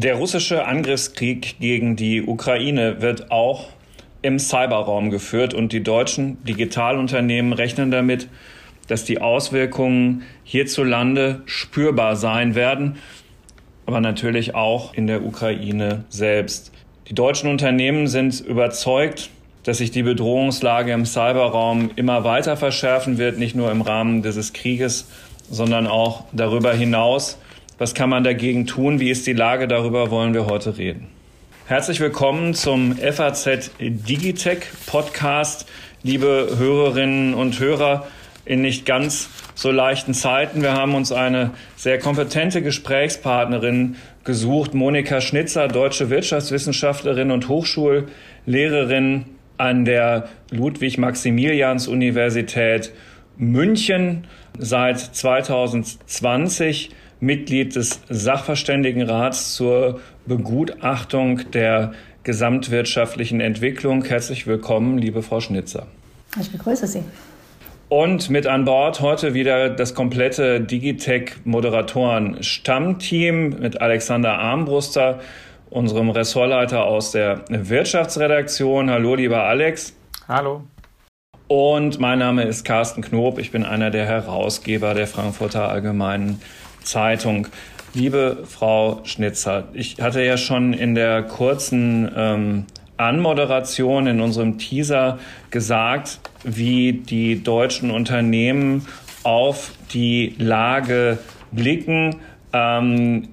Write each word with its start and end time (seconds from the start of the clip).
Der 0.00 0.14
russische 0.14 0.64
Angriffskrieg 0.64 1.58
gegen 1.58 1.96
die 1.96 2.22
Ukraine 2.22 3.02
wird 3.02 3.32
auch 3.32 3.70
im 4.22 4.38
Cyberraum 4.38 5.10
geführt 5.10 5.54
und 5.54 5.72
die 5.72 5.82
deutschen 5.82 6.40
Digitalunternehmen 6.44 7.52
rechnen 7.52 7.90
damit, 7.90 8.28
dass 8.86 9.04
die 9.04 9.20
Auswirkungen 9.20 10.22
hierzulande 10.44 11.42
spürbar 11.46 12.14
sein 12.14 12.54
werden, 12.54 12.98
aber 13.86 14.00
natürlich 14.00 14.54
auch 14.54 14.94
in 14.94 15.08
der 15.08 15.24
Ukraine 15.24 16.04
selbst. 16.10 16.70
Die 17.08 17.14
deutschen 17.14 17.50
Unternehmen 17.50 18.06
sind 18.06 18.38
überzeugt, 18.38 19.30
dass 19.64 19.78
sich 19.78 19.90
die 19.90 20.04
Bedrohungslage 20.04 20.92
im 20.92 21.06
Cyberraum 21.06 21.90
immer 21.96 22.22
weiter 22.22 22.56
verschärfen 22.56 23.18
wird, 23.18 23.40
nicht 23.40 23.56
nur 23.56 23.72
im 23.72 23.80
Rahmen 23.82 24.22
dieses 24.22 24.52
Krieges, 24.52 25.08
sondern 25.50 25.88
auch 25.88 26.22
darüber 26.30 26.72
hinaus. 26.72 27.36
Was 27.78 27.94
kann 27.94 28.10
man 28.10 28.24
dagegen 28.24 28.66
tun? 28.66 28.98
Wie 28.98 29.08
ist 29.08 29.24
die 29.28 29.34
Lage? 29.34 29.68
Darüber 29.68 30.10
wollen 30.10 30.34
wir 30.34 30.46
heute 30.46 30.78
reden. 30.78 31.06
Herzlich 31.66 32.00
willkommen 32.00 32.54
zum 32.54 32.96
FAZ 32.96 33.70
Digitech 33.78 34.64
Podcast, 34.86 35.68
liebe 36.02 36.56
Hörerinnen 36.58 37.34
und 37.34 37.60
Hörer 37.60 38.08
in 38.44 38.62
nicht 38.62 38.84
ganz 38.84 39.30
so 39.54 39.70
leichten 39.70 40.12
Zeiten. 40.12 40.62
Wir 40.62 40.72
haben 40.72 40.96
uns 40.96 41.12
eine 41.12 41.52
sehr 41.76 42.00
kompetente 42.00 42.62
Gesprächspartnerin 42.62 43.94
gesucht, 44.24 44.74
Monika 44.74 45.20
Schnitzer, 45.20 45.68
deutsche 45.68 46.10
Wirtschaftswissenschaftlerin 46.10 47.30
und 47.30 47.48
Hochschullehrerin 47.48 49.24
an 49.56 49.84
der 49.84 50.28
Ludwig-Maximilians-Universität 50.50 52.92
München, 53.36 54.26
seit 54.58 54.98
2020 54.98 56.90
Mitglied 57.20 57.74
des 57.74 58.00
Sachverständigenrats 58.08 59.54
zur 59.54 60.00
Begutachtung 60.26 61.50
der 61.52 61.92
gesamtwirtschaftlichen 62.22 63.40
Entwicklung. 63.40 64.04
Herzlich 64.04 64.46
willkommen, 64.46 64.98
liebe 64.98 65.22
Frau 65.22 65.40
Schnitzer. 65.40 65.86
Ich 66.40 66.52
begrüße 66.52 66.86
Sie. 66.86 67.02
Und 67.88 68.28
mit 68.28 68.46
an 68.46 68.66
Bord 68.66 69.00
heute 69.00 69.32
wieder 69.32 69.70
das 69.70 69.94
komplette 69.94 70.60
Digitech-Moderatoren-Stammteam 70.60 73.60
mit 73.60 73.80
Alexander 73.80 74.38
Armbruster, 74.38 75.20
unserem 75.70 76.10
Ressortleiter 76.10 76.84
aus 76.84 77.12
der 77.12 77.46
Wirtschaftsredaktion. 77.48 78.90
Hallo, 78.90 79.14
lieber 79.14 79.44
Alex. 79.44 79.94
Hallo. 80.28 80.64
Und 81.46 81.98
mein 81.98 82.18
Name 82.18 82.42
ist 82.42 82.64
Carsten 82.64 83.00
Knob. 83.00 83.38
Ich 83.38 83.52
bin 83.52 83.64
einer 83.64 83.90
der 83.90 84.04
Herausgeber 84.04 84.92
der 84.92 85.06
Frankfurter 85.06 85.70
Allgemeinen 85.70 86.42
Zeitung. 86.82 87.48
Liebe 87.94 88.44
Frau 88.44 89.00
Schnitzer, 89.04 89.68
ich 89.72 89.96
hatte 90.00 90.22
ja 90.22 90.36
schon 90.36 90.72
in 90.72 90.94
der 90.94 91.22
kurzen 91.22 92.10
ähm, 92.14 92.66
Anmoderation 92.98 94.06
in 94.06 94.20
unserem 94.20 94.58
Teaser 94.58 95.18
gesagt, 95.50 96.20
wie 96.44 96.92
die 96.92 97.42
deutschen 97.42 97.90
Unternehmen 97.90 98.86
auf 99.22 99.72
die 99.92 100.34
Lage 100.38 101.18
blicken, 101.52 102.16
ähm, 102.52 103.28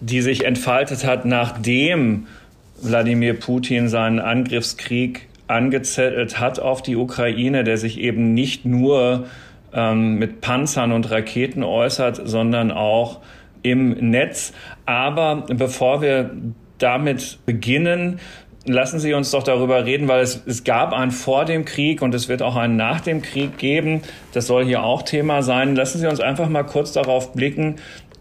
die 0.00 0.20
sich 0.20 0.44
entfaltet 0.44 1.04
hat, 1.04 1.24
nachdem 1.24 2.26
Wladimir 2.80 3.34
Putin 3.34 3.88
seinen 3.88 4.20
Angriffskrieg 4.20 5.28
angezettelt 5.48 6.40
hat 6.40 6.58
auf 6.58 6.82
die 6.82 6.96
Ukraine, 6.96 7.64
der 7.64 7.78
sich 7.78 7.98
eben 8.00 8.34
nicht 8.34 8.64
nur 8.64 9.26
ähm, 9.76 10.14
mit 10.14 10.40
Panzern 10.40 10.90
und 10.90 11.10
Raketen 11.10 11.62
äußert, 11.62 12.20
sondern 12.24 12.72
auch 12.72 13.20
im 13.62 13.90
Netz. 14.10 14.52
Aber 14.86 15.44
bevor 15.48 16.00
wir 16.02 16.30
damit 16.78 17.38
beginnen, 17.46 18.18
lassen 18.64 18.98
Sie 18.98 19.14
uns 19.14 19.30
doch 19.30 19.42
darüber 19.42 19.84
reden, 19.84 20.08
weil 20.08 20.22
es, 20.22 20.42
es 20.46 20.64
gab 20.64 20.92
einen 20.92 21.10
vor 21.10 21.44
dem 21.44 21.64
Krieg 21.64 22.02
und 22.02 22.14
es 22.14 22.28
wird 22.28 22.42
auch 22.42 22.56
einen 22.56 22.76
nach 22.76 23.00
dem 23.00 23.22
Krieg 23.22 23.58
geben. 23.58 24.02
Das 24.32 24.46
soll 24.46 24.64
hier 24.64 24.82
auch 24.82 25.02
Thema 25.02 25.42
sein. 25.42 25.76
Lassen 25.76 25.98
Sie 25.98 26.06
uns 26.06 26.20
einfach 26.20 26.48
mal 26.48 26.64
kurz 26.64 26.92
darauf 26.92 27.32
blicken, 27.32 27.76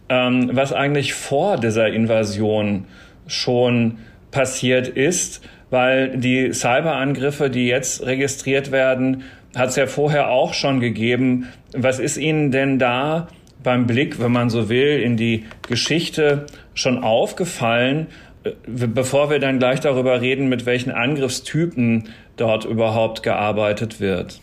ähm, 0.10 0.52
was 0.54 0.74
eigentlich 0.74 1.14
vor 1.14 1.58
dieser 1.58 1.88
Invasion 1.88 2.86
schon 3.28 3.98
passiert 4.32 4.88
ist, 4.88 5.42
weil 5.70 6.18
die 6.18 6.54
Cyberangriffe, 6.54 7.50
die 7.50 7.68
jetzt 7.68 8.06
registriert 8.06 8.72
werden, 8.72 9.24
hat 9.56 9.70
es 9.70 9.76
ja 9.76 9.88
vorher 9.88 10.30
auch 10.30 10.54
schon 10.54 10.80
gegeben. 10.80 11.48
Was 11.74 12.00
ist 12.00 12.18
Ihnen 12.18 12.52
denn 12.52 12.78
da 12.78 13.28
beim 13.64 13.88
Blick, 13.88 14.20
wenn 14.20 14.32
man 14.32 14.50
so 14.50 14.70
will, 14.70 15.00
in 15.00 15.18
die 15.18 15.46
Geschichte 15.68 16.46
schon 16.74 17.04
aufgefallen, 17.04 18.08
äh, 18.44 18.52
bevor 18.68 19.30
wir 19.30 19.40
dann 19.40 19.60
gleich 19.60 19.80
darüber 19.80 20.22
reden, 20.22 20.50
mit 20.50 20.66
welchen 20.66 20.92
Angriffstypen 20.92 22.10
dort 22.38 22.66
überhaupt 22.66 23.24
gearbeitet 23.24 24.00
wird? 24.00 24.40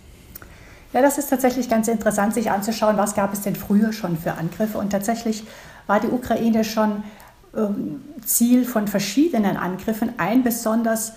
Ja, 0.92 1.00
das 1.00 1.16
ist 1.16 1.30
tatsächlich 1.30 1.70
ganz 1.70 1.88
interessant, 1.88 2.34
sich 2.34 2.50
anzuschauen, 2.50 2.98
was 2.98 3.14
gab 3.14 3.32
es 3.32 3.40
denn 3.40 3.56
früher 3.56 3.92
schon 3.92 4.18
für 4.18 4.32
Angriffe. 4.32 4.76
Und 4.76 4.90
tatsächlich 4.90 5.42
war 5.86 6.00
die 6.00 6.08
Ukraine 6.08 6.64
schon 6.64 7.02
ähm, 7.56 8.02
Ziel 8.24 8.64
von 8.64 8.88
verschiedenen 8.88 9.56
Angriffen. 9.56 10.12
Ein 10.18 10.42
besonders 10.42 11.14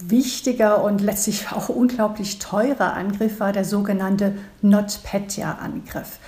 wichtiger 0.00 0.82
und 0.82 1.00
letztlich 1.00 1.52
auch 1.52 1.68
unglaublich 1.68 2.38
teurer 2.38 2.94
Angriff 2.94 3.40
war 3.40 3.52
der 3.52 3.64
sogenannte 3.64 4.34
NotPetya-Angriff. 4.62 6.18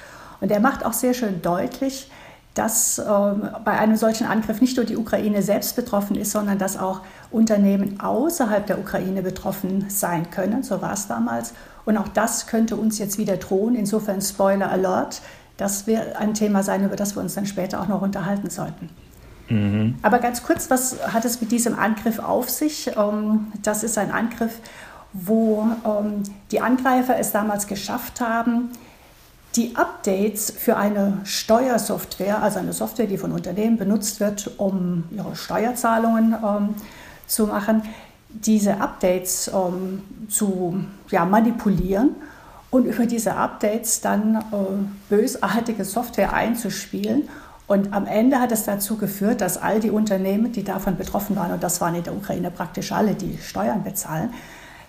Und 0.40 0.50
er 0.50 0.60
macht 0.60 0.84
auch 0.84 0.92
sehr 0.92 1.14
schön 1.14 1.42
deutlich, 1.42 2.10
dass 2.56 2.98
äh, 2.98 3.02
bei 3.04 3.78
einem 3.78 3.96
solchen 3.96 4.26
Angriff 4.26 4.60
nicht 4.60 4.76
nur 4.76 4.86
die 4.86 4.96
Ukraine 4.96 5.42
selbst 5.42 5.76
betroffen 5.76 6.16
ist, 6.16 6.32
sondern 6.32 6.58
dass 6.58 6.78
auch 6.78 7.02
Unternehmen 7.30 8.00
außerhalb 8.00 8.66
der 8.66 8.78
Ukraine 8.78 9.22
betroffen 9.22 9.86
sein 9.88 10.30
können. 10.30 10.62
So 10.62 10.80
war 10.80 10.94
es 10.94 11.06
damals. 11.06 11.52
Und 11.84 11.98
auch 11.98 12.08
das 12.08 12.46
könnte 12.46 12.76
uns 12.76 12.98
jetzt 12.98 13.18
wieder 13.18 13.36
drohen. 13.36 13.74
Insofern 13.74 14.22
Spoiler 14.22 14.70
Alert. 14.70 15.20
Das 15.58 15.86
wird 15.86 16.16
ein 16.16 16.34
Thema 16.34 16.62
sein, 16.62 16.84
über 16.84 16.96
das 16.96 17.14
wir 17.14 17.22
uns 17.22 17.34
dann 17.34 17.46
später 17.46 17.80
auch 17.80 17.88
noch 17.88 18.02
unterhalten 18.02 18.50
sollten. 18.50 18.90
Mhm. 19.48 19.96
Aber 20.02 20.18
ganz 20.18 20.42
kurz, 20.42 20.70
was 20.70 20.96
hat 21.12 21.24
es 21.24 21.40
mit 21.40 21.52
diesem 21.52 21.78
Angriff 21.78 22.18
auf 22.18 22.50
sich? 22.50 22.90
Ähm, 22.96 23.52
das 23.62 23.82
ist 23.82 23.98
ein 23.98 24.10
Angriff, 24.10 24.58
wo 25.12 25.66
ähm, 25.84 26.22
die 26.50 26.60
Angreifer 26.60 27.16
es 27.18 27.32
damals 27.32 27.66
geschafft 27.66 28.20
haben, 28.20 28.70
die 29.54 29.74
Updates 29.74 30.50
für 30.50 30.76
eine 30.76 31.18
Steuersoftware, 31.24 32.42
also 32.42 32.58
eine 32.58 32.72
Software, 32.72 33.06
die 33.06 33.16
von 33.16 33.32
Unternehmen 33.32 33.78
benutzt 33.78 34.20
wird, 34.20 34.50
um 34.58 35.04
ihre 35.10 35.34
Steuerzahlungen 35.34 36.34
ähm, 36.44 36.74
zu 37.26 37.46
machen, 37.46 37.82
diese 38.28 38.80
Updates 38.80 39.50
zu 40.28 40.84
ja, 41.08 41.24
manipulieren 41.24 42.10
und 42.70 42.84
über 42.84 43.06
diese 43.06 43.34
Updates 43.34 44.02
dann 44.02 44.36
äh, 44.36 44.40
bösartige 45.08 45.84
Software 45.84 46.34
einzuspielen 46.34 47.28
und 47.66 47.92
am 47.92 48.06
Ende 48.06 48.38
hat 48.40 48.52
es 48.52 48.64
dazu 48.64 48.96
geführt, 48.96 49.40
dass 49.40 49.60
all 49.60 49.80
die 49.80 49.90
Unternehmen, 49.90 50.52
die 50.52 50.62
davon 50.62 50.96
betroffen 50.96 51.34
waren, 51.34 51.52
und 51.52 51.62
das 51.62 51.80
waren 51.80 51.96
in 51.96 52.04
der 52.04 52.14
Ukraine 52.14 52.50
praktisch 52.50 52.92
alle, 52.92 53.14
die 53.14 53.38
Steuern 53.38 53.82
bezahlen, 53.82 54.32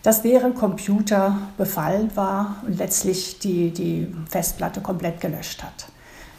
dass 0.03 0.21
deren 0.21 0.53
Computer 0.53 1.37
befallen 1.57 2.11
war 2.15 2.57
und 2.65 2.77
letztlich 2.77 3.39
die, 3.39 3.71
die 3.71 4.13
Festplatte 4.29 4.81
komplett 4.81 5.19
gelöscht 5.19 5.63
hat. 5.63 5.87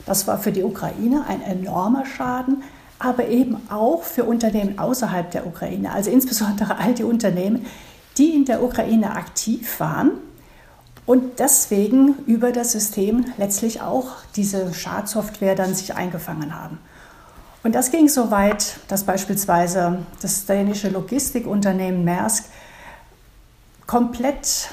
Das 0.07 0.27
war 0.27 0.39
für 0.39 0.53
die 0.53 0.63
Ukraine 0.63 1.25
ein 1.29 1.43
enormer 1.43 2.07
Schaden, 2.07 2.63
aber 3.01 3.29
eben 3.29 3.57
auch 3.69 4.03
für 4.03 4.25
Unternehmen 4.25 4.79
außerhalb 4.79 5.31
der 5.33 5.47
Ukraine, 5.47 5.93
also 5.93 6.11
insbesondere 6.11 6.79
all 6.79 6.95
die 6.95 7.05
Unternehmen, 7.05 7.67
die 8.17 8.35
in 8.35 8.45
der 8.45 8.63
Ukraine 8.63 9.15
aktiv 9.17 9.81
waren 9.81 10.13
und 11.09 11.39
deswegen 11.39 12.17
über 12.27 12.53
das 12.53 12.73
System 12.73 13.25
letztlich 13.39 13.81
auch 13.81 14.17
diese 14.37 14.75
Schadsoftware 14.75 15.55
dann 15.55 15.75
sich 15.75 15.95
eingefangen 15.95 16.55
haben. 16.55 16.79
Und 17.63 17.75
das 17.75 17.91
ging 17.91 18.09
so 18.09 18.31
weit, 18.31 18.77
dass 18.89 19.05
beispielsweise 19.05 20.01
das 20.21 20.45
dänische 20.45 20.91
Logistikunternehmen 20.91 22.05
Maersk 22.05 22.45
komplett 23.87 24.69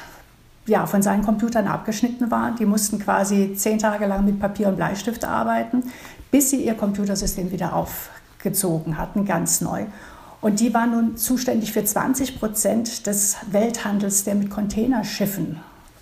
ja, 0.66 0.86
von 0.88 1.02
seinen 1.02 1.24
Computern 1.24 1.68
abgeschnitten 1.68 2.30
war. 2.30 2.54
Die 2.54 2.66
mussten 2.66 3.00
quasi 3.00 3.54
zehn 3.56 3.80
Tage 3.80 4.06
lang 4.06 4.26
mit 4.26 4.38
Papier 4.38 4.68
und 4.68 4.76
Bleistift 4.76 5.24
arbeiten, 5.24 5.84
bis 6.32 6.50
sie 6.50 6.66
ihr 6.66 6.74
Computersystem 6.74 7.50
wieder 7.54 7.74
aufgezogen 7.74 8.98
hatten, 8.98 9.24
ganz 9.24 9.62
neu. 9.62 9.86
Und 10.42 10.60
die 10.60 10.74
waren 10.74 10.92
nun 10.92 11.16
zuständig 11.16 11.72
für 11.72 11.86
20 11.86 12.42
Prozent 12.42 13.08
des 13.08 13.38
Welthandels, 13.52 14.26
der 14.26 14.36
mit 14.36 14.50
Containerschiffen 14.50 15.62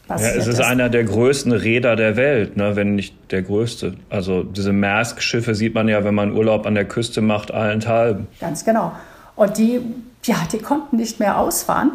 ja, 0.09 0.15
es 0.15 0.35
ist, 0.35 0.47
ist 0.47 0.61
einer 0.61 0.89
der 0.89 1.03
größten 1.05 1.51
Räder 1.51 1.95
der 1.95 2.15
Welt, 2.15 2.57
ne, 2.57 2.75
wenn 2.75 2.95
nicht 2.95 3.15
der 3.31 3.41
größte. 3.41 3.95
Also 4.09 4.43
diese 4.43 4.73
Maersk-Schiffe 4.73 5.55
sieht 5.55 5.73
man 5.73 5.87
ja, 5.87 6.03
wenn 6.03 6.15
man 6.15 6.33
Urlaub 6.33 6.65
an 6.65 6.75
der 6.75 6.85
Küste 6.85 7.21
macht, 7.21 7.51
allenthalben. 7.51 8.27
Ganz 8.39 8.65
genau. 8.65 8.91
Und 9.35 9.57
die, 9.57 9.81
ja, 10.25 10.35
die 10.51 10.59
konnten 10.59 10.97
nicht 10.97 11.19
mehr 11.19 11.37
ausfahren. 11.37 11.93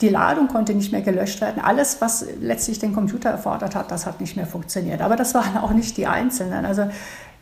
Die 0.00 0.08
Ladung 0.08 0.48
konnte 0.48 0.72
nicht 0.72 0.92
mehr 0.92 1.02
gelöscht 1.02 1.42
werden. 1.42 1.62
Alles, 1.62 2.00
was 2.00 2.24
letztlich 2.40 2.78
den 2.78 2.94
Computer 2.94 3.28
erfordert 3.28 3.74
hat, 3.74 3.90
das 3.90 4.06
hat 4.06 4.20
nicht 4.20 4.34
mehr 4.34 4.46
funktioniert. 4.46 5.02
Aber 5.02 5.14
das 5.14 5.34
waren 5.34 5.58
auch 5.58 5.72
nicht 5.72 5.98
die 5.98 6.06
Einzelnen. 6.06 6.64
Also 6.64 6.88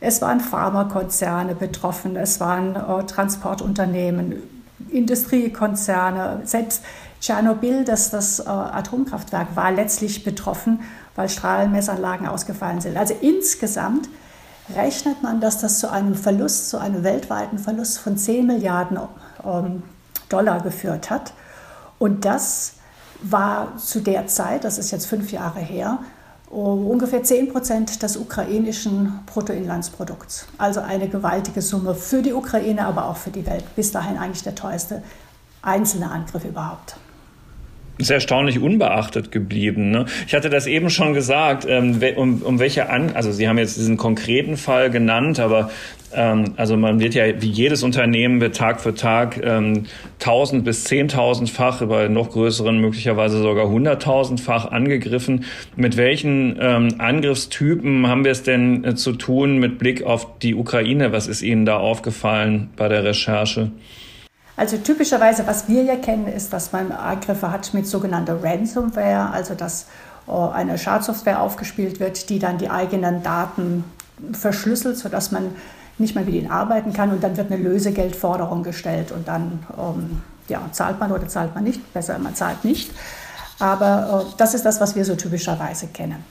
Es 0.00 0.23
waren 0.23 0.41
Pharmakonzerne 0.41 1.55
betroffen, 1.55 2.17
es 2.17 2.38
waren 2.41 2.76
äh, 2.76 3.05
Transportunternehmen, 3.05 4.35
Industriekonzerne, 4.91 6.43
selbst 6.44 6.85
Tschernobyl, 7.20 7.85
das, 7.85 8.11
das 8.11 8.41
äh, 8.41 8.49
Atomkraftwerk, 8.49 9.56
war 9.56 9.73
letztlich 9.73 10.25
betroffen, 10.25 10.81
weil 11.17 11.29
Strahlenmessanlagen 11.29 12.26
ausgefallen 12.26 12.81
sind. 12.81 12.97
Also 12.97 13.15
insgesamt 13.20 14.09
rechnet 14.75 15.23
man, 15.23 15.41
dass 15.41 15.61
das 15.61 15.81
zu 15.81 15.91
einem 15.91 16.15
Verlust, 16.15 16.70
zu 16.70 16.79
einem 16.79 17.03
weltweiten 17.03 17.59
Verlust 17.59 17.99
von 17.99 18.17
10 18.17 18.47
Milliarden 18.47 18.99
ähm, 19.44 19.82
Dollar 20.29 20.61
geführt 20.61 21.11
hat. 21.11 21.32
Und 21.99 22.25
das 22.25 22.75
war 23.20 23.76
zu 23.79 24.00
der 24.00 24.26
Zeit, 24.29 24.65
das 24.65 24.79
ist 24.79 24.91
jetzt 24.91 25.06
fünf 25.06 25.32
Jahre 25.32 25.59
her, 25.59 25.99
ungefähr 26.50 27.23
10 27.23 27.53
Prozent 27.53 28.03
des 28.03 28.17
ukrainischen 28.17 29.20
Bruttoinlandsprodukts. 29.26 30.47
Also 30.56 30.81
eine 30.81 31.09
gewaltige 31.09 31.61
Summe 31.61 31.94
für 31.94 32.23
die 32.23 32.32
Ukraine, 32.32 32.87
aber 32.87 33.06
auch 33.06 33.17
für 33.17 33.31
die 33.31 33.44
Welt. 33.44 33.65
Bis 33.75 33.91
dahin 33.91 34.17
eigentlich 34.17 34.44
der 34.44 34.55
teuerste 34.55 35.03
einzelne 35.62 36.11
Angriff 36.11 36.44
überhaupt 36.44 36.97
ist 37.99 38.11
erstaunlich 38.11 38.61
unbeachtet 38.61 39.31
geblieben. 39.31 39.91
Ne? 39.91 40.06
Ich 40.27 40.35
hatte 40.35 40.50
das 40.50 40.67
eben 40.67 40.89
schon 40.89 41.15
gesagt, 41.15 41.67
ähm, 41.69 42.00
um, 42.17 42.43
um 42.43 42.59
welche 42.59 42.89
an, 42.91 43.11
also 43.15 43.33
Sie 43.33 43.49
haben 43.49 43.59
jetzt 43.59 43.77
diesen 43.77 43.97
konkreten 43.97 44.56
Fall 44.56 44.91
genannt, 44.91 45.41
aber 45.41 45.71
ähm, 46.12 46.55
also 46.56 46.77
man 46.77 47.00
wird 47.00 47.15
ja 47.15 47.25
wie 47.41 47.50
jedes 47.50 47.83
Unternehmen 47.83 48.41
wird 48.41 48.56
Tag 48.56 48.81
für 48.81 48.95
Tag 48.95 49.41
ähm, 49.43 49.85
1000 50.21 50.65
bis 50.65 50.87
10.000-fach, 50.87 51.85
bei 51.87 52.09
noch 52.09 52.31
größeren 52.31 52.81
möglicherweise 52.81 53.43
sogar 53.43 53.67
100.000-fach 53.67 54.71
angegriffen. 54.71 55.44
Mit 55.77 55.97
welchen 55.97 56.56
ähm, 56.61 56.94
Angriffstypen 56.99 58.06
haben 58.06 58.25
wir 58.25 58.33
es 58.33 58.43
denn 58.43 58.85
äh, 58.85 58.94
zu 58.94 59.12
tun 59.12 59.59
mit 59.59 59.79
Blick 59.79 60.03
auf 60.03 60.39
die 60.39 60.55
Ukraine? 60.55 61.12
Was 61.12 61.27
ist 61.27 61.43
Ihnen 61.43 61.67
da 61.67 61.79
aufgefallen 61.79 62.71
bei 62.77 62.89
der 62.89 63.05
Recherche? 63.05 63.71
Also 64.58 64.76
typischerweise, 64.76 65.46
was 65.46 65.69
wir 65.69 65.84
ja 65.84 65.94
kennen, 65.94 66.26
ist, 66.26 66.52
dass 66.52 66.72
man 66.72 66.90
Angriffe 66.90 67.52
hat 67.52 67.72
mit 67.75 67.87
sogenannter 67.87 68.43
Ransomware, 68.43 69.31
also 69.31 69.55
dass 69.55 69.87
äh, 70.26 70.32
eine 70.32 70.76
Schadsoftware 70.78 71.40
aufgespielt 71.40 72.00
wird, 72.00 72.28
die 72.28 72.40
dann 72.40 72.58
die 72.58 72.69
eigenen 72.69 73.22
Daten 73.22 73.84
verschlüsselt, 74.32 74.99
sodass 74.99 75.31
man 75.31 75.55
nicht 75.99 76.16
mehr 76.16 76.25
mit 76.25 76.34
ihnen 76.34 76.50
arbeiten 76.50 76.93
kann 76.93 77.12
und 77.12 77.22
dann 77.22 77.37
wird 77.37 77.52
eine 77.52 77.62
Lösegeldforderung 77.62 78.64
gestellt 78.64 79.12
und 79.12 79.28
dann 79.28 79.64
ähm, 79.78 80.22
ja, 80.49 80.60
zahlt 80.72 80.99
man 80.99 81.12
oder 81.12 81.28
zahlt 81.28 81.55
man 81.55 81.62
nicht, 81.62 81.94
besser 81.94 82.19
man 82.19 82.34
zahlt 82.34 82.64
nicht. 82.64 82.90
Aber 83.60 84.25
äh, 84.26 84.32
das 84.38 84.55
ist 84.55 84.64
das, 84.64 84.81
was 84.81 84.96
wir 84.96 85.05
so 85.05 85.14
typischerweise 85.14 85.87
kennen. 85.87 86.25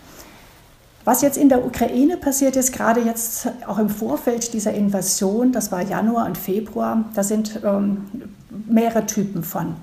Was 1.07 1.21
jetzt 1.21 1.37
in 1.37 1.47
der 1.47 1.65
Ukraine 1.65 2.17
passiert 2.17 2.57
ist, 2.57 2.73
gerade 2.73 2.99
jetzt 2.99 3.47
auch 3.65 3.77
im 3.77 3.87
Vorfeld 3.87 4.51
dieser 4.51 4.73
Invasion, 4.73 5.53
das 5.53 5.71
war 5.71 5.81
Januar 5.81 6.25
und 6.25 6.37
Februar, 6.37 7.05
da 7.15 7.23
sind 7.23 7.61
ähm, 7.63 8.09
mehrere 8.67 9.05
Typen 9.05 9.41
von, 9.45 9.77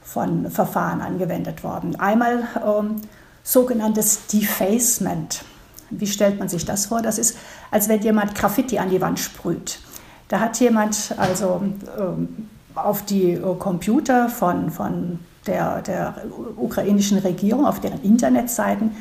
von 0.00 0.48
Verfahren 0.48 1.00
angewendet 1.00 1.64
worden. 1.64 1.98
Einmal 1.98 2.44
ähm, 2.64 3.00
sogenanntes 3.42 4.28
Defacement. 4.28 5.42
Wie 5.90 6.06
stellt 6.06 6.38
man 6.38 6.48
sich 6.48 6.64
das 6.64 6.86
vor? 6.86 7.02
Das 7.02 7.18
ist, 7.18 7.36
als 7.72 7.88
wenn 7.88 8.00
jemand 8.02 8.36
Graffiti 8.36 8.78
an 8.78 8.90
die 8.90 9.00
Wand 9.00 9.18
sprüht. 9.18 9.80
Da 10.28 10.38
hat 10.38 10.60
jemand 10.60 11.12
also 11.16 11.62
ähm, 11.98 12.48
auf 12.76 13.04
die 13.04 13.32
äh, 13.32 13.54
Computer 13.58 14.28
von, 14.28 14.70
von 14.70 15.18
der, 15.48 15.82
der 15.82 16.14
ukrainischen 16.56 17.18
Regierung, 17.18 17.66
auf 17.66 17.80
deren 17.80 18.00
Internetseiten, 18.04 18.92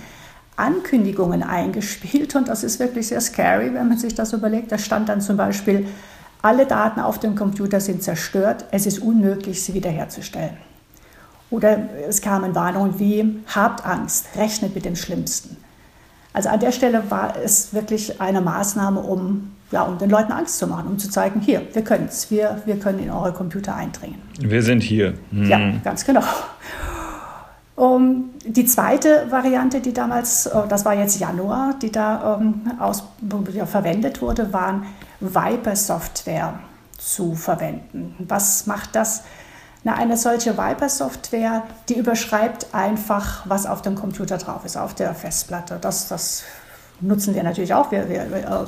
Ankündigungen 0.60 1.42
eingespielt 1.42 2.36
und 2.36 2.48
das 2.48 2.64
ist 2.64 2.80
wirklich 2.80 3.08
sehr 3.08 3.22
scary, 3.22 3.74
wenn 3.74 3.88
man 3.88 3.98
sich 3.98 4.14
das 4.14 4.34
überlegt. 4.34 4.72
Da 4.72 4.78
stand 4.78 5.10
dann 5.10 5.22
zum 5.22 5.38
Beispiel, 5.38 5.88
alle 6.42 6.66
Daten 6.66 7.00
auf 7.00 7.20
dem 7.20 7.36
Computer 7.36 7.80
sind 7.80 8.04
zerstört, 8.04 8.66
es 8.72 8.86
ist 8.86 9.00
unmöglich, 9.00 9.64
sie 9.64 9.74
wiederherzustellen. 9.74 10.58
Oder 11.50 11.90
es 12.08 12.22
kamen 12.22 12.54
Warnungen 12.56 13.00
wie, 13.00 13.40
habt 13.54 13.86
Angst, 13.86 14.28
rechnet 14.36 14.76
mit 14.76 14.86
dem 14.86 14.96
Schlimmsten. 14.96 15.58
Also 16.32 16.50
an 16.50 16.60
der 16.60 16.72
Stelle 16.72 17.04
war 17.10 17.34
es 17.44 17.74
wirklich 17.74 18.22
eine 18.22 18.40
Maßnahme, 18.40 19.00
um, 19.00 19.52
ja, 19.72 19.82
um 19.82 19.98
den 19.98 20.10
Leuten 20.10 20.32
Angst 20.32 20.60
zu 20.60 20.68
machen, 20.68 20.88
um 20.88 21.00
zu 21.00 21.10
zeigen, 21.10 21.42
hier, 21.42 21.64
wir 21.74 21.84
können 21.84 22.06
es, 22.08 22.30
wir, 22.30 22.62
wir 22.66 22.78
können 22.78 23.00
in 23.00 23.10
eure 23.10 23.34
Computer 23.34 23.76
eindringen. 23.76 24.22
Wir 24.40 24.62
sind 24.62 24.84
hier. 24.84 25.16
Hm. 25.32 25.50
Ja, 25.50 25.60
ganz 25.84 26.06
genau. 26.06 26.24
Um, 27.80 28.32
die 28.44 28.66
zweite 28.66 29.32
Variante, 29.32 29.80
die 29.80 29.94
damals, 29.94 30.48
äh, 30.48 30.68
das 30.68 30.84
war 30.84 30.96
jetzt 30.96 31.18
Januar, 31.18 31.76
die 31.82 31.90
da 31.90 32.34
um, 32.34 32.70
aus, 32.78 33.06
ja, 33.54 33.66
verwendet 33.66 34.22
wurde, 34.22 34.52
waren 34.52 34.86
Viper-Software 35.22 36.60
zu 36.98 37.36
verwenden. 37.36 38.16
Was 38.28 38.68
macht 38.68 38.96
das? 38.96 39.24
Na, 39.86 39.94
eine 39.94 40.18
solche 40.18 40.58
Viper-Software, 40.58 41.64
die 41.88 41.98
überschreibt 41.98 42.68
einfach, 42.74 43.46
was 43.46 43.66
auf 43.66 43.82
dem 43.82 43.96
Computer 43.96 44.38
drauf 44.38 44.66
ist, 44.66 44.76
auf 44.76 44.94
der 44.94 45.14
Festplatte. 45.16 45.78
Das, 45.80 46.10
das 46.10 46.44
nutzen 47.00 47.34
wir 47.34 47.44
natürlich 47.44 47.74
auch. 47.74 47.92
Wir, 47.92 48.10
wir, 48.10 48.30
wir 48.30 48.40
äh, 48.40 48.66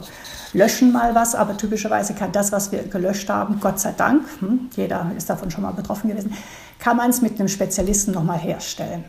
löschen 0.53 0.91
mal 0.91 1.15
was, 1.15 1.35
aber 1.35 1.57
typischerweise 1.57 2.13
kann 2.13 2.31
das, 2.31 2.51
was 2.51 2.71
wir 2.71 2.83
gelöscht 2.83 3.29
haben, 3.29 3.59
Gott 3.59 3.79
sei 3.79 3.93
Dank, 3.95 4.23
hm, 4.39 4.69
jeder 4.75 5.11
ist 5.15 5.29
davon 5.29 5.51
schon 5.51 5.63
mal 5.63 5.71
betroffen 5.71 6.09
gewesen, 6.09 6.33
kann 6.79 6.97
man 6.97 7.09
es 7.09 7.21
mit 7.21 7.39
einem 7.39 7.47
Spezialisten 7.47 8.11
nochmal 8.11 8.39
herstellen. 8.39 9.05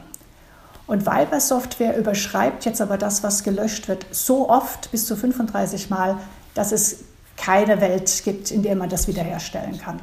Und 0.87 1.07
Viber 1.07 1.41
Software 1.41 1.97
überschreibt 1.97 2.65
jetzt 2.65 2.81
aber 2.81 2.99
das, 2.99 3.23
was 3.23 3.45
gelöscht 3.45 3.89
wird, 3.89 4.07
so 4.11 4.49
oft, 4.49 4.91
bis 4.91 5.07
zu 5.07 5.17
35 5.17 5.91
Mal, 5.91 6.17
dass 6.55 6.73
es 6.73 7.05
keine 7.37 7.81
Welt 7.81 8.23
gibt, 8.25 8.51
in 8.51 8.63
der 8.63 8.77
man 8.77 8.89
das 8.89 9.09
wiederherstellen 9.09 9.79
kann. 9.79 10.01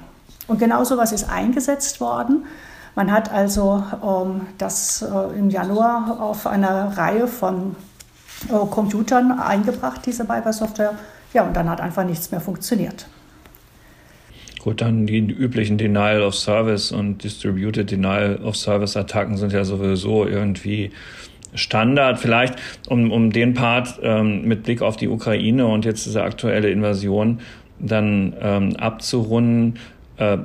Und 0.47 0.57
genau 0.57 0.83
so 0.83 0.97
was 0.97 1.11
ist 1.11 1.29
eingesetzt 1.29 2.01
worden. 2.01 2.45
Man 2.95 3.11
hat 3.11 3.31
also 3.31 3.83
ähm, 4.03 4.47
das 4.57 5.03
äh, 5.03 5.37
im 5.37 5.49
Januar 5.49 6.19
auf 6.19 6.47
einer 6.47 6.97
Reihe 6.97 7.27
von 7.27 7.75
äh, 8.47 8.65
Computern 8.69 9.39
eingebracht, 9.39 10.01
diese 10.05 10.27
Viber-Software. 10.27 10.95
Ja, 11.33 11.43
und 11.43 11.55
dann 11.55 11.69
hat 11.69 11.81
einfach 11.81 12.05
nichts 12.05 12.31
mehr 12.31 12.41
funktioniert. 12.41 13.07
Gut, 14.59 14.81
dann 14.81 15.05
die 15.05 15.19
üblichen 15.19 15.77
Denial 15.77 16.21
of 16.21 16.35
Service 16.35 16.91
und 16.91 17.23
Distributed 17.23 17.89
Denial 17.89 18.39
of 18.43 18.57
Service 18.57 18.97
Attacken 18.97 19.37
sind 19.37 19.53
ja 19.53 19.63
sowieso 19.63 20.27
irgendwie 20.27 20.91
Standard. 21.53 22.19
Vielleicht, 22.19 22.55
um, 22.89 23.11
um 23.11 23.31
den 23.31 23.53
Part 23.53 23.99
ähm, 24.03 24.43
mit 24.45 24.63
Blick 24.63 24.81
auf 24.81 24.97
die 24.97 25.07
Ukraine 25.07 25.65
und 25.65 25.85
jetzt 25.85 26.05
diese 26.05 26.23
aktuelle 26.23 26.69
Invasion 26.69 27.39
dann 27.79 28.35
ähm, 28.41 28.75
abzurunden, 28.75 29.79
äh, 30.17 30.37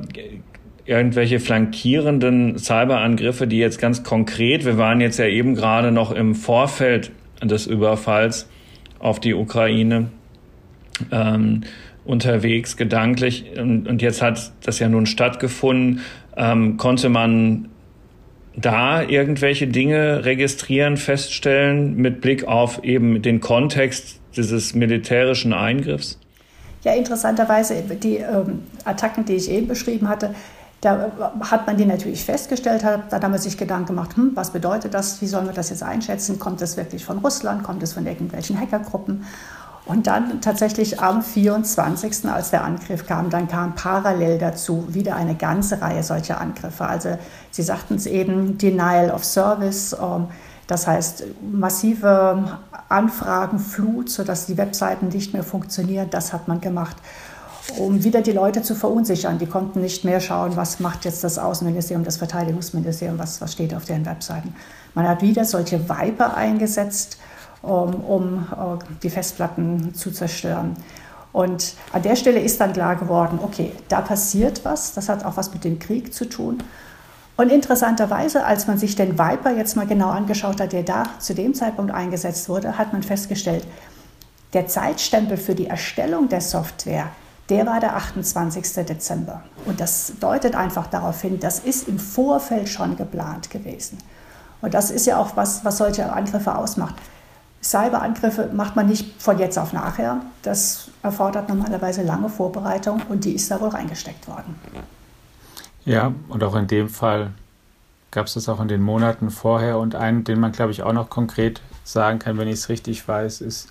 irgendwelche 0.87 1.41
flankierenden 1.41 2.59
Cyberangriffe, 2.59 3.47
die 3.47 3.59
jetzt 3.59 3.81
ganz 3.81 4.05
konkret, 4.05 4.65
wir 4.65 4.79
waren 4.79 5.01
jetzt 5.01 5.19
ja 5.19 5.27
eben 5.27 5.55
gerade 5.55 5.91
noch 5.91 6.13
im 6.13 6.35
Vorfeld 6.35 7.11
des 7.43 7.67
Überfalls 7.67 8.49
auf 8.99 9.19
die 9.19 9.35
Ukraine, 9.35 10.11
ähm, 11.11 11.63
unterwegs, 12.05 12.77
gedanklich. 12.77 13.47
Und, 13.57 13.89
und, 13.89 14.03
jetzt 14.03 14.23
hat 14.23 14.53
das 14.65 14.79
ja 14.79 14.89
nun 14.89 15.07
stattgefunden. 15.07 16.01
Ähm, 16.37 16.77
konnte 16.77 17.09
man 17.09 17.69
da 18.57 19.03
irgendwelche 19.03 19.67
Dinge 19.67 20.25
registrieren, 20.25 20.97
feststellen 20.97 21.97
mit 21.97 22.21
Blick 22.21 22.45
auf 22.45 22.85
eben 22.85 23.23
den 23.23 23.41
Kontext 23.41 24.21
dieses 24.37 24.75
militärischen 24.75 25.53
Eingriffs? 25.53 26.19
Ja, 26.83 26.93
interessanterweise, 26.93 27.83
die 28.03 28.17
ähm, 28.17 28.63
Attacken, 28.85 29.25
die 29.25 29.35
ich 29.35 29.51
eben 29.51 29.69
beschrieben 29.69 30.09
hatte, 30.09 30.35
da 30.83 31.11
hat 31.41 31.67
man 31.67 31.79
die 31.79 31.87
natürlich 31.87 32.25
festgestellt, 32.25 32.85
hat, 32.85 33.11
dann 33.11 33.23
haben 33.23 33.33
wir 33.33 33.39
sich 33.39 33.57
Gedanken 33.57 33.87
gemacht, 33.87 34.17
hm, 34.17 34.33
was 34.35 34.51
bedeutet 34.51 34.93
das, 34.93 35.23
wie 35.23 35.27
sollen 35.27 35.47
wir 35.47 35.55
das 35.55 35.71
jetzt 35.71 35.83
einschätzen, 35.83 36.39
kommt 36.39 36.61
es 36.61 36.77
wirklich 36.77 37.03
von 37.03 37.19
Russland, 37.19 37.63
kommt 37.63 37.83
es 37.83 37.95
von 37.95 38.07
irgendwelchen 38.07 38.61
Hackergruppen? 38.61 39.25
Und 39.87 40.07
dann 40.07 40.41
tatsächlich 40.41 41.01
am 41.01 41.23
24., 41.23 42.27
als 42.31 42.51
der 42.51 42.65
Angriff 42.65 43.07
kam, 43.07 43.29
dann 43.29 43.49
kam 43.49 43.75
parallel 43.75 44.39
dazu 44.39 44.87
wieder 44.89 45.15
eine 45.17 45.35
ganze 45.35 45.83
Reihe 45.83 46.03
solcher 46.03 46.41
Angriffe. 46.41 46.87
Also 46.87 47.19
Sie 47.51 47.63
sagten 47.63 47.97
es 47.97 48.07
eben, 48.07 48.57
Denial 48.57 49.11
of 49.11 49.25
Service, 49.25 49.95
ähm, 50.01 50.29
das 50.67 50.87
heißt 50.87 51.25
massive 51.53 52.59
Anfragenflut, 52.89 54.09
sodass 54.09 54.47
die 54.47 54.57
Webseiten 54.57 55.09
nicht 55.09 55.35
mehr 55.35 55.45
funktionieren, 55.45 56.09
das 56.09 56.33
hat 56.33 56.49
man 56.49 56.63
gemacht 56.63 56.97
um 57.79 58.05
wieder 58.05 58.21
die 58.21 58.33
Leute 58.33 58.63
zu 58.63 58.75
verunsichern. 58.75 59.39
Die 59.39 59.47
konnten 59.47 59.81
nicht 59.81 60.05
mehr 60.05 60.21
schauen, 60.21 60.57
was 60.57 60.81
macht 60.81 61.05
jetzt 61.05 61.25
das 61.25 61.39
Außenministerium, 61.39 62.05
das 62.05 62.19
Verteidigungsministerium, 62.19 63.19
was, 63.19 63.41
was 63.41 63.53
steht 63.53 63.75
auf 63.75 63.85
deren 63.85 64.05
Webseiten. 64.07 64.55
Man 64.95 65.09
hat 65.09 65.23
wieder 65.23 65.45
solche 65.45 65.89
Viper 65.89 66.37
eingesetzt, 66.37 67.19
um, 67.65 67.95
um 67.95 68.47
uh, 68.53 68.79
die 69.03 69.11
Festplatten 69.11 69.95
zu 69.95 70.11
zerstören. 70.11 70.77
Und 71.33 71.75
an 71.93 72.03
der 72.03 72.15
Stelle 72.15 72.39
ist 72.39 72.61
dann 72.61 72.73
klar 72.73 72.95
geworden, 72.95 73.41
okay, 73.43 73.73
da 73.89 74.01
passiert 74.01 74.65
was, 74.65 74.95
das 74.95 75.09
hat 75.09 75.25
auch 75.25 75.37
was 75.37 75.53
mit 75.53 75.65
dem 75.65 75.81
Krieg 75.81 76.15
zu 76.15 76.29
tun. 76.29 76.63
Und 77.37 77.51
interessanterweise, 77.51 78.45
als 78.45 78.69
man 78.69 78.79
sich 78.79 78.95
den 78.95 79.19
Viper 79.19 79.51
jetzt 79.51 79.75
mal 79.75 79.87
genau 79.87 80.11
angeschaut 80.11 80.61
hat, 80.61 80.73
der 80.73 80.85
da 80.85 81.05
zu 81.19 81.35
dem 81.35 81.53
Zeitpunkt 81.55 81.93
eingesetzt 81.93 82.49
wurde, 82.49 82.79
hat 82.79 82.93
man 82.93 83.03
festgestellt, 83.03 83.67
Der 84.53 84.69
Zeitstempel 84.69 85.37
für 85.37 85.57
die 85.57 85.67
Erstellung 85.67 86.29
der 86.29 86.41
Software, 86.41 87.09
der 87.49 87.67
war 87.67 87.81
der 87.81 87.97
28. 87.97 88.87
Dezember. 88.87 89.43
Und 89.67 89.81
das 89.81 90.13
deutet 90.21 90.55
einfach 90.55 90.87
darauf 90.87 91.21
hin, 91.21 91.41
das 91.41 91.59
ist 91.59 91.89
im 91.89 91.99
Vorfeld 91.99 92.69
schon 92.69 92.97
geplant 92.97 93.51
gewesen. 93.51 93.99
Und 94.63 94.73
das 94.73 94.93
ist 94.93 95.07
ja 95.07 95.19
auch 95.19 95.37
was, 95.37 95.65
was 95.65 95.79
solche 95.79 96.13
Angriffe 96.13 96.57
ausmacht. 96.57 96.95
Cyberangriffe 97.65 98.51
macht 98.53 98.77
man 98.77 98.87
nicht 98.87 99.21
von 99.23 99.39
jetzt 99.39 99.59
auf 99.59 99.73
nachher. 99.73 100.21
Das 100.43 100.91
erfordert 101.03 101.49
normalerweise 101.49 102.03
lange 102.03 102.29
Vorbereitung 102.29 103.01
und 103.09 103.25
die 103.25 103.33
ist 103.33 103.51
da 103.51 103.61
wohl 103.61 103.71
reingesteckt 103.71 104.29
worden. 104.29 104.55
Ja, 105.87 106.13
und 106.29 106.45
auch 106.45 106.55
in 106.57 106.67
dem 106.67 106.91
Fall 106.91 107.31
gab 108.11 108.27
es 108.27 108.35
das 108.35 108.49
auch 108.49 108.61
in 108.61 108.69
den 108.69 108.83
Monaten 108.83 109.31
vorher. 109.31 109.79
Und 109.79 109.95
einen, 109.95 110.25
den 110.25 110.41
man, 110.41 110.53
glaube 110.53 110.73
ich, 110.73 110.83
auch 110.83 110.93
noch 110.93 111.09
konkret 111.09 111.63
sagen 111.85 112.19
kann, 112.19 112.37
wenn 112.39 112.49
ich 112.49 112.55
es 112.55 112.69
richtig 112.69 113.07
weiß, 113.09 113.41
ist 113.41 113.69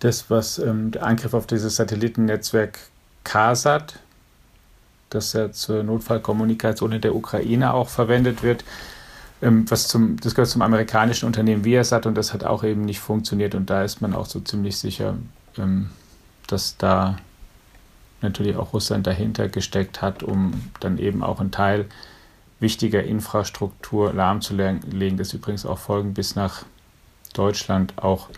das, 0.00 0.30
was 0.30 0.58
ähm, 0.58 0.90
der 0.90 1.04
Angriff 1.04 1.34
auf 1.34 1.46
dieses 1.46 1.76
Satellitennetzwerk 1.76 2.78
CASAT, 3.24 4.00
das 5.10 5.34
ja 5.34 5.52
zur 5.52 5.82
Notfallkommunikation 5.82 6.92
in 6.92 7.00
der 7.02 7.14
Ukraine 7.14 7.74
auch 7.74 7.88
verwendet 7.88 8.42
wird, 8.42 8.64
was 9.42 9.88
zum, 9.88 10.16
das 10.20 10.34
gehört 10.34 10.48
zum 10.48 10.62
amerikanischen 10.62 11.26
Unternehmen 11.26 11.64
Viasat 11.64 12.06
und 12.06 12.14
das 12.14 12.32
hat 12.32 12.44
auch 12.44 12.62
eben 12.62 12.82
nicht 12.82 13.00
funktioniert 13.00 13.54
und 13.54 13.68
da 13.70 13.82
ist 13.82 14.00
man 14.00 14.14
auch 14.14 14.26
so 14.26 14.38
ziemlich 14.40 14.78
sicher, 14.78 15.16
ähm, 15.58 15.90
dass 16.46 16.76
da 16.76 17.16
natürlich 18.20 18.56
auch 18.56 18.72
Russland 18.72 19.06
dahinter 19.06 19.48
gesteckt 19.48 20.00
hat, 20.00 20.22
um 20.22 20.52
dann 20.78 20.98
eben 20.98 21.24
auch 21.24 21.40
einen 21.40 21.50
Teil 21.50 21.86
wichtiger 22.60 23.02
Infrastruktur 23.02 24.12
lahmzulegen, 24.12 25.16
das 25.16 25.32
übrigens 25.32 25.66
auch 25.66 25.78
Folgen 25.78 26.14
bis 26.14 26.36
nach 26.36 26.64
Deutschland 27.34 27.94
auch 27.96 28.28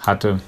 hatte. 0.00 0.40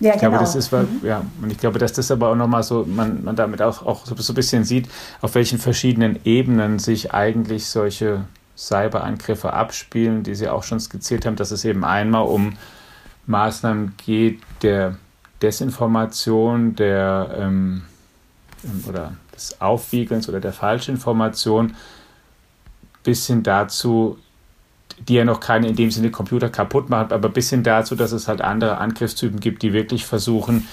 Ja, 0.00 0.14
ich 0.14 0.20
glaube, 0.20 0.36
genau. 0.36 0.40
das 0.40 0.56
ist, 0.56 0.72
mhm. 0.72 1.00
ja, 1.02 1.24
und 1.42 1.52
ich 1.52 1.58
glaube, 1.58 1.78
dass 1.78 1.92
das 1.92 2.10
aber 2.10 2.30
auch 2.30 2.34
nochmal 2.34 2.62
so, 2.62 2.86
man, 2.86 3.22
man 3.22 3.36
damit 3.36 3.60
auch, 3.60 3.84
auch 3.84 4.06
so, 4.06 4.16
so 4.16 4.32
ein 4.32 4.36
bisschen 4.36 4.64
sieht, 4.64 4.88
auf 5.20 5.34
welchen 5.34 5.58
verschiedenen 5.58 6.18
Ebenen 6.24 6.78
sich 6.78 7.12
eigentlich 7.12 7.66
solche 7.66 8.24
Cyberangriffe 8.62 9.52
abspielen, 9.52 10.22
die 10.22 10.36
Sie 10.36 10.48
auch 10.48 10.62
schon 10.62 10.78
skizziert 10.78 11.26
haben, 11.26 11.36
dass 11.36 11.50
es 11.50 11.64
eben 11.64 11.84
einmal 11.84 12.22
um 12.22 12.54
Maßnahmen 13.26 13.94
geht 14.04 14.40
der 14.62 14.96
Desinformation, 15.42 16.76
der 16.76 17.34
ähm, 17.36 17.82
ähm, 18.64 18.84
oder 18.88 19.14
des 19.34 19.60
Aufwiegelns 19.60 20.28
oder 20.28 20.38
der 20.38 20.52
Falschinformation 20.52 21.74
bis 23.02 23.26
hin 23.26 23.42
dazu, 23.42 24.18
die 25.08 25.14
ja 25.14 25.24
noch 25.24 25.40
keine 25.40 25.66
in 25.66 25.74
dem 25.74 25.90
Sinne 25.90 26.12
Computer 26.12 26.48
kaputt 26.48 26.88
machen, 26.88 27.12
aber 27.12 27.28
bis 27.28 27.50
hin 27.50 27.64
dazu, 27.64 27.96
dass 27.96 28.12
es 28.12 28.28
halt 28.28 28.42
andere 28.42 28.78
Angriffstypen 28.78 29.40
gibt, 29.40 29.62
die 29.62 29.72
wirklich 29.72 30.06
versuchen, 30.06 30.68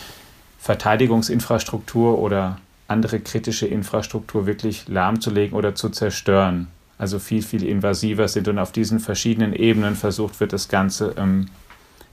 Verteidigungsinfrastruktur 0.59 2.19
oder 2.19 2.59
andere 2.87 3.19
kritische 3.19 3.65
Infrastruktur 3.65 4.45
wirklich 4.45 4.87
lahmzulegen 4.87 5.57
oder 5.57 5.73
zu 5.73 5.89
zerstören 5.89 6.67
also 6.99 7.17
viel, 7.17 7.41
viel 7.41 7.63
invasiver 7.63 8.27
sind 8.27 8.47
und 8.49 8.59
auf 8.59 8.71
diesen 8.71 8.99
verschiedenen 8.99 9.53
Ebenen 9.53 9.95
versucht 9.95 10.39
wird, 10.39 10.53
das 10.53 10.67
Ganze 10.67 11.15
ähm, 11.17 11.47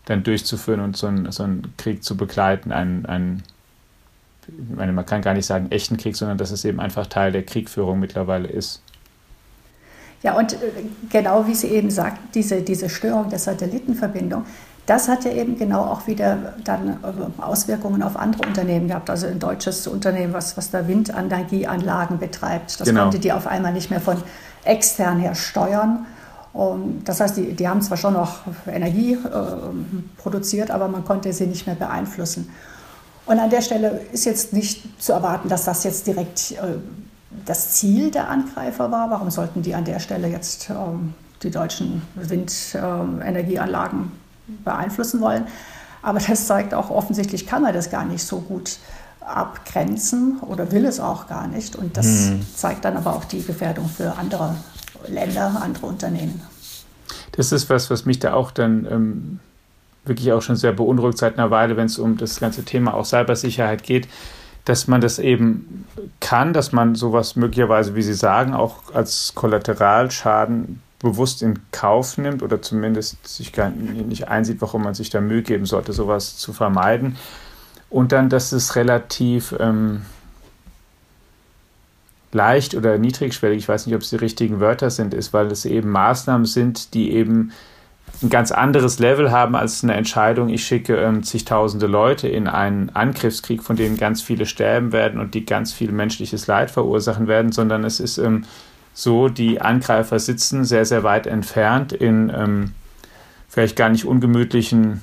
dann 0.06 0.22
durchzuführen 0.22 0.80
und 0.80 0.96
so, 0.96 1.08
ein, 1.08 1.30
so 1.32 1.42
einen 1.42 1.74
Krieg 1.76 2.02
zu 2.04 2.16
begleiten, 2.16 2.72
einen, 2.72 3.04
einen 3.04 3.42
ich 4.46 4.76
meine, 4.76 4.92
man 4.92 5.04
kann 5.04 5.22
gar 5.22 5.34
nicht 5.34 5.44
sagen 5.44 5.72
echten 5.72 5.96
Krieg, 5.96 6.16
sondern 6.16 6.38
dass 6.38 6.52
es 6.52 6.64
eben 6.64 6.78
einfach 6.78 7.08
Teil 7.08 7.32
der 7.32 7.42
Kriegführung 7.42 7.98
mittlerweile 7.98 8.46
ist. 8.46 8.80
Ja, 10.22 10.38
und 10.38 10.52
äh, 10.52 10.56
genau 11.10 11.48
wie 11.48 11.54
Sie 11.56 11.66
eben 11.66 11.90
sagt, 11.90 12.36
diese, 12.36 12.62
diese 12.62 12.88
Störung 12.88 13.28
der 13.28 13.40
Satellitenverbindung, 13.40 14.44
das 14.86 15.08
hat 15.08 15.24
ja 15.24 15.32
eben 15.32 15.58
genau 15.58 15.82
auch 15.82 16.06
wieder 16.06 16.54
dann 16.62 16.90
äh, 17.02 17.42
Auswirkungen 17.42 18.04
auf 18.04 18.16
andere 18.16 18.46
Unternehmen 18.46 18.86
gehabt. 18.86 19.10
Also 19.10 19.26
ein 19.26 19.40
deutsches 19.40 19.88
Unternehmen, 19.88 20.32
was, 20.32 20.56
was 20.56 20.70
da 20.70 20.86
Windenergieanlagen 20.86 22.18
betreibt, 22.18 22.78
das 22.78 22.86
genau. 22.86 23.02
konnte 23.02 23.18
die 23.18 23.32
auf 23.32 23.48
einmal 23.48 23.72
nicht 23.72 23.90
mehr 23.90 24.00
von 24.00 24.22
extern 24.66 25.18
her 25.18 25.34
steuern. 25.34 26.06
Das 27.04 27.20
heißt, 27.20 27.36
die, 27.36 27.52
die 27.52 27.68
haben 27.68 27.82
zwar 27.82 27.96
schon 27.96 28.14
noch 28.14 28.38
Energie 28.66 29.12
äh, 29.12 29.18
produziert, 30.16 30.70
aber 30.70 30.88
man 30.88 31.04
konnte 31.04 31.32
sie 31.32 31.46
nicht 31.46 31.66
mehr 31.66 31.76
beeinflussen. 31.76 32.50
Und 33.26 33.38
an 33.40 33.50
der 33.50 33.60
Stelle 33.60 34.00
ist 34.12 34.24
jetzt 34.24 34.52
nicht 34.52 35.02
zu 35.02 35.12
erwarten, 35.12 35.48
dass 35.48 35.64
das 35.64 35.84
jetzt 35.84 36.06
direkt 36.06 36.52
äh, 36.52 36.78
das 37.44 37.72
Ziel 37.72 38.10
der 38.10 38.30
Angreifer 38.30 38.90
war. 38.90 39.10
Warum 39.10 39.30
sollten 39.30 39.62
die 39.62 39.74
an 39.74 39.84
der 39.84 39.98
Stelle 39.98 40.28
jetzt 40.28 40.70
äh, 40.70 40.74
die 41.42 41.50
deutschen 41.50 42.02
Windenergieanlagen 42.14 44.12
beeinflussen 44.64 45.20
wollen? 45.20 45.46
Aber 46.02 46.20
das 46.20 46.46
zeigt 46.46 46.72
auch, 46.72 46.88
offensichtlich 46.88 47.46
kann 47.46 47.62
man 47.62 47.74
das 47.74 47.90
gar 47.90 48.04
nicht 48.04 48.24
so 48.24 48.40
gut 48.40 48.78
abgrenzen 49.26 50.38
oder 50.40 50.70
will 50.72 50.84
es 50.84 51.00
auch 51.00 51.26
gar 51.26 51.48
nicht. 51.48 51.76
Und 51.76 51.96
das 51.96 52.28
hm. 52.28 52.46
zeigt 52.54 52.84
dann 52.84 52.96
aber 52.96 53.14
auch 53.14 53.24
die 53.24 53.42
Gefährdung 53.42 53.88
für 53.88 54.16
andere 54.16 54.54
Länder, 55.08 55.60
andere 55.62 55.86
Unternehmen. 55.86 56.40
Das 57.32 57.52
ist 57.52 57.68
was, 57.68 57.90
was 57.90 58.06
mich 58.06 58.18
da 58.18 58.32
auch 58.34 58.50
dann 58.50 58.86
ähm, 58.90 59.40
wirklich 60.04 60.32
auch 60.32 60.42
schon 60.42 60.56
sehr 60.56 60.72
beunruhigt 60.72 61.18
seit 61.18 61.38
einer 61.38 61.50
Weile, 61.50 61.76
wenn 61.76 61.86
es 61.86 61.98
um 61.98 62.16
das 62.16 62.40
ganze 62.40 62.64
Thema 62.64 62.94
auch 62.94 63.04
Cybersicherheit 63.04 63.82
geht, 63.82 64.08
dass 64.64 64.88
man 64.88 65.00
das 65.00 65.18
eben 65.18 65.84
kann, 66.20 66.52
dass 66.52 66.72
man 66.72 66.94
sowas 66.94 67.36
möglicherweise, 67.36 67.94
wie 67.94 68.02
Sie 68.02 68.14
sagen, 68.14 68.54
auch 68.54 68.94
als 68.94 69.32
Kollateralschaden 69.34 70.82
bewusst 70.98 71.42
in 71.42 71.58
Kauf 71.72 72.18
nimmt 72.18 72.42
oder 72.42 72.62
zumindest 72.62 73.26
sich 73.26 73.52
gar 73.52 73.70
nicht 73.70 74.28
einsieht, 74.28 74.60
warum 74.60 74.82
man 74.82 74.94
sich 74.94 75.10
da 75.10 75.20
Mühe 75.20 75.42
geben 75.42 75.66
sollte, 75.66 75.92
sowas 75.92 76.38
zu 76.38 76.52
vermeiden. 76.52 77.16
Und 77.90 78.12
dann, 78.12 78.28
dass 78.28 78.52
es 78.52 78.76
relativ 78.76 79.54
ähm, 79.58 80.02
leicht 82.32 82.74
oder 82.74 82.98
niedrigschwellig, 82.98 83.58
ich 83.58 83.68
weiß 83.68 83.86
nicht, 83.86 83.94
ob 83.94 84.02
es 84.02 84.10
die 84.10 84.16
richtigen 84.16 84.60
Wörter 84.60 84.90
sind, 84.90 85.14
ist, 85.14 85.32
weil 85.32 85.46
es 85.46 85.64
eben 85.64 85.90
Maßnahmen 85.90 86.46
sind, 86.46 86.94
die 86.94 87.12
eben 87.12 87.52
ein 88.22 88.30
ganz 88.30 88.52
anderes 88.52 88.98
Level 88.98 89.30
haben 89.30 89.54
als 89.54 89.82
eine 89.82 89.94
Entscheidung, 89.94 90.48
ich 90.48 90.64
schicke 90.64 90.96
ähm, 90.96 91.22
zigtausende 91.22 91.86
Leute 91.86 92.28
in 92.28 92.48
einen 92.48 92.90
Angriffskrieg, 92.90 93.62
von 93.62 93.76
denen 93.76 93.96
ganz 93.96 94.22
viele 94.22 94.46
sterben 94.46 94.92
werden 94.92 95.20
und 95.20 95.34
die 95.34 95.44
ganz 95.44 95.72
viel 95.72 95.92
menschliches 95.92 96.46
Leid 96.46 96.70
verursachen 96.70 97.26
werden, 97.26 97.52
sondern 97.52 97.84
es 97.84 98.00
ist 98.00 98.18
ähm, 98.18 98.44
so, 98.94 99.28
die 99.28 99.60
Angreifer 99.60 100.18
sitzen 100.18 100.64
sehr, 100.64 100.86
sehr 100.86 101.02
weit 101.02 101.26
entfernt 101.26 101.92
in 101.92 102.32
ähm, 102.34 102.72
vielleicht 103.48 103.76
gar 103.76 103.90
nicht 103.90 104.06
ungemütlichen 104.06 105.02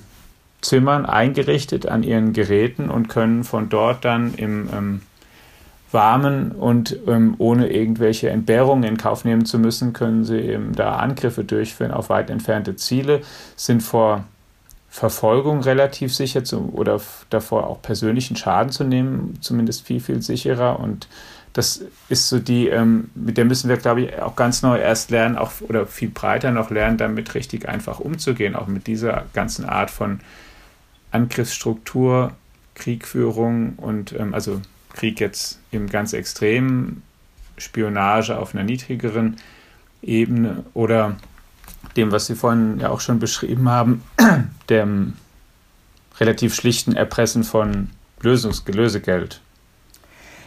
Zimmern 0.64 1.06
eingerichtet 1.06 1.88
an 1.88 2.04
ihren 2.04 2.34
Geräten 2.34 2.90
und 2.90 3.10
können 3.10 3.44
von 3.44 3.70
dort 3.70 4.04
dann 4.06 4.34
im 4.36 4.70
ähm, 4.74 5.02
Warmen 5.92 6.52
und 6.52 6.98
ähm, 7.08 7.36
ohne 7.38 7.68
irgendwelche 7.68 8.30
Entbehrungen 8.30 8.84
in 8.84 8.98
Kauf 8.98 9.26
nehmen 9.26 9.46
zu 9.46 9.60
müssen, 9.60 9.94
können 9.94 10.24
sie 10.24 10.40
eben 10.40 10.74
da 10.74 10.96
Angriffe 10.96 11.44
durchführen 11.44 11.92
auf 11.92 12.10
weit 12.10 12.30
entfernte 12.30 12.76
Ziele, 12.76 13.22
sind 13.56 13.84
vor 13.84 14.24
Verfolgung 14.90 15.62
relativ 15.62 16.14
sicher 16.14 16.44
zu, 16.44 16.72
oder 16.74 17.00
davor 17.30 17.68
auch 17.68 17.82
persönlichen 17.82 18.36
Schaden 18.36 18.72
zu 18.72 18.84
nehmen, 18.84 19.38
zumindest 19.42 19.86
viel, 19.86 20.00
viel 20.00 20.22
sicherer. 20.22 20.80
Und 20.80 21.08
das 21.54 21.84
ist 22.10 22.30
so 22.30 22.40
die, 22.40 22.68
ähm, 22.68 23.10
mit 23.16 23.38
der 23.38 23.46
müssen 23.46 23.70
wir, 23.70 23.78
glaube 23.78 24.02
ich, 24.02 24.22
auch 24.22 24.36
ganz 24.36 24.62
neu 24.62 24.78
erst 24.78 25.12
lernen, 25.12 25.38
auch 25.38 25.52
oder 25.62 25.88
viel 25.88 26.10
breiter 26.10 26.52
noch 26.52 26.70
lernen, 26.70 26.98
damit 26.98 27.34
richtig 27.34 27.68
einfach 27.68 28.00
umzugehen, 28.00 28.56
auch 28.56 28.68
mit 28.68 28.88
dieser 28.88 29.26
ganzen 29.34 29.66
Art 29.66 29.90
von 29.92 30.20
Angriffsstruktur, 31.14 32.34
Kriegführung 32.76 33.74
und 33.78 34.14
ähm, 34.14 34.34
also 34.34 34.62
Krieg 34.94 35.20
jetzt 35.20 35.60
im 35.72 35.90
ganz 35.90 36.14
extremen, 36.14 37.04
Spionage 37.58 38.38
auf 38.38 38.54
einer 38.54 38.64
niedrigeren 38.64 39.38
Ebene 40.02 40.64
oder 40.74 41.16
dem, 41.96 42.12
was 42.12 42.26
Sie 42.26 42.36
vorhin 42.36 42.80
ja 42.80 42.90
auch 42.90 43.00
schon 43.00 43.20
beschrieben 43.20 43.70
haben, 43.70 44.04
dem 44.70 45.14
relativ 46.20 46.56
schlichten 46.56 46.96
Erpressen 46.96 47.44
von 47.44 47.90
Lösungs 48.22 48.64
Lösegeld. 48.66 49.42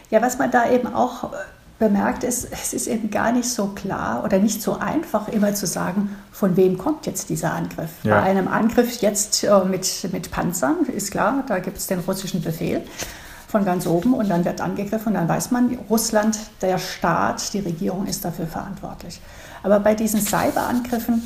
Ja, 0.09 0.21
was 0.21 0.37
man 0.37 0.51
da 0.51 0.69
eben 0.71 0.87
auch 0.87 1.31
bemerkt, 1.79 2.23
ist, 2.23 2.47
es 2.51 2.73
ist 2.73 2.87
eben 2.87 3.11
gar 3.11 3.31
nicht 3.31 3.49
so 3.49 3.67
klar 3.67 4.23
oder 4.23 4.39
nicht 4.39 4.61
so 4.61 4.77
einfach 4.77 5.27
immer 5.27 5.53
zu 5.53 5.67
sagen, 5.67 6.15
von 6.31 6.57
wem 6.57 6.77
kommt 6.77 7.05
jetzt 7.05 7.29
dieser 7.29 7.53
Angriff. 7.53 7.91
Ja. 8.03 8.19
Bei 8.19 8.23
einem 8.23 8.47
Angriff 8.47 9.01
jetzt 9.01 9.43
äh, 9.43 9.65
mit, 9.65 10.07
mit 10.11 10.31
Panzern 10.31 10.85
ist 10.85 11.11
klar, 11.11 11.43
da 11.47 11.59
gibt 11.59 11.77
es 11.77 11.87
den 11.87 11.99
russischen 11.99 12.41
Befehl 12.41 12.83
von 13.47 13.63
ganz 13.63 13.85
oben 13.85 14.13
und 14.13 14.29
dann 14.29 14.43
wird 14.43 14.59
angegriffen 14.59 15.09
und 15.09 15.13
dann 15.13 15.29
weiß 15.29 15.51
man, 15.51 15.77
Russland, 15.89 16.37
der 16.61 16.79
Staat, 16.79 17.53
die 17.53 17.59
Regierung 17.59 18.07
ist 18.07 18.25
dafür 18.25 18.47
verantwortlich. 18.47 19.21
Aber 19.63 19.79
bei 19.79 19.95
diesen 19.95 20.19
Cyberangriffen 20.19 21.25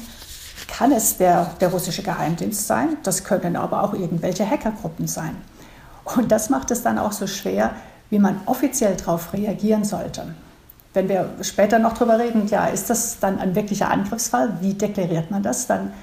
kann 0.67 0.91
es 0.91 1.17
der, 1.17 1.51
der 1.60 1.70
russische 1.70 2.03
Geheimdienst 2.03 2.67
sein, 2.67 2.98
das 3.03 3.24
können 3.24 3.55
aber 3.55 3.84
auch 3.84 3.93
irgendwelche 3.93 4.48
Hackergruppen 4.50 5.08
sein. 5.08 5.36
Und 6.03 6.31
das 6.31 6.50
macht 6.50 6.72
es 6.72 6.84
dann 6.84 7.00
auch 7.00 7.12
so 7.12 7.25
schwer, 7.25 7.72
wie 8.12 8.20
man 8.20 8.41
offiziell 8.46 8.96
darauf 8.96 9.34
reagieren 9.34 9.84
sollte. 9.84 10.36
Wenn 10.94 11.10
wir 11.10 11.30
später 11.41 11.80
noch 11.80 11.94
darüber 11.94 12.20
reden, 12.20 12.46
ja, 12.48 12.68
ist 12.68 12.89
das 12.89 13.20
dann 13.20 13.39
ein 13.39 13.56
wirklicher 13.56 13.89
Angriffsfall? 13.89 14.58
Wie 14.60 14.74
deklariert 14.74 15.32
man 15.32 15.41
das? 15.41 15.65
Dann 15.65 15.94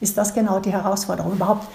ist 0.00 0.16
das 0.18 0.34
genau 0.34 0.60
die 0.60 0.70
Herausforderung. 0.70 1.32
Überhaupt 1.32 1.66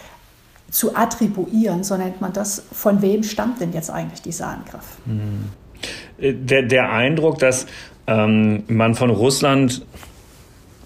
zu 0.69 0.95
attribuieren, 0.95 1.83
so 1.83 1.97
nennt 1.97 2.21
man 2.21 2.31
das. 2.31 2.63
Von 2.71 3.01
wem 3.01 3.23
stammt 3.23 3.59
denn 3.59 3.73
jetzt 3.73 3.89
eigentlich 3.89 4.21
dieser 4.21 4.47
Angriff? 4.47 4.97
Hm. 5.05 5.49
Der, 6.45 6.61
der 6.61 6.91
Eindruck, 6.91 7.39
dass 7.39 7.65
ähm, 8.05 8.63
man 8.67 8.93
von 8.93 9.09
Russland, 9.09 9.83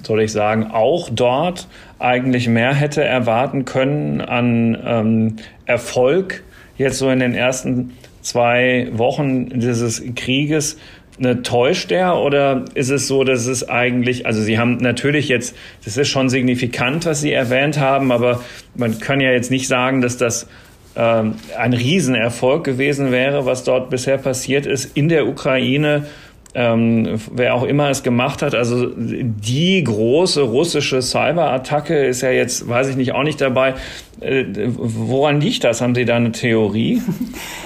soll 0.04 0.22
ich 0.22 0.32
sagen, 0.32 0.72
auch 0.72 1.10
dort 1.12 1.68
eigentlich 2.00 2.48
mehr 2.48 2.74
hätte 2.74 3.04
erwarten 3.04 3.66
können 3.66 4.22
an 4.22 4.78
ähm, 4.86 5.36
Erfolg, 5.66 6.44
jetzt 6.78 7.00
so 7.00 7.10
in 7.10 7.20
den 7.20 7.34
ersten 7.34 7.98
zwei 8.24 8.89
Wochen 8.92 9.60
dieses 9.60 10.03
Krieges, 10.15 10.77
Ne, 11.20 11.44
täuscht 11.44 11.92
er 11.92 12.18
oder 12.18 12.65
ist 12.74 12.89
es 12.89 13.08
so, 13.08 13.24
dass 13.24 13.46
es 13.46 13.70
eigentlich, 13.70 14.25
also 14.25 14.42
Sie 14.42 14.58
haben 14.58 14.77
natürlich 14.77 15.30
jetzt, 15.30 15.56
das 15.86 15.96
ist 15.96 16.08
schon 16.08 16.27
signifikant, 16.27 17.06
was 17.06 17.22
Sie 17.22 17.32
erwähnt 17.32 17.80
haben, 17.80 18.12
aber 18.12 18.42
man 18.74 18.98
kann 18.98 19.22
ja 19.22 19.30
jetzt 19.30 19.51
nicht 19.51 19.68
sagen, 19.68 20.01
dass 20.01 20.18
das 20.18 20.48
ähm, 20.96 21.36
ein 21.56 21.74
Riesenerfolg 21.74 22.63
gewesen 22.63 23.12
wäre, 23.12 23.46
was 23.46 23.63
dort 23.63 23.92
bisher 23.92 24.18
passiert 24.18 24.65
ist 24.65 24.98
in 24.98 25.08
der 25.08 25.27
Ukraine. 25.27 26.08
Ähm, 26.56 27.20
wer 27.32 27.56
auch 27.56 27.64
immer 27.64 27.90
es 27.90 28.04
gemacht 28.04 28.44
hat, 28.44 28.54
also 28.54 28.92
die 28.96 29.84
große 29.84 30.42
russische 30.42 31.02
Cyberattacke 31.02 32.06
ist 32.06 32.22
ja 32.22 32.30
jetzt, 32.30 32.70
weiß 32.70 32.90
ich 32.90 32.96
nicht, 32.96 33.14
auch 33.14 33.24
nicht 33.24 33.42
dabei. 33.42 33.74
Äh, 34.20 34.46
woran 34.68 35.42
liegt 35.42 35.64
das? 35.64 35.82
Haben 35.82 35.96
Sie 35.96 36.06
da 36.06 36.16
eine 36.16 36.32
Theorie? 36.32 37.02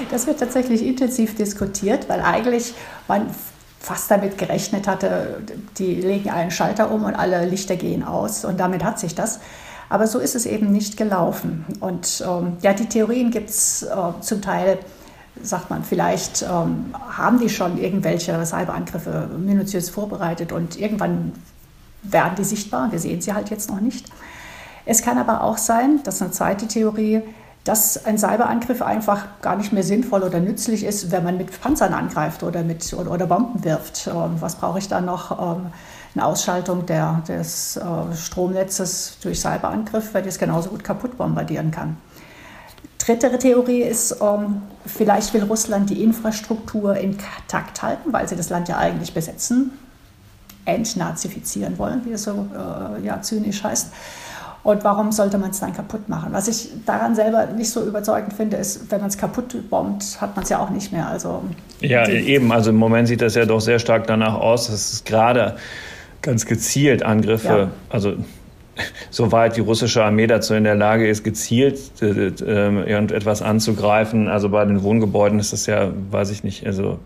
Das 0.10 0.26
wird 0.26 0.40
tatsächlich 0.40 0.86
intensiv 0.86 1.36
diskutiert, 1.36 2.08
weil 2.08 2.22
eigentlich 2.22 2.74
man 3.10 3.28
fast 3.78 4.10
damit 4.10 4.38
gerechnet 4.38 4.88
hatte, 4.88 5.42
die 5.78 5.96
legen 5.96 6.30
einen 6.30 6.50
Schalter 6.50 6.92
um 6.92 7.04
und 7.04 7.14
alle 7.14 7.46
Lichter 7.46 7.76
gehen 7.76 8.04
aus 8.04 8.46
und 8.46 8.58
damit 8.58 8.86
hat 8.86 9.00
sich 9.00 9.16
das. 9.16 9.42
Aber 9.90 10.08
so 10.08 10.20
ist 10.20 10.36
es 10.36 10.46
eben 10.46 10.72
nicht 10.72 10.98
gelaufen. 10.98 11.66
Und 11.80 12.24
ähm, 12.28 12.58
ja, 12.62 12.74
die 12.74 12.88
Theorien 12.88 13.32
gibt 13.32 13.50
es 13.50 13.84
äh, 13.84 14.22
zum 14.22 14.42
Teil, 14.42 14.80
sagt 15.44 15.70
man, 15.70 15.84
vielleicht 15.84 16.44
ähm, 16.44 16.94
haben 17.10 17.40
die 17.40 17.50
schon 17.50 17.78
irgendwelche 17.78 18.46
Cyberangriffe 18.46 19.30
minutiös 19.38 19.90
vorbereitet 19.90 20.52
und 20.52 20.80
irgendwann 20.80 21.34
werden 22.04 22.36
die 22.38 22.44
sichtbar. 22.44 22.92
Wir 22.92 23.00
sehen 23.00 23.22
sie 23.22 23.34
halt 23.34 23.50
jetzt 23.50 23.70
noch 23.70 23.80
nicht. 23.80 24.08
Es 24.86 25.02
kann 25.02 25.18
aber 25.18 25.44
auch 25.44 25.58
sein, 25.58 26.00
das 26.04 26.16
ist 26.16 26.22
eine 26.22 26.32
zweite 26.32 26.68
Theorie, 26.68 27.22
dass 27.64 28.06
ein 28.06 28.18
Cyberangriff 28.18 28.82
einfach 28.82 29.26
gar 29.42 29.58
nicht 29.58 29.74
mehr 29.74 29.84
sinnvoll 29.84 30.24
oder 30.24 30.40
nützlich 30.40 30.86
ist, 30.86 31.12
wenn 31.12 31.26
man 31.26 31.38
mit 31.38 31.60
Panzern 31.62 31.94
angreift 31.94 32.44
oder, 32.44 32.64
mit, 32.64 32.94
oder, 32.94 33.12
oder 33.12 33.28
Bomben 33.28 33.64
wirft. 33.66 34.08
Ähm, 34.08 34.38
was 34.40 34.56
brauche 34.56 34.80
ich 34.80 34.88
dann 34.88 35.06
noch? 35.06 35.58
Ähm, 35.58 35.68
eine 36.16 36.26
Ausschaltung 36.26 36.86
der, 36.86 37.22
des 37.28 37.78
äh, 37.78 38.16
Stromnetzes 38.16 39.18
durch 39.22 39.40
Cyberangriff, 39.40 40.14
weil 40.14 40.24
ich 40.24 40.30
es 40.30 40.40
genauso 40.40 40.70
gut 40.70 40.84
kaputt 40.84 41.18
bombardieren 41.18 41.70
kann. 41.70 41.98
Dritte 43.08 43.38
Theorie 43.38 43.84
ist, 43.84 44.18
ähm, 44.22 44.64
vielleicht 44.86 45.34
will 45.34 45.44
Russland 45.44 45.90
die 45.90 46.04
Infrastruktur 46.04 46.98
intakt 46.98 47.82
halten, 47.82 48.12
weil 48.12 48.28
sie 48.28 48.36
das 48.36 48.50
Land 48.50 48.68
ja 48.68 48.78
eigentlich 48.78 49.14
besetzen, 49.14 49.72
entnazifizieren 50.66 51.78
wollen, 51.78 52.02
wie 52.04 52.12
es 52.12 52.24
so 52.24 52.48
äh, 52.54 53.06
ja, 53.06 53.22
zynisch 53.22 53.64
heißt. 53.64 53.94
Und 54.64 54.84
warum 54.84 55.14
sollte 55.14 55.38
man 55.38 55.52
es 55.52 55.62
dann 55.62 55.72
kaputt 55.72 56.10
machen? 56.10 56.34
Was 56.34 56.50
ich 56.50 56.70
daran 56.86 57.16
selber 57.16 57.46
nicht 57.46 57.70
so 57.70 57.82
überzeugend 57.82 58.34
finde, 58.34 58.58
ist, 58.58 58.92
wenn 58.92 59.00
man 59.00 59.08
es 59.10 59.18
kaputt 59.18 59.56
bombt, 59.70 60.20
hat 60.20 60.36
man 60.36 60.44
es 60.44 60.50
ja 60.50 60.60
auch 60.60 60.70
nicht 60.70 60.92
mehr. 60.92 61.08
Also 61.08 61.44
ja, 61.80 62.06
eben. 62.10 62.52
Also 62.52 62.72
im 62.72 62.76
Moment 62.76 63.08
sieht 63.08 63.22
das 63.22 63.36
ja 63.36 63.46
doch 63.46 63.62
sehr 63.62 63.80
stark 63.80 64.08
danach 64.08 64.34
aus, 64.34 64.68
dass 64.68 64.92
es 64.92 65.06
gerade 65.06 65.56
ganz 66.22 66.46
gezielt 66.46 67.04
Angriffe, 67.04 67.48
ja. 67.48 67.68
also 67.90 68.16
soweit 69.10 69.58
die 69.58 69.62
russische 69.62 70.04
Armee 70.04 70.28
dazu 70.28 70.54
in 70.54 70.64
der 70.64 70.76
Lage 70.76 71.08
ist, 71.08 71.24
gezielt 71.24 71.80
äh, 72.02 72.06
äh, 72.06 72.90
irgendetwas 72.90 73.42
anzugreifen. 73.42 74.28
Also 74.28 74.50
bei 74.50 74.64
den 74.66 74.84
Wohngebäuden 74.84 75.40
ist 75.40 75.54
das 75.54 75.66
ja, 75.66 75.92
weiß 76.12 76.30
ich 76.32 76.44
nicht, 76.44 76.66
also 76.66 77.00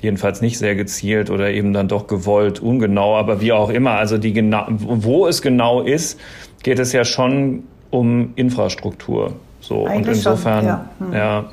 jedenfalls 0.00 0.40
nicht 0.40 0.58
sehr 0.58 0.74
gezielt 0.74 1.30
oder 1.30 1.50
eben 1.50 1.72
dann 1.72 1.88
doch 1.88 2.06
gewollt, 2.06 2.60
ungenau, 2.60 3.16
aber 3.16 3.40
wie 3.40 3.52
auch 3.52 3.70
immer. 3.70 3.92
Also 3.92 4.18
die 4.18 4.32
genau, 4.32 4.66
wo 4.68 5.26
es 5.26 5.42
genau 5.42 5.82
ist, 5.82 6.18
geht 6.62 6.78
es 6.78 6.92
ja 6.92 7.04
schon 7.04 7.64
um 7.90 8.32
Infrastruktur. 8.36 9.34
So 9.60 9.86
Eigentlich 9.86 9.96
und 9.96 10.08
insofern, 10.08 10.58
schon, 10.60 10.66
ja. 10.66 10.90
Hm. 10.98 11.12
ja. 11.12 11.44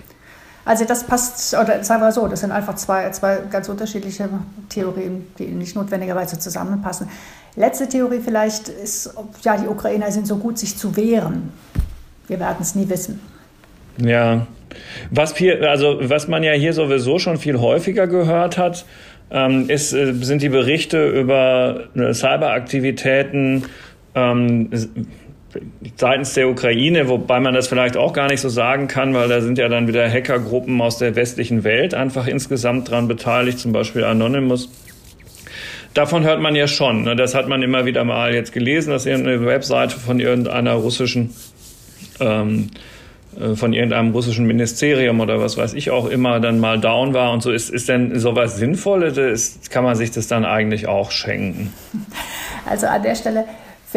Also 0.67 0.83
das 0.83 1.05
passt, 1.05 1.53
oder 1.53 1.81
sagen 1.81 2.01
wir 2.01 2.11
so, 2.11 2.27
das 2.27 2.41
sind 2.41 2.51
einfach 2.51 2.75
zwei, 2.75 3.09
zwei 3.11 3.39
ganz 3.49 3.69
unterschiedliche 3.69 4.27
Theorien, 4.67 5.25
die 5.39 5.45
nicht 5.45 5.77
notwendigerweise 5.77 6.37
zusammenpassen. 6.39 7.07
Letzte 7.55 7.87
Theorie 7.87 8.19
vielleicht 8.19 8.67
ist, 8.67 9.13
ja, 9.43 9.55
die 9.55 9.65
Ukrainer 9.65 10.11
sind 10.11 10.27
so 10.27 10.35
gut, 10.35 10.59
sich 10.59 10.77
zu 10.77 10.97
wehren. 10.97 11.53
Wir 12.27 12.41
werden 12.41 12.57
es 12.59 12.75
nie 12.75 12.89
wissen. 12.89 13.21
Ja, 13.97 14.45
was 15.09 15.31
viel, 15.31 15.65
also 15.65 15.99
was 16.01 16.27
man 16.27 16.43
ja 16.43 16.51
hier 16.51 16.73
sowieso 16.73 17.17
schon 17.17 17.37
viel 17.37 17.59
häufiger 17.59 18.05
gehört 18.05 18.57
hat, 18.57 18.85
ähm, 19.31 19.69
ist, 19.69 19.93
äh, 19.93 20.13
sind 20.15 20.41
die 20.41 20.49
Berichte 20.49 21.07
über 21.07 21.85
äh, 21.95 22.13
Cyberaktivitäten 22.13 23.63
ähm, 24.15 24.69
seitens 25.95 26.33
der 26.33 26.49
Ukraine, 26.49 27.07
wobei 27.07 27.39
man 27.39 27.53
das 27.53 27.67
vielleicht 27.67 27.97
auch 27.97 28.13
gar 28.13 28.27
nicht 28.27 28.41
so 28.41 28.49
sagen 28.49 28.87
kann, 28.87 29.13
weil 29.13 29.27
da 29.29 29.41
sind 29.41 29.57
ja 29.57 29.69
dann 29.69 29.87
wieder 29.87 30.09
Hackergruppen 30.09 30.81
aus 30.81 30.97
der 30.97 31.15
westlichen 31.15 31.63
Welt 31.63 31.93
einfach 31.93 32.27
insgesamt 32.27 32.89
dran 32.89 33.07
beteiligt, 33.07 33.59
zum 33.59 33.71
Beispiel 33.71 34.03
Anonymous. 34.03 34.69
Davon 35.93 36.23
hört 36.25 36.41
man 36.41 36.55
ja 36.55 36.67
schon. 36.67 37.03
Ne? 37.03 37.15
Das 37.15 37.33
hat 37.33 37.47
man 37.47 37.63
immer 37.63 37.85
wieder 37.85 38.03
mal 38.03 38.33
jetzt 38.33 38.51
gelesen, 38.51 38.91
dass 38.91 39.05
irgendeine 39.05 39.45
Webseite 39.45 39.97
von 39.97 40.19
irgendeiner 40.19 40.73
russischen 40.73 41.33
ähm, 42.19 42.69
äh, 43.39 43.55
von 43.55 43.73
irgendeinem 43.73 44.11
russischen 44.11 44.45
Ministerium 44.45 45.19
oder 45.19 45.39
was 45.39 45.57
weiß 45.57 45.73
ich 45.73 45.91
auch 45.91 46.07
immer 46.07 46.39
dann 46.39 46.59
mal 46.59 46.79
down 46.79 47.13
war 47.13 47.31
und 47.31 47.41
so. 47.41 47.51
Ist, 47.51 47.69
ist 47.69 47.89
denn 47.89 48.19
sowas 48.19 48.57
Sinnvolles? 48.57 49.59
Kann 49.69 49.83
man 49.83 49.95
sich 49.95 50.11
das 50.11 50.27
dann 50.27 50.45
eigentlich 50.45 50.87
auch 50.87 51.11
schenken? 51.11 51.73
Also 52.65 52.87
an 52.87 53.03
der 53.03 53.15
Stelle 53.15 53.45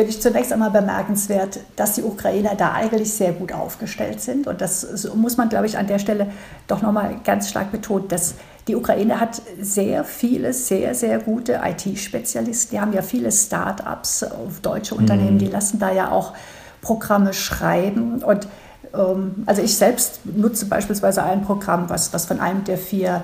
finde 0.01 0.17
ich 0.17 0.23
zunächst 0.23 0.51
einmal 0.51 0.71
bemerkenswert, 0.71 1.61
dass 1.77 1.93
die 1.93 2.03
Ukrainer 2.03 2.55
da 2.55 2.73
eigentlich 2.73 3.13
sehr 3.13 3.33
gut 3.33 3.53
aufgestellt 3.53 4.23
sind. 4.23 4.47
Und 4.47 4.63
das 4.63 5.07
muss 5.15 5.37
man, 5.37 5.51
glaube 5.51 5.67
ich, 5.67 5.77
an 5.77 5.87
der 5.89 5.99
Stelle 5.99 6.29
doch 6.69 6.81
nochmal 6.81 7.17
ganz 7.23 7.51
stark 7.51 7.71
betonen, 7.71 8.09
dass 8.09 8.35
die 8.67 8.77
Ukraine 8.77 9.21
hat 9.21 9.43
sehr 9.61 10.05
viele, 10.05 10.55
sehr, 10.55 10.95
sehr 10.95 11.19
gute 11.19 11.61
IT-Spezialisten. 11.63 12.71
Die 12.71 12.81
haben 12.81 12.95
ja 12.95 13.03
viele 13.03 13.31
Start-ups, 13.31 14.25
deutsche 14.63 14.95
Unternehmen, 14.95 15.35
mhm. 15.35 15.39
die 15.39 15.49
lassen 15.49 15.79
da 15.79 15.93
ja 15.93 16.11
auch 16.11 16.33
Programme 16.81 17.35
schreiben. 17.35 18.23
Und 18.23 18.49
ähm, 18.95 19.43
also 19.45 19.61
ich 19.61 19.77
selbst 19.77 20.21
nutze 20.25 20.65
beispielsweise 20.65 21.23
ein 21.23 21.43
Programm, 21.43 21.91
was, 21.91 22.15
was 22.15 22.25
von 22.25 22.41
einem 22.41 22.65
der 22.65 22.79
vier 22.79 23.23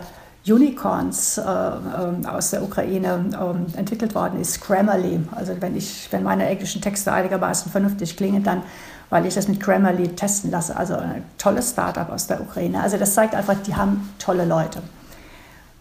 Unicorns 0.48 1.38
äh, 1.38 1.42
äh, 1.42 2.26
aus 2.26 2.50
der 2.50 2.62
Ukraine 2.62 3.30
äh, 3.32 3.78
entwickelt 3.78 4.14
worden 4.14 4.40
ist, 4.40 4.60
Grammarly. 4.60 5.20
Also 5.32 5.54
wenn, 5.60 5.76
ich, 5.76 6.08
wenn 6.12 6.22
meine 6.22 6.46
englischen 6.46 6.80
Texte 6.80 7.12
einigermaßen 7.12 7.70
vernünftig 7.72 8.16
klingen, 8.16 8.42
dann 8.42 8.62
weil 9.10 9.26
ich 9.26 9.34
das 9.34 9.48
mit 9.48 9.60
Grammarly 9.60 10.08
testen 10.08 10.50
lasse. 10.50 10.76
Also 10.76 10.94
ein 10.94 11.24
tolles 11.38 11.70
Startup 11.70 12.10
aus 12.10 12.26
der 12.26 12.40
Ukraine. 12.40 12.82
Also 12.82 12.96
das 12.96 13.14
zeigt 13.14 13.34
einfach, 13.34 13.54
die 13.64 13.74
haben 13.74 14.12
tolle 14.18 14.44
Leute. 14.44 14.82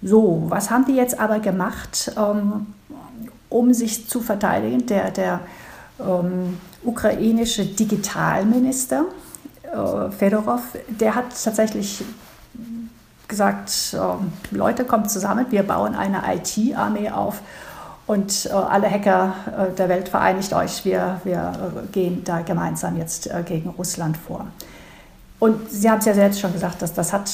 So, 0.02 0.44
was 0.48 0.70
haben 0.70 0.86
die 0.86 0.96
jetzt 0.96 1.20
aber 1.20 1.40
gemacht, 1.40 2.12
ähm, 2.18 2.68
um 3.50 3.74
sich 3.74 4.08
zu 4.08 4.22
verteidigen? 4.22 4.86
Der, 4.86 5.10
der 5.10 5.40
ähm, 6.00 6.60
ukrainische 6.84 7.66
Digitalminister 7.66 9.06
äh, 9.64 10.12
Fedorov, 10.12 10.62
der 10.88 11.16
hat 11.16 11.26
tatsächlich 11.44 12.04
gesagt, 13.36 13.94
äh, 13.94 14.56
Leute, 14.56 14.86
kommt 14.86 15.12
zusammen, 15.12 15.46
wir 15.50 15.64
bauen 15.64 15.96
eine 15.96 16.22
IT-Armee 16.34 17.10
auf 17.10 17.42
und 18.08 18.46
äh, 18.46 18.50
alle 18.50 18.90
Hacker 18.90 19.34
äh, 19.48 19.76
der 19.76 19.90
Welt 19.90 20.10
vereinigt 20.10 20.54
euch, 20.54 20.86
wir, 20.86 21.20
wir 21.24 21.54
äh, 21.84 21.88
gehen 21.92 22.24
da 22.24 22.42
gemeinsam 22.42 22.98
jetzt 22.98 23.28
äh, 23.28 23.44
gegen 23.44 23.70
Russland 23.70 24.16
vor. 24.16 24.48
Und 25.40 25.70
Sie 25.70 25.90
haben 25.90 26.00
es 26.00 26.06
ja 26.06 26.14
selbst 26.14 26.40
schon 26.40 26.54
gesagt, 26.54 26.82
dass 26.82 26.94
das 26.94 27.12
hat 27.12 27.30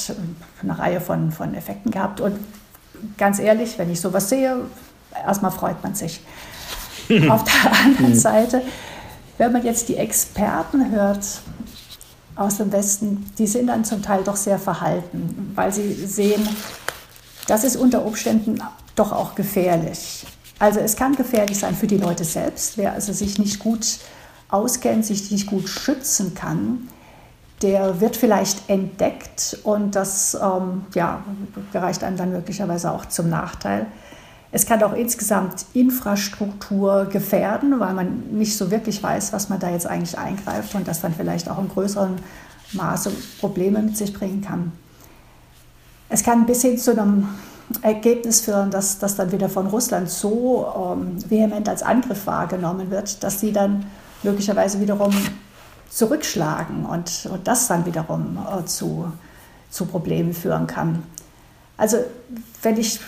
eine 0.64 0.78
Reihe 0.78 1.02
von, 1.02 1.32
von 1.32 1.54
Effekten 1.54 1.92
gehabt. 1.92 2.20
Und 2.20 2.40
ganz 3.18 3.40
ehrlich, 3.40 3.78
wenn 3.78 3.92
ich 3.92 4.02
sowas 4.02 4.30
sehe, 4.30 4.56
erstmal 5.26 5.52
freut 5.52 5.84
man 5.84 5.94
sich. 5.94 6.22
Auf 7.30 7.44
der 7.44 7.72
anderen 7.86 8.16
Seite, 8.16 8.62
wenn 9.38 9.52
man 9.52 9.64
jetzt 9.64 9.90
die 9.90 9.98
Experten 9.98 10.92
hört, 10.92 11.26
aus 12.36 12.58
dem 12.58 12.72
Westen, 12.72 13.32
die 13.38 13.48
sind 13.48 13.68
dann 13.68 13.86
zum 13.86 14.02
Teil 14.02 14.24
doch 14.24 14.36
sehr 14.36 14.60
verhalten, 14.60 15.52
weil 15.56 15.72
sie 15.74 15.94
sehen, 15.94 16.48
das 17.48 17.64
ist 17.64 17.76
unter 17.76 18.06
Umständen 18.06 18.60
doch 18.96 19.12
auch 19.12 19.36
gefährlich. 19.36 20.26
Also 20.60 20.80
es 20.80 20.96
kann 20.96 21.16
gefährlich 21.16 21.60
sein 21.60 21.76
für 21.76 21.88
die 21.88 21.98
Leute 21.98 22.24
selbst, 22.24 22.78
wer 22.78 22.94
also 22.94 23.14
sich 23.14 23.40
nicht 23.40 23.60
gut 23.60 23.98
auskennt, 24.50 25.06
sich 25.06 25.32
nicht 25.32 25.48
gut 25.48 25.68
schützen 25.68 26.36
kann, 26.36 26.90
der 27.62 28.02
wird 28.02 28.18
vielleicht 28.18 28.70
entdeckt 28.70 29.58
und 29.64 29.96
das 29.96 30.36
ähm, 30.36 30.86
ja, 30.94 31.24
gereicht 31.72 32.04
einem 32.04 32.18
dann 32.18 32.32
möglicherweise 32.32 32.92
auch 32.92 33.06
zum 33.06 33.30
Nachteil. 33.30 33.86
Es 34.52 34.66
kann 34.66 34.84
auch 34.84 34.94
insgesamt 34.94 35.66
Infrastruktur 35.74 37.06
gefährden, 37.06 37.80
weil 37.80 37.94
man 37.94 38.32
nicht 38.32 38.58
so 38.58 38.70
wirklich 38.70 39.02
weiß, 39.02 39.32
was 39.32 39.48
man 39.48 39.60
da 39.60 39.70
jetzt 39.70 39.88
eigentlich 39.88 40.18
eingreift 40.18 40.76
und 40.76 40.88
das 40.88 41.00
dann 41.00 41.14
vielleicht 41.14 41.50
auch 41.50 41.58
einen 41.58 41.70
größeren 41.70 42.18
Maße 42.74 43.12
Probleme 43.40 43.82
mit 43.82 43.96
sich 43.96 44.14
bringen 44.14 44.42
kann. 44.42 44.74
Es 46.10 46.24
kann 46.24 46.46
bis 46.46 46.62
hin 46.62 46.78
zu 46.78 46.92
einem 46.92 47.30
Ergebnis 47.82 48.42
führen, 48.42 48.70
dass 48.72 49.00
das 49.00 49.16
dann 49.16 49.32
wieder 49.32 49.48
von 49.48 49.68
Russland 49.68 50.10
so 50.10 50.68
ähm, 50.76 51.18
vehement 51.30 51.70
als 51.70 51.84
Angriff 51.84 52.28
wahrgenommen 52.28 52.92
wird, 52.92 53.24
dass 53.24 53.40
sie 53.40 53.54
dann 53.54 53.86
möglicherweise 54.24 54.82
wiederum 54.82 55.14
zurückschlagen 55.90 56.86
und, 56.86 57.30
und 57.32 57.48
das 57.48 57.68
dann 57.68 57.86
wiederum 57.86 58.38
äh, 58.38 58.66
zu, 58.66 59.12
zu 59.70 59.86
Problemen 59.86 60.34
führen 60.34 60.68
kann. 60.68 61.04
Also 61.78 61.98
wenn 62.62 62.78
ich... 62.78 63.00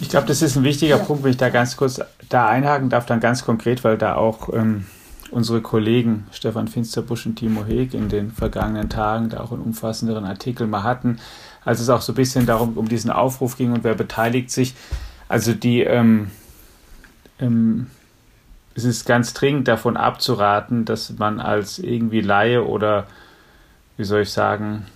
Ich 0.00 0.08
glaube, 0.08 0.26
das 0.26 0.42
ist 0.42 0.56
ein 0.56 0.64
wichtiger 0.64 0.98
ja. 0.98 1.04
Punkt, 1.04 1.24
wenn 1.24 1.30
ich 1.30 1.36
da 1.36 1.48
ganz 1.48 1.76
kurz 1.76 2.00
da 2.28 2.48
einhaken 2.48 2.88
darf, 2.90 3.06
dann 3.06 3.20
ganz 3.20 3.44
konkret, 3.44 3.84
weil 3.84 3.98
da 3.98 4.14
auch 4.14 4.52
ähm, 4.52 4.86
unsere 5.30 5.60
Kollegen 5.60 6.26
Stefan 6.30 6.68
Finsterbusch 6.68 7.26
und 7.26 7.36
Timo 7.36 7.64
Heg 7.64 7.94
in 7.94 8.08
den 8.08 8.30
vergangenen 8.30 8.88
Tagen 8.88 9.30
da 9.30 9.40
auch 9.40 9.52
einen 9.52 9.62
umfassenderen 9.62 10.24
Artikel 10.24 10.66
mal 10.66 10.82
hatten, 10.82 11.18
als 11.64 11.80
es 11.80 11.88
auch 11.88 12.02
so 12.02 12.12
ein 12.12 12.16
bisschen 12.16 12.46
darum 12.46 12.76
um 12.76 12.88
diesen 12.88 13.10
Aufruf 13.10 13.56
ging 13.56 13.72
und 13.72 13.84
wer 13.84 13.94
beteiligt 13.94 14.50
sich. 14.50 14.74
Also 15.28 15.52
die 15.52 15.80
ähm, 15.80 16.30
ähm, 17.40 17.88
es 18.74 18.84
ist 18.84 19.06
ganz 19.06 19.34
dringend 19.34 19.68
davon 19.68 19.96
abzuraten, 19.96 20.84
dass 20.84 21.10
man 21.18 21.40
als 21.40 21.78
irgendwie 21.78 22.20
Laie 22.20 22.64
oder 22.64 23.06
wie 23.96 24.04
soll 24.04 24.22
ich 24.22 24.30
sagen, 24.30 24.86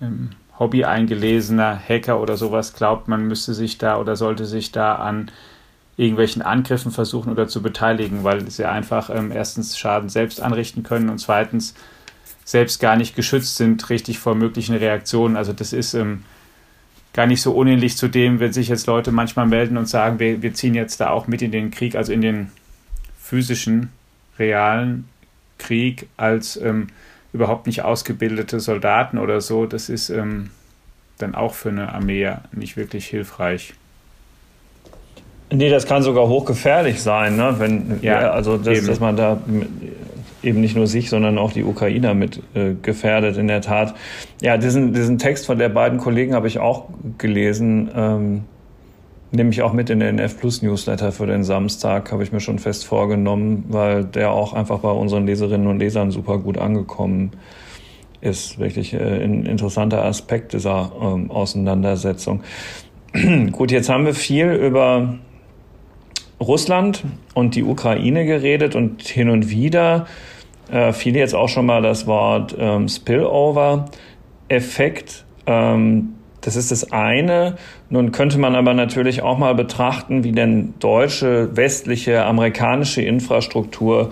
ähm, 0.00 0.30
Hobby 0.58 0.84
eingelesener 0.84 1.78
Hacker 1.78 2.20
oder 2.20 2.36
sowas 2.36 2.74
glaubt, 2.74 3.08
man 3.08 3.26
müsste 3.26 3.54
sich 3.54 3.78
da 3.78 3.98
oder 3.98 4.16
sollte 4.16 4.46
sich 4.46 4.72
da 4.72 4.94
an 4.96 5.30
irgendwelchen 5.96 6.42
Angriffen 6.42 6.90
versuchen 6.90 7.30
oder 7.30 7.48
zu 7.48 7.62
beteiligen, 7.62 8.24
weil 8.24 8.50
sie 8.50 8.64
einfach 8.64 9.10
ähm, 9.10 9.30
erstens 9.32 9.78
Schaden 9.78 10.08
selbst 10.08 10.40
anrichten 10.40 10.82
können 10.82 11.08
und 11.08 11.18
zweitens 11.18 11.74
selbst 12.44 12.80
gar 12.80 12.96
nicht 12.96 13.16
geschützt 13.16 13.56
sind 13.56 13.88
richtig 13.90 14.18
vor 14.18 14.34
möglichen 14.34 14.74
Reaktionen. 14.74 15.36
Also 15.36 15.52
das 15.52 15.72
ist 15.72 15.94
ähm, 15.94 16.24
gar 17.12 17.26
nicht 17.26 17.42
so 17.42 17.52
unähnlich 17.52 17.96
zu 17.96 18.08
dem, 18.08 18.40
wenn 18.40 18.52
sich 18.52 18.68
jetzt 18.68 18.86
Leute 18.86 19.12
manchmal 19.12 19.46
melden 19.46 19.76
und 19.76 19.88
sagen, 19.88 20.18
wir, 20.18 20.42
wir 20.42 20.52
ziehen 20.52 20.74
jetzt 20.74 21.00
da 21.00 21.10
auch 21.10 21.26
mit 21.26 21.42
in 21.42 21.52
den 21.52 21.70
Krieg, 21.70 21.94
also 21.94 22.12
in 22.12 22.20
den 22.20 22.50
physischen, 23.18 23.90
realen 24.38 25.08
Krieg 25.58 26.08
als 26.16 26.56
ähm, 26.56 26.88
überhaupt 27.34 27.66
nicht 27.66 27.82
ausgebildete 27.82 28.60
Soldaten 28.60 29.18
oder 29.18 29.40
so. 29.42 29.66
Das 29.66 29.90
ist 29.90 30.08
ähm, 30.08 30.50
dann 31.18 31.34
auch 31.34 31.52
für 31.52 31.68
eine 31.68 31.92
Armee 31.92 32.32
nicht 32.52 32.76
wirklich 32.76 33.06
hilfreich. 33.06 33.74
Nee, 35.52 35.68
das 35.68 35.86
kann 35.86 36.02
sogar 36.02 36.28
hochgefährlich 36.28 37.02
sein, 37.02 37.36
ne? 37.36 37.56
Wenn, 37.58 37.98
ja, 38.00 38.30
also 38.30 38.56
das, 38.56 38.86
dass 38.86 38.98
man 38.98 39.16
da 39.16 39.40
eben 40.42 40.60
nicht 40.60 40.76
nur 40.76 40.86
sich, 40.86 41.10
sondern 41.10 41.38
auch 41.38 41.52
die 41.52 41.64
Ukrainer 41.64 42.14
mit 42.14 42.40
äh, 42.54 42.74
gefährdet, 42.80 43.36
in 43.36 43.48
der 43.48 43.60
Tat. 43.60 43.94
Ja, 44.40 44.56
diesen, 44.56 44.92
diesen 44.92 45.18
Text 45.18 45.46
von 45.46 45.58
der 45.58 45.68
beiden 45.68 45.98
Kollegen 45.98 46.34
habe 46.34 46.48
ich 46.48 46.58
auch 46.58 46.88
gelesen. 47.18 47.90
Ähm, 47.94 48.44
nehme 49.34 49.50
ich 49.50 49.62
auch 49.62 49.72
mit 49.72 49.90
in 49.90 50.00
den 50.00 50.18
F 50.18 50.38
Plus 50.38 50.62
Newsletter 50.62 51.12
für 51.12 51.26
den 51.26 51.44
Samstag, 51.44 52.12
habe 52.12 52.22
ich 52.22 52.32
mir 52.32 52.40
schon 52.40 52.58
fest 52.58 52.86
vorgenommen, 52.86 53.64
weil 53.68 54.04
der 54.04 54.30
auch 54.30 54.52
einfach 54.52 54.80
bei 54.80 54.90
unseren 54.90 55.26
Leserinnen 55.26 55.66
und 55.66 55.78
Lesern 55.78 56.10
super 56.10 56.38
gut 56.38 56.56
angekommen 56.56 57.32
ist. 58.20 58.58
Wirklich 58.58 58.94
äh, 58.94 59.24
ein 59.24 59.46
interessanter 59.46 60.04
Aspekt 60.04 60.52
dieser 60.52 60.92
ähm, 61.00 61.30
Auseinandersetzung. 61.30 62.42
gut, 63.52 63.70
jetzt 63.70 63.88
haben 63.88 64.06
wir 64.06 64.14
viel 64.14 64.52
über 64.52 65.18
Russland 66.40 67.04
und 67.34 67.54
die 67.54 67.64
Ukraine 67.64 68.24
geredet 68.24 68.74
und 68.74 69.02
hin 69.02 69.30
und 69.30 69.50
wieder 69.50 70.06
äh, 70.70 70.92
fiel 70.92 71.16
jetzt 71.16 71.34
auch 71.34 71.48
schon 71.48 71.66
mal 71.66 71.82
das 71.82 72.06
Wort 72.06 72.54
ähm, 72.58 72.88
Spillover-Effekt. 72.88 75.24
Ähm, 75.46 76.14
das 76.40 76.56
ist 76.56 76.70
das 76.70 76.92
eine. 76.92 77.56
Nun 77.94 78.10
könnte 78.10 78.38
man 78.38 78.56
aber 78.56 78.74
natürlich 78.74 79.22
auch 79.22 79.38
mal 79.38 79.54
betrachten, 79.54 80.24
wie 80.24 80.32
denn 80.32 80.74
deutsche, 80.80 81.56
westliche, 81.56 82.24
amerikanische 82.24 83.02
Infrastruktur 83.02 84.10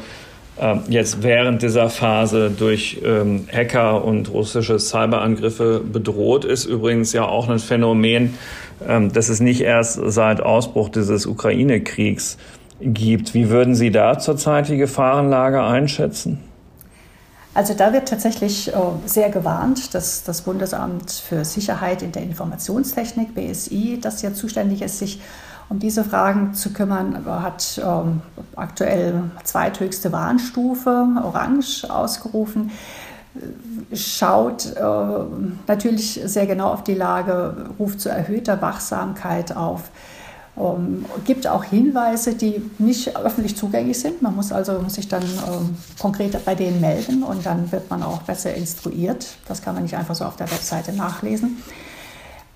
äh, 0.56 0.76
jetzt 0.88 1.24
während 1.24 1.62
dieser 1.62 1.90
Phase 1.90 2.52
durch 2.56 3.00
ähm, 3.04 3.48
Hacker 3.52 4.04
und 4.04 4.32
russische 4.32 4.78
Cyberangriffe 4.78 5.80
bedroht 5.80 6.44
ist. 6.44 6.64
Übrigens 6.64 7.12
ja 7.12 7.24
auch 7.26 7.48
ein 7.48 7.58
Phänomen, 7.58 8.34
ähm, 8.88 9.12
das 9.12 9.28
es 9.28 9.40
nicht 9.40 9.62
erst 9.62 9.98
seit 10.00 10.40
Ausbruch 10.40 10.88
dieses 10.88 11.26
Ukraine-Kriegs 11.26 12.38
gibt. 12.80 13.34
Wie 13.34 13.50
würden 13.50 13.74
Sie 13.74 13.90
da 13.90 14.16
zurzeit 14.16 14.68
die 14.68 14.76
Gefahrenlage 14.76 15.60
einschätzen? 15.60 16.38
Also 17.54 17.74
da 17.74 17.92
wird 17.92 18.08
tatsächlich 18.08 18.72
äh, 18.72 18.76
sehr 19.04 19.28
gewarnt, 19.28 19.94
dass 19.94 20.24
das 20.24 20.42
Bundesamt 20.42 21.10
für 21.10 21.44
Sicherheit 21.44 22.02
in 22.02 22.12
der 22.12 22.22
Informationstechnik, 22.22 23.34
BSI, 23.34 23.98
das 24.00 24.22
ja 24.22 24.32
zuständig 24.32 24.80
ist, 24.80 24.98
sich 24.98 25.20
um 25.68 25.78
diese 25.78 26.04
Fragen 26.04 26.54
zu 26.54 26.72
kümmern, 26.72 27.24
hat 27.26 27.80
ähm, 27.82 28.20
aktuell 28.56 29.30
zweithöchste 29.42 30.12
Warnstufe, 30.12 31.06
orange, 31.22 31.84
ausgerufen. 31.88 32.70
Schaut 33.94 34.66
äh, 34.76 34.82
natürlich 35.66 36.20
sehr 36.24 36.46
genau 36.46 36.68
auf 36.68 36.84
die 36.84 36.94
Lage, 36.94 37.70
ruft 37.78 38.00
zu 38.00 38.10
erhöhter 38.10 38.60
Wachsamkeit 38.60 39.56
auf, 39.56 39.90
ähm, 40.56 41.06
gibt 41.24 41.46
auch 41.46 41.64
Hinweise, 41.64 42.34
die 42.34 42.62
nicht 42.78 43.16
öffentlich 43.16 43.56
zugänglich 43.56 43.98
sind. 43.98 44.20
Man 44.20 44.36
muss 44.36 44.52
also 44.52 44.86
sich 44.88 45.08
dann 45.08 45.22
ähm, 45.22 45.76
konkret 45.98 46.44
bei 46.44 46.54
denen 46.54 46.80
melden 46.80 47.22
und 47.22 47.46
dann 47.46 47.72
wird 47.72 47.88
man 47.90 48.02
auch 48.02 48.22
besser 48.22 48.54
instruiert. 48.54 49.26
Das 49.48 49.62
kann 49.62 49.74
man 49.74 49.82
nicht 49.82 49.96
einfach 49.96 50.14
so 50.14 50.24
auf 50.24 50.36
der 50.36 50.50
Webseite 50.50 50.92
nachlesen. 50.92 51.62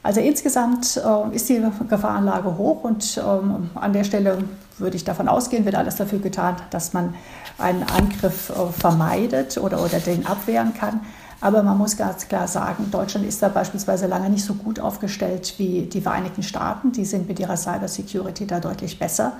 Also 0.02 0.20
insgesamt 0.20 0.98
äh, 0.98 1.34
ist 1.34 1.48
die 1.48 1.60
Gefahrenlage 1.88 2.56
hoch 2.56 2.84
und 2.84 3.18
ähm, 3.18 3.70
an 3.74 3.92
der 3.92 4.04
Stelle 4.04 4.38
würde 4.78 4.96
ich 4.96 5.04
davon 5.04 5.26
ausgehen, 5.26 5.64
wird 5.64 5.74
alles 5.74 5.96
dafür 5.96 6.18
getan, 6.18 6.56
dass 6.70 6.92
man 6.92 7.14
einen 7.58 7.82
Angriff 7.82 8.50
äh, 8.50 8.72
vermeidet 8.78 9.58
oder, 9.58 9.82
oder 9.82 9.98
den 9.98 10.26
abwehren 10.26 10.74
kann. 10.74 11.00
Aber 11.40 11.62
man 11.62 11.76
muss 11.76 11.96
ganz 11.96 12.28
klar 12.28 12.48
sagen, 12.48 12.90
Deutschland 12.90 13.26
ist 13.26 13.42
da 13.42 13.48
beispielsweise 13.48 14.06
lange 14.06 14.30
nicht 14.30 14.44
so 14.44 14.54
gut 14.54 14.80
aufgestellt 14.80 15.54
wie 15.58 15.82
die 15.82 16.00
Vereinigten 16.00 16.42
Staaten. 16.42 16.92
Die 16.92 17.04
sind 17.04 17.28
mit 17.28 17.38
ihrer 17.38 17.56
Cybersecurity 17.56 18.46
da 18.46 18.58
deutlich 18.58 18.98
besser 18.98 19.32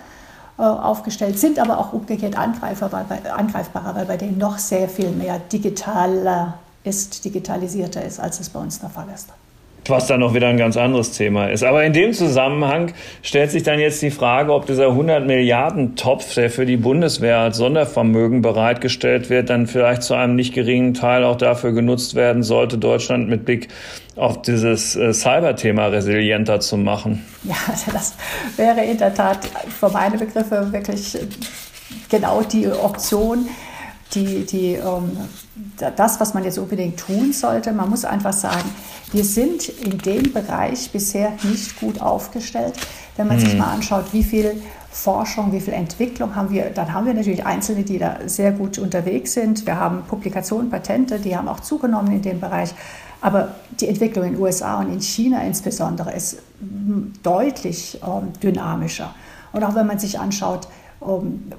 äh, 0.59 0.63
aufgestellt, 0.63 1.39
sind 1.39 1.59
aber 1.59 1.79
auch 1.79 1.93
umgekehrt 1.93 2.37
angreifbarer, 2.37 3.07
angreifbarer, 3.35 3.97
weil 3.97 4.07
bei 4.07 4.17
denen 4.17 4.39
noch 4.39 4.59
sehr 4.59 4.89
viel 4.89 5.11
mehr 5.11 5.39
digitaler 5.39 6.59
ist, 6.85 7.25
digitalisierter 7.25 8.05
ist, 8.05 8.21
als 8.21 8.41
es 8.41 8.51
bei 8.51 8.61
uns 8.61 8.79
der 8.79 8.91
Fall 8.91 9.07
ist 9.15 9.29
was 9.91 10.07
dann 10.07 10.21
noch 10.21 10.35
wieder 10.35 10.49
ein 10.49 10.57
ganz 10.57 10.77
anderes 10.77 11.13
Thema 11.13 11.49
ist. 11.49 11.65
Aber 11.65 11.85
in 11.85 11.93
dem 11.93 12.13
Zusammenhang 12.13 12.93
stellt 13.23 13.51
sich 13.51 13.63
dann 13.63 13.79
jetzt 13.79 14.03
die 14.03 14.11
Frage, 14.11 14.53
ob 14.53 14.67
dieser 14.67 14.89
100 14.89 15.27
Milliarden 15.27 15.97
Topf, 15.97 16.35
der 16.35 16.51
für 16.51 16.67
die 16.67 16.77
Bundeswehr 16.77 17.39
als 17.39 17.57
Sondervermögen 17.57 18.43
bereitgestellt 18.43 19.31
wird, 19.31 19.51
dann 19.51 19.67
vielleicht 19.67 20.03
zu 20.03 20.15
einem 20.15 20.37
nicht 20.37 20.55
geringen 20.55 20.95
Teil 20.95 21.25
auch 21.25 21.37
dafür 21.37 21.73
genutzt 21.73 22.15
werden 22.15 22.43
sollte, 22.43 22.79
Deutschland 22.79 23.29
mit 23.29 23.45
Blick 23.45 23.69
auf 24.17 24.43
dieses 24.43 24.97
äh, 24.97 25.13
Cyber-Thema 25.13 25.87
resilienter 25.87 26.61
zu 26.61 26.77
machen. 26.77 27.25
Ja, 27.45 27.57
also 27.69 27.91
das 27.93 28.15
wäre 28.57 28.85
in 28.85 28.99
der 28.99 29.15
Tat 29.15 29.41
für 29.79 29.91
meine 29.91 30.17
Begriffe 30.17 30.73
wirklich 30.73 31.17
genau 32.09 32.43
die 32.43 32.67
Option, 32.69 33.49
die, 34.15 34.45
die, 34.45 34.75
ähm, 34.75 35.17
das, 35.97 36.21
was 36.21 36.35
man 36.35 36.45
jetzt 36.45 36.59
unbedingt 36.59 36.99
tun 36.99 37.33
sollte. 37.33 37.73
Man 37.73 37.91
muss 37.91 38.05
einfach 38.05 38.33
sagen, 38.33 38.71
wir 39.13 39.25
sind 39.25 39.69
in 39.69 39.99
dem 39.99 40.33
Bereich 40.33 40.91
bisher 40.91 41.33
nicht 41.43 41.79
gut 41.81 42.01
aufgestellt. 42.01 42.75
Wenn 43.17 43.27
man 43.27 43.37
mhm. 43.37 43.41
sich 43.41 43.55
mal 43.57 43.73
anschaut, 43.73 44.13
wie 44.13 44.23
viel 44.23 44.63
Forschung, 44.91 45.53
wie 45.53 45.61
viel 45.61 45.75
Entwicklung 45.75 46.35
haben 46.35 46.51
wir, 46.51 46.71
dann 46.71 46.93
haben 46.93 47.07
wir 47.07 47.15
natürlich 47.15 47.45
Einzelne, 47.45 47.83
die 47.83 47.99
da 47.99 48.19
sehr 48.27 48.53
gut 48.53 48.79
unterwegs 48.79 49.35
sind. 49.35 49.67
Wir 49.67 49.79
haben 49.79 50.05
Publikationen, 50.09 50.71
Patente, 50.71 51.19
die 51.19 51.37
haben 51.37 51.49
auch 51.49 51.61
zugenommen 51.61 52.13
in 52.13 52.23
dem 52.23 52.41
Bereich. 52.41 52.75
Aber 53.21 53.55
die 53.81 53.89
Entwicklung 53.89 54.25
in 54.25 54.33
den 54.33 54.43
USA 54.43 54.81
und 54.81 54.93
in 54.93 55.01
China 55.01 55.43
insbesondere 55.43 56.13
ist 56.15 56.39
deutlich 57.23 58.01
ähm, 58.07 58.33
dynamischer. 58.43 59.15
Und 59.53 59.65
auch 59.65 59.75
wenn 59.75 59.87
man 59.87 59.99
sich 59.99 60.19
anschaut, 60.19 60.69
ähm, 61.03 61.51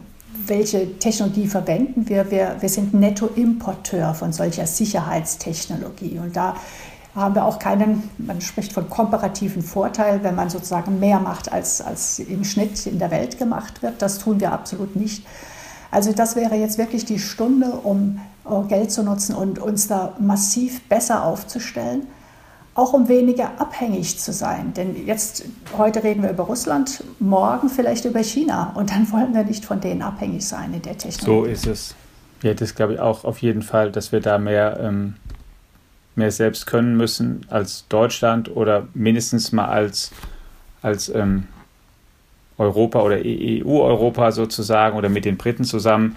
welche 0.45 0.99
Technologie 0.99 1.47
verwenden 1.47 2.07
wir, 2.09 2.29
wir, 2.31 2.57
wir 2.59 2.69
sind 2.69 2.93
Nettoimporteur 2.93 4.13
von 4.13 4.31
solcher 4.33 4.67
Sicherheitstechnologie. 4.67 6.19
Und 6.19 6.35
da 6.35 6.55
haben 7.15 7.35
wir 7.35 7.45
auch 7.45 7.57
keinen, 7.57 8.09
man 8.17 8.41
spricht 8.41 8.73
von 8.73 8.89
komparativen 8.89 9.63
Vorteil, 9.63 10.23
wenn 10.23 10.35
man 10.35 10.49
sozusagen 10.49 10.99
mehr 10.99 11.19
macht, 11.19 11.51
als, 11.51 11.81
als 11.81 12.19
im 12.19 12.43
Schnitt 12.43 12.85
in 12.85 12.99
der 12.99 13.11
Welt 13.11 13.39
gemacht 13.39 13.81
wird. 13.81 14.01
Das 14.01 14.19
tun 14.19 14.39
wir 14.39 14.51
absolut 14.51 14.95
nicht. 14.95 15.25
Also 15.89 16.11
das 16.11 16.35
wäre 16.35 16.55
jetzt 16.55 16.77
wirklich 16.77 17.05
die 17.05 17.19
Stunde, 17.19 17.71
um 17.71 18.21
Geld 18.67 18.91
zu 18.91 19.03
nutzen 19.03 19.35
und 19.35 19.59
uns 19.59 19.87
da 19.87 20.15
massiv 20.19 20.81
besser 20.87 21.23
aufzustellen, 21.23 22.07
auch 22.77 22.93
um 22.93 23.09
weniger 23.09 23.59
abhängig 23.59 24.19
zu 24.19 24.31
sein. 24.31 24.71
Denn 24.75 25.07
jetzt, 25.07 25.45
heute 25.75 26.03
reden 26.03 26.21
wir 26.21 26.29
über 26.29 26.43
Russland, 26.43 27.03
morgen 27.19 27.69
vielleicht 27.69 28.05
über 28.05 28.23
China 28.23 28.71
und 28.75 28.91
dann 28.91 29.11
wollen 29.11 29.33
wir 29.33 29.43
nicht 29.43 29.65
von 29.65 29.81
denen 29.81 30.03
abhängig 30.03 30.47
sein 30.47 30.75
in 30.75 30.83
der 30.83 30.95
Technologie. 30.95 31.55
So 31.55 31.67
ist 31.67 31.67
es. 31.67 31.95
Ja, 32.43 32.53
das 32.53 32.75
glaube 32.75 32.93
ich 32.93 32.99
auch 32.99 33.25
auf 33.25 33.41
jeden 33.41 33.63
Fall, 33.63 33.91
dass 33.91 34.11
wir 34.11 34.19
da 34.19 34.37
mehr, 34.37 34.79
ähm, 34.79 35.15
mehr 36.15 36.31
selbst 36.31 36.67
können 36.67 36.95
müssen 36.95 37.47
als 37.49 37.85
Deutschland 37.89 38.55
oder 38.55 38.87
mindestens 38.93 39.51
mal 39.51 39.65
als, 39.65 40.11
als 40.83 41.09
ähm, 41.09 41.47
Europa 42.59 43.01
oder 43.01 43.17
EU-Europa 43.25 44.31
sozusagen 44.31 44.95
oder 44.95 45.09
mit 45.09 45.25
den 45.25 45.37
Briten 45.37 45.63
zusammen, 45.63 46.15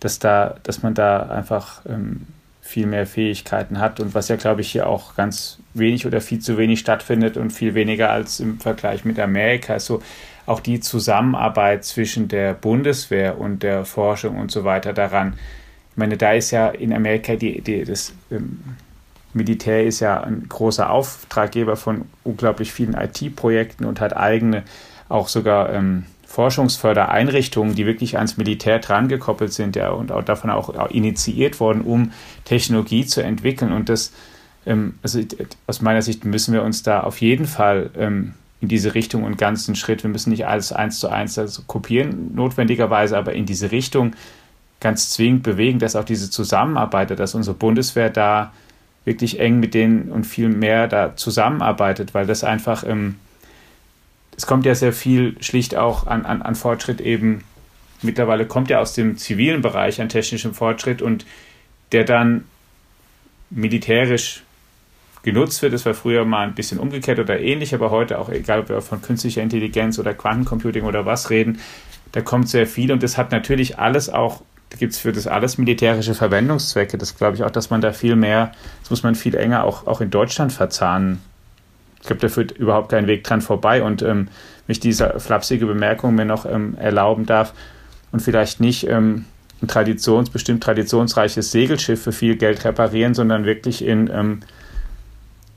dass, 0.00 0.18
da, 0.18 0.56
dass 0.64 0.82
man 0.82 0.94
da 0.94 1.20
einfach 1.20 1.82
ähm, 1.88 2.26
viel 2.66 2.86
mehr 2.86 3.06
Fähigkeiten 3.06 3.78
hat 3.78 4.00
und 4.00 4.14
was 4.14 4.28
ja, 4.28 4.36
glaube 4.36 4.62
ich, 4.62 4.72
hier 4.72 4.88
auch 4.88 5.14
ganz 5.16 5.58
wenig 5.74 6.06
oder 6.06 6.22
viel 6.22 6.38
zu 6.38 6.56
wenig 6.56 6.80
stattfindet 6.80 7.36
und 7.36 7.50
viel 7.50 7.74
weniger 7.74 8.10
als 8.10 8.40
im 8.40 8.58
Vergleich 8.58 9.04
mit 9.04 9.20
Amerika. 9.20 9.78
So 9.78 10.02
auch 10.46 10.60
die 10.60 10.80
Zusammenarbeit 10.80 11.84
zwischen 11.84 12.26
der 12.26 12.54
Bundeswehr 12.54 13.38
und 13.38 13.62
der 13.62 13.84
Forschung 13.84 14.38
und 14.38 14.50
so 14.50 14.64
weiter 14.64 14.94
daran. 14.94 15.34
Ich 15.90 15.98
meine, 15.98 16.16
da 16.16 16.32
ist 16.32 16.52
ja 16.52 16.68
in 16.68 16.94
Amerika 16.94 17.36
die, 17.36 17.60
die 17.60 17.84
das 17.84 18.14
ähm, 18.30 18.60
Militär 19.34 19.84
ist 19.84 20.00
ja 20.00 20.22
ein 20.22 20.46
großer 20.48 20.88
Auftraggeber 20.88 21.76
von 21.76 22.06
unglaublich 22.22 22.72
vielen 22.72 22.94
IT-Projekten 22.94 23.84
und 23.84 24.00
hat 24.00 24.16
eigene 24.16 24.62
auch 25.10 25.28
sogar 25.28 25.70
ähm, 25.72 26.06
Forschungsfördereinrichtungen, 26.34 27.76
die 27.76 27.86
wirklich 27.86 28.16
ans 28.16 28.36
Militär 28.36 28.80
drangekoppelt 28.80 29.52
sind 29.52 29.76
ja, 29.76 29.90
und 29.90 30.10
auch 30.10 30.24
davon 30.24 30.50
auch 30.50 30.90
initiiert 30.90 31.60
worden, 31.60 31.82
um 31.82 32.10
Technologie 32.44 33.06
zu 33.06 33.22
entwickeln. 33.22 33.70
Und 33.70 33.88
das, 33.88 34.12
ähm, 34.66 34.94
also 35.00 35.20
aus 35.68 35.80
meiner 35.80 36.02
Sicht 36.02 36.24
müssen 36.24 36.52
wir 36.52 36.64
uns 36.64 36.82
da 36.82 37.00
auf 37.00 37.20
jeden 37.20 37.46
Fall 37.46 37.90
ähm, 37.96 38.34
in 38.60 38.66
diese 38.66 38.94
Richtung 38.94 39.22
und 39.22 39.38
ganzen 39.38 39.76
Schritt, 39.76 40.02
wir 40.02 40.10
müssen 40.10 40.30
nicht 40.30 40.44
alles 40.44 40.72
eins 40.72 40.98
zu 40.98 41.08
eins 41.08 41.38
also 41.38 41.62
kopieren, 41.68 42.34
notwendigerweise, 42.34 43.16
aber 43.16 43.34
in 43.34 43.46
diese 43.46 43.70
Richtung 43.70 44.14
ganz 44.80 45.10
zwingend 45.10 45.44
bewegen, 45.44 45.78
dass 45.78 45.94
auch 45.94 46.04
diese 46.04 46.30
Zusammenarbeit, 46.30 47.16
dass 47.16 47.36
unsere 47.36 47.56
Bundeswehr 47.56 48.10
da 48.10 48.52
wirklich 49.04 49.38
eng 49.38 49.60
mit 49.60 49.72
denen 49.72 50.10
und 50.10 50.24
viel 50.24 50.48
mehr 50.48 50.88
da 50.88 51.14
zusammenarbeitet, 51.14 52.12
weil 52.12 52.26
das 52.26 52.42
einfach 52.42 52.82
ähm, 52.84 53.16
es 54.36 54.46
kommt 54.46 54.66
ja 54.66 54.74
sehr 54.74 54.92
viel 54.92 55.36
schlicht 55.40 55.76
auch 55.76 56.06
an, 56.06 56.24
an, 56.26 56.42
an 56.42 56.54
Fortschritt 56.54 57.00
eben, 57.00 57.44
mittlerweile 58.02 58.46
kommt 58.46 58.70
ja 58.70 58.80
aus 58.80 58.92
dem 58.92 59.16
zivilen 59.16 59.62
Bereich 59.62 60.00
an 60.00 60.08
technischem 60.08 60.54
Fortschritt 60.54 61.02
und 61.02 61.24
der 61.92 62.04
dann 62.04 62.44
militärisch 63.50 64.42
genutzt 65.22 65.62
wird. 65.62 65.72
Das 65.72 65.86
war 65.86 65.94
früher 65.94 66.24
mal 66.24 66.46
ein 66.46 66.54
bisschen 66.54 66.78
umgekehrt 66.78 67.18
oder 67.18 67.40
ähnlich, 67.40 67.74
aber 67.74 67.90
heute 67.90 68.18
auch, 68.18 68.28
egal 68.28 68.60
ob 68.60 68.68
wir 68.68 68.80
von 68.82 69.00
künstlicher 69.00 69.42
Intelligenz 69.42 69.98
oder 69.98 70.14
Quantencomputing 70.14 70.84
oder 70.84 71.06
was 71.06 71.30
reden, 71.30 71.60
da 72.12 72.20
kommt 72.20 72.48
sehr 72.48 72.66
viel 72.66 72.92
und 72.92 73.02
das 73.02 73.16
hat 73.16 73.32
natürlich 73.32 73.78
alles 73.78 74.08
auch, 74.08 74.42
da 74.70 74.76
gibt 74.76 74.92
es 74.92 74.98
für 74.98 75.12
das 75.12 75.26
alles 75.26 75.58
militärische 75.58 76.14
Verwendungszwecke. 76.14 76.98
Das 76.98 77.16
glaube 77.16 77.36
ich 77.36 77.44
auch, 77.44 77.50
dass 77.50 77.70
man 77.70 77.80
da 77.80 77.92
viel 77.92 78.16
mehr, 78.16 78.52
das 78.82 78.90
muss 78.90 79.02
man 79.02 79.14
viel 79.14 79.34
enger 79.34 79.64
auch, 79.64 79.86
auch 79.86 80.00
in 80.00 80.10
Deutschland 80.10 80.52
verzahnen 80.52 81.22
ich 82.04 82.08
glaube, 82.08 82.20
da 82.20 82.28
führt 82.28 82.52
überhaupt 82.52 82.90
kein 82.90 83.06
Weg 83.06 83.24
dran 83.24 83.40
vorbei. 83.40 83.82
Und 83.82 84.02
ähm, 84.02 84.28
mich 84.66 84.78
diese 84.78 85.18
flapsige 85.18 85.64
Bemerkung 85.64 86.14
mir 86.14 86.26
noch 86.26 86.44
ähm, 86.44 86.76
erlauben 86.78 87.24
darf 87.24 87.54
und 88.12 88.20
vielleicht 88.20 88.60
nicht 88.60 88.86
ähm, 88.86 89.24
ein 89.62 89.68
traditions, 89.68 90.28
bestimmt 90.28 90.62
traditionsreiches 90.62 91.50
Segelschiff 91.50 92.02
für 92.02 92.12
viel 92.12 92.36
Geld 92.36 92.62
reparieren, 92.66 93.14
sondern 93.14 93.46
wirklich 93.46 93.82
in 93.82 94.10
ähm, 94.12 94.40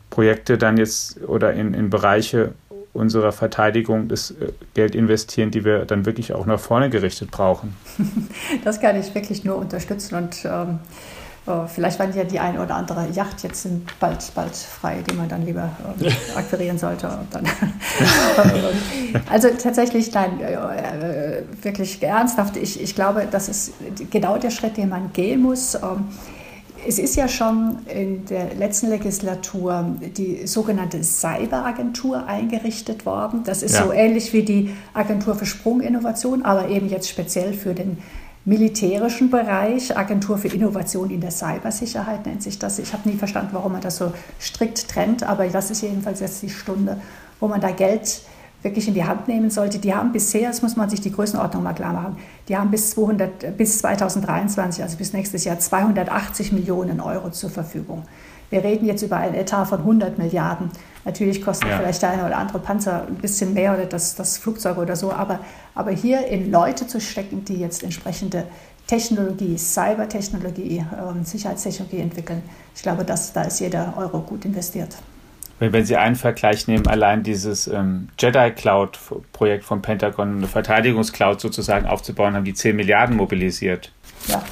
Projekte 0.09 0.57
dann 0.57 0.77
jetzt 0.77 1.21
oder 1.27 1.51
in, 1.51 1.73
in 1.73 1.89
Bereiche 1.89 2.53
unserer 2.93 3.33
Verteidigung 3.33 4.07
das 4.07 4.31
äh, 4.31 4.53
Geld 4.73 4.95
investieren, 4.95 5.51
die 5.51 5.65
wir 5.65 5.83
dann 5.83 6.05
wirklich 6.05 6.31
auch 6.31 6.45
nach 6.45 6.61
vorne 6.61 6.89
gerichtet 6.89 7.29
brauchen. 7.29 7.75
Das 8.63 8.79
kann 8.79 8.97
ich 8.97 9.13
wirklich 9.13 9.43
nur 9.43 9.57
unterstützen 9.57 10.15
und 10.15 10.45
ähm, 10.45 10.79
äh, 10.79 11.26
vielleicht 11.67 11.99
war 11.99 12.09
ja 12.09 12.23
die 12.23 12.39
eine 12.39 12.61
oder 12.61 12.75
andere 12.75 13.07
Yacht 13.11 13.43
jetzt 13.43 13.67
bald, 13.99 14.31
bald 14.35 14.55
frei, 14.55 14.97
die 15.09 15.15
man 15.15 15.29
dann 15.29 15.45
lieber 15.45 15.69
äh, 16.01 16.11
akquirieren 16.35 16.77
sollte. 16.77 17.09
also 19.29 19.49
tatsächlich, 19.61 20.13
nein, 20.13 20.39
äh, 20.41 21.43
wirklich 21.61 22.01
ernsthaft. 22.03 22.57
Ich, 22.57 22.81
ich 22.81 22.95
glaube, 22.95 23.27
das 23.29 23.47
ist 23.49 23.73
genau 24.11 24.37
der 24.37 24.51
Schritt, 24.51 24.77
den 24.77 24.89
man 24.89 25.13
gehen 25.13 25.41
muss. 25.41 25.75
Ähm, 25.75 26.05
es 26.85 26.99
ist 26.99 27.15
ja 27.15 27.27
schon 27.27 27.79
in 27.93 28.25
der 28.25 28.53
letzten 28.55 28.89
Legislatur 28.89 29.95
die 30.15 30.47
sogenannte 30.47 31.03
Cyberagentur 31.03 32.27
eingerichtet 32.27 33.05
worden. 33.05 33.41
Das 33.43 33.63
ist 33.63 33.75
ja. 33.75 33.85
so 33.85 33.91
ähnlich 33.91 34.31
wie 34.33 34.43
die 34.43 34.75
Agentur 34.93 35.35
für 35.35 35.45
Sprunginnovation, 35.45 36.43
aber 36.43 36.69
eben 36.69 36.87
jetzt 36.87 37.09
speziell 37.09 37.53
für 37.53 37.73
den 37.73 37.97
militärischen 38.47 39.29
Bereich, 39.29 39.95
Agentur 39.97 40.37
für 40.37 40.47
Innovation 40.47 41.09
in 41.09 41.19
der 41.19 41.31
Cybersicherheit 41.31 42.25
nennt 42.25 42.41
sich 42.41 42.57
das. 42.57 42.79
Ich 42.79 42.93
habe 42.93 43.07
nie 43.07 43.17
verstanden, 43.17 43.49
warum 43.51 43.73
man 43.73 43.81
das 43.81 43.97
so 43.97 44.13
strikt 44.39 44.87
trennt, 44.87 45.21
aber 45.23 45.45
das 45.47 45.69
ist 45.69 45.81
jedenfalls 45.81 46.21
jetzt 46.21 46.41
die 46.41 46.49
Stunde, 46.49 46.95
wo 47.41 47.49
man 47.49 47.59
da 47.59 47.71
Geld 47.71 48.21
wirklich 48.61 48.87
in 48.87 48.93
die 48.93 49.03
Hand 49.03 49.27
nehmen 49.27 49.49
sollte. 49.49 49.79
Die 49.79 49.93
haben 49.93 50.13
bisher, 50.13 50.47
das 50.47 50.61
muss 50.61 50.77
man 50.77 50.89
sich 50.89 51.01
die 51.01 51.11
Größenordnung 51.11 51.61
mal 51.61 51.73
klar 51.73 51.91
machen, 51.91 52.17
die 52.47 52.55
haben 52.55 52.71
bis, 52.71 52.91
200, 52.91 53.57
bis 53.57 53.79
2023, 53.79 54.81
also 54.81 54.95
bis 54.95 55.11
nächstes 55.11 55.43
Jahr, 55.43 55.59
280 55.59 56.53
Millionen 56.53 57.01
Euro 57.01 57.29
zur 57.31 57.49
Verfügung. 57.49 58.03
Wir 58.49 58.63
reden 58.63 58.85
jetzt 58.85 59.01
über 59.01 59.17
einen 59.17 59.35
Etat 59.35 59.65
von 59.65 59.79
100 59.79 60.17
Milliarden. 60.17 60.69
Natürlich 61.07 61.41
kostet 61.41 61.69
ja. 61.69 61.77
vielleicht 61.77 62.01
der 62.01 62.11
eine 62.11 62.25
oder 62.25 62.37
andere 62.37 62.59
Panzer 62.59 63.07
ein 63.07 63.15
bisschen 63.15 63.53
mehr 63.53 63.73
oder 63.73 63.85
das, 63.85 64.15
das 64.15 64.37
Flugzeug 64.37 64.77
oder 64.77 64.97
so, 64.97 65.13
aber, 65.13 65.39
aber 65.73 65.91
hier 65.91 66.27
in 66.27 66.51
Leute 66.51 66.85
zu 66.85 66.99
stecken, 66.99 67.45
die 67.45 67.55
jetzt 67.55 67.81
entsprechende 67.81 68.43
Technologie, 68.87 69.57
Cybertechnologie, 69.57 70.79
äh, 70.79 71.23
Sicherheitstechnologie 71.23 72.01
entwickeln, 72.01 72.43
ich 72.75 72.81
glaube, 72.81 73.05
dass, 73.05 73.31
da 73.31 73.43
ist 73.43 73.61
jeder 73.61 73.93
Euro 73.97 74.19
gut 74.19 74.43
investiert. 74.43 74.97
Wenn, 75.59 75.71
wenn 75.71 75.85
Sie 75.85 75.95
einen 75.95 76.17
Vergleich 76.17 76.67
nehmen, 76.67 76.87
allein 76.87 77.23
dieses 77.23 77.67
ähm, 77.67 78.09
Jedi 78.19 78.51
Cloud-Projekt 78.51 79.63
vom 79.63 79.81
Pentagon, 79.81 80.39
eine 80.39 80.47
Verteidigungscloud 80.47 81.39
sozusagen 81.39 81.87
aufzubauen, 81.87 82.35
haben 82.35 82.43
die 82.43 82.53
10 82.53 82.75
Milliarden 82.75 83.15
mobilisiert. 83.15 83.93
Ja 84.27 84.43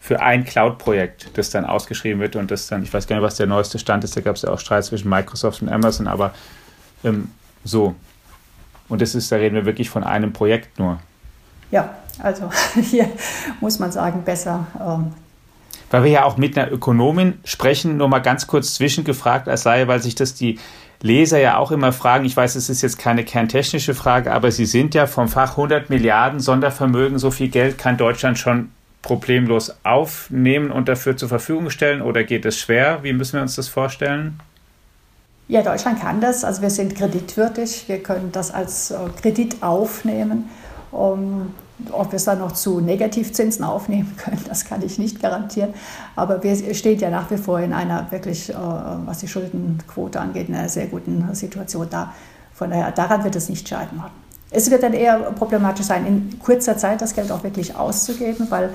für 0.00 0.20
ein 0.20 0.44
Cloud-Projekt, 0.44 1.30
das 1.34 1.50
dann 1.50 1.66
ausgeschrieben 1.66 2.20
wird 2.20 2.34
und 2.34 2.50
das 2.50 2.66
dann, 2.66 2.82
ich 2.82 2.92
weiß 2.92 3.06
gar 3.06 3.16
nicht, 3.16 3.22
was 3.22 3.36
der 3.36 3.46
neueste 3.46 3.78
Stand 3.78 4.02
ist, 4.02 4.16
da 4.16 4.22
gab 4.22 4.36
es 4.36 4.42
ja 4.42 4.50
auch 4.50 4.58
Streit 4.58 4.84
zwischen 4.84 5.10
Microsoft 5.10 5.60
und 5.60 5.68
Amazon, 5.68 6.08
aber 6.08 6.32
ähm, 7.04 7.30
so. 7.62 7.94
Und 8.88 9.02
das 9.02 9.14
ist, 9.14 9.30
da 9.30 9.36
reden 9.36 9.54
wir 9.54 9.66
wirklich 9.66 9.90
von 9.90 10.02
einem 10.02 10.32
Projekt 10.32 10.78
nur. 10.78 10.98
Ja, 11.70 11.94
also 12.18 12.50
hier 12.80 13.08
muss 13.60 13.78
man 13.78 13.92
sagen, 13.92 14.24
besser. 14.24 14.66
Ähm 14.80 15.12
weil 15.90 16.04
wir 16.04 16.10
ja 16.10 16.24
auch 16.24 16.36
mit 16.36 16.56
einer 16.56 16.70
Ökonomin 16.70 17.40
sprechen, 17.44 17.96
nur 17.96 18.08
mal 18.08 18.20
ganz 18.20 18.46
kurz 18.46 18.74
zwischengefragt, 18.74 19.48
als 19.48 19.62
sei, 19.62 19.88
weil 19.88 20.00
sich 20.00 20.14
das 20.14 20.34
die 20.34 20.58
Leser 21.02 21.40
ja 21.40 21.56
auch 21.56 21.72
immer 21.72 21.92
fragen, 21.92 22.24
ich 22.24 22.36
weiß, 22.36 22.54
es 22.54 22.68
ist 22.68 22.82
jetzt 22.82 22.98
keine 22.98 23.24
kerntechnische 23.24 23.94
Frage, 23.94 24.32
aber 24.32 24.52
Sie 24.52 24.66
sind 24.66 24.94
ja 24.94 25.06
vom 25.06 25.28
Fach 25.28 25.52
100 25.52 25.90
Milliarden 25.90 26.40
Sondervermögen, 26.40 27.18
so 27.18 27.30
viel 27.30 27.48
Geld 27.48 27.76
kann 27.76 27.96
Deutschland 27.96 28.38
schon 28.38 28.70
problemlos 29.02 29.74
aufnehmen 29.82 30.70
und 30.70 30.88
dafür 30.88 31.16
zur 31.16 31.28
Verfügung 31.28 31.70
stellen 31.70 32.02
oder 32.02 32.24
geht 32.24 32.44
es 32.44 32.58
schwer? 32.58 33.02
Wie 33.02 33.12
müssen 33.12 33.34
wir 33.34 33.42
uns 33.42 33.56
das 33.56 33.68
vorstellen? 33.68 34.40
Ja, 35.48 35.62
Deutschland 35.62 36.00
kann 36.00 36.20
das. 36.20 36.44
Also 36.44 36.62
wir 36.62 36.70
sind 36.70 36.94
kreditwürdig. 36.94 37.84
Wir 37.88 38.02
können 38.02 38.30
das 38.30 38.52
als 38.52 38.92
äh, 38.92 38.96
Kredit 39.20 39.62
aufnehmen. 39.62 40.48
Um, 40.92 41.54
ob 41.92 42.12
wir 42.12 42.16
es 42.16 42.24
dann 42.24 42.40
noch 42.40 42.52
zu 42.52 42.80
Negativzinsen 42.80 43.64
aufnehmen 43.64 44.16
können, 44.16 44.44
das 44.48 44.64
kann 44.64 44.82
ich 44.82 44.98
nicht 44.98 45.20
garantieren. 45.20 45.74
Aber 46.14 46.42
wir 46.42 46.74
stehen 46.74 46.98
ja 46.98 47.10
nach 47.10 47.30
wie 47.30 47.36
vor 47.36 47.58
in 47.60 47.72
einer 47.72 48.10
wirklich, 48.10 48.50
äh, 48.50 48.54
was 48.54 49.18
die 49.18 49.28
Schuldenquote 49.28 50.20
angeht, 50.20 50.48
in 50.48 50.54
einer 50.54 50.68
sehr 50.68 50.86
guten 50.86 51.34
Situation 51.34 51.88
da. 51.90 52.14
Von 52.54 52.70
daher, 52.70 52.92
daran 52.92 53.24
wird 53.24 53.36
es 53.36 53.48
nicht 53.48 53.68
scheitern. 53.68 54.04
Es 54.50 54.70
wird 54.70 54.82
dann 54.82 54.92
eher 54.92 55.18
problematisch 55.32 55.86
sein, 55.86 56.06
in 56.06 56.38
kurzer 56.40 56.76
Zeit 56.76 57.00
das 57.00 57.14
Geld 57.14 57.30
auch 57.30 57.44
wirklich 57.44 57.76
auszugeben, 57.76 58.50
weil 58.50 58.74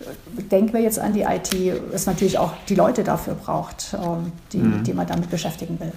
äh, 0.00 0.42
denken 0.42 0.74
wir 0.74 0.80
jetzt 0.80 0.98
an 0.98 1.12
die 1.12 1.22
IT, 1.22 1.54
es 1.92 2.06
natürlich 2.06 2.38
auch 2.38 2.52
die 2.68 2.74
Leute 2.74 3.04
dafür 3.04 3.34
braucht, 3.34 3.94
ähm, 3.94 4.32
die, 4.52 4.58
mhm. 4.58 4.84
die 4.84 4.92
man 4.92 5.06
damit 5.06 5.30
beschäftigen 5.30 5.80
will. 5.80 5.92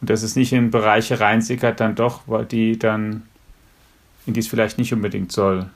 Und 0.00 0.10
dass 0.10 0.22
es 0.22 0.36
nicht 0.36 0.52
in 0.52 0.70
Bereiche 0.70 1.20
reinsickert, 1.20 1.80
dann 1.80 1.94
doch, 1.94 2.22
weil 2.26 2.44
die 2.44 2.78
dann, 2.78 3.22
in 4.26 4.34
die 4.34 4.40
es 4.40 4.48
vielleicht 4.48 4.76
nicht 4.76 4.92
unbedingt 4.92 5.32
soll. 5.32 5.70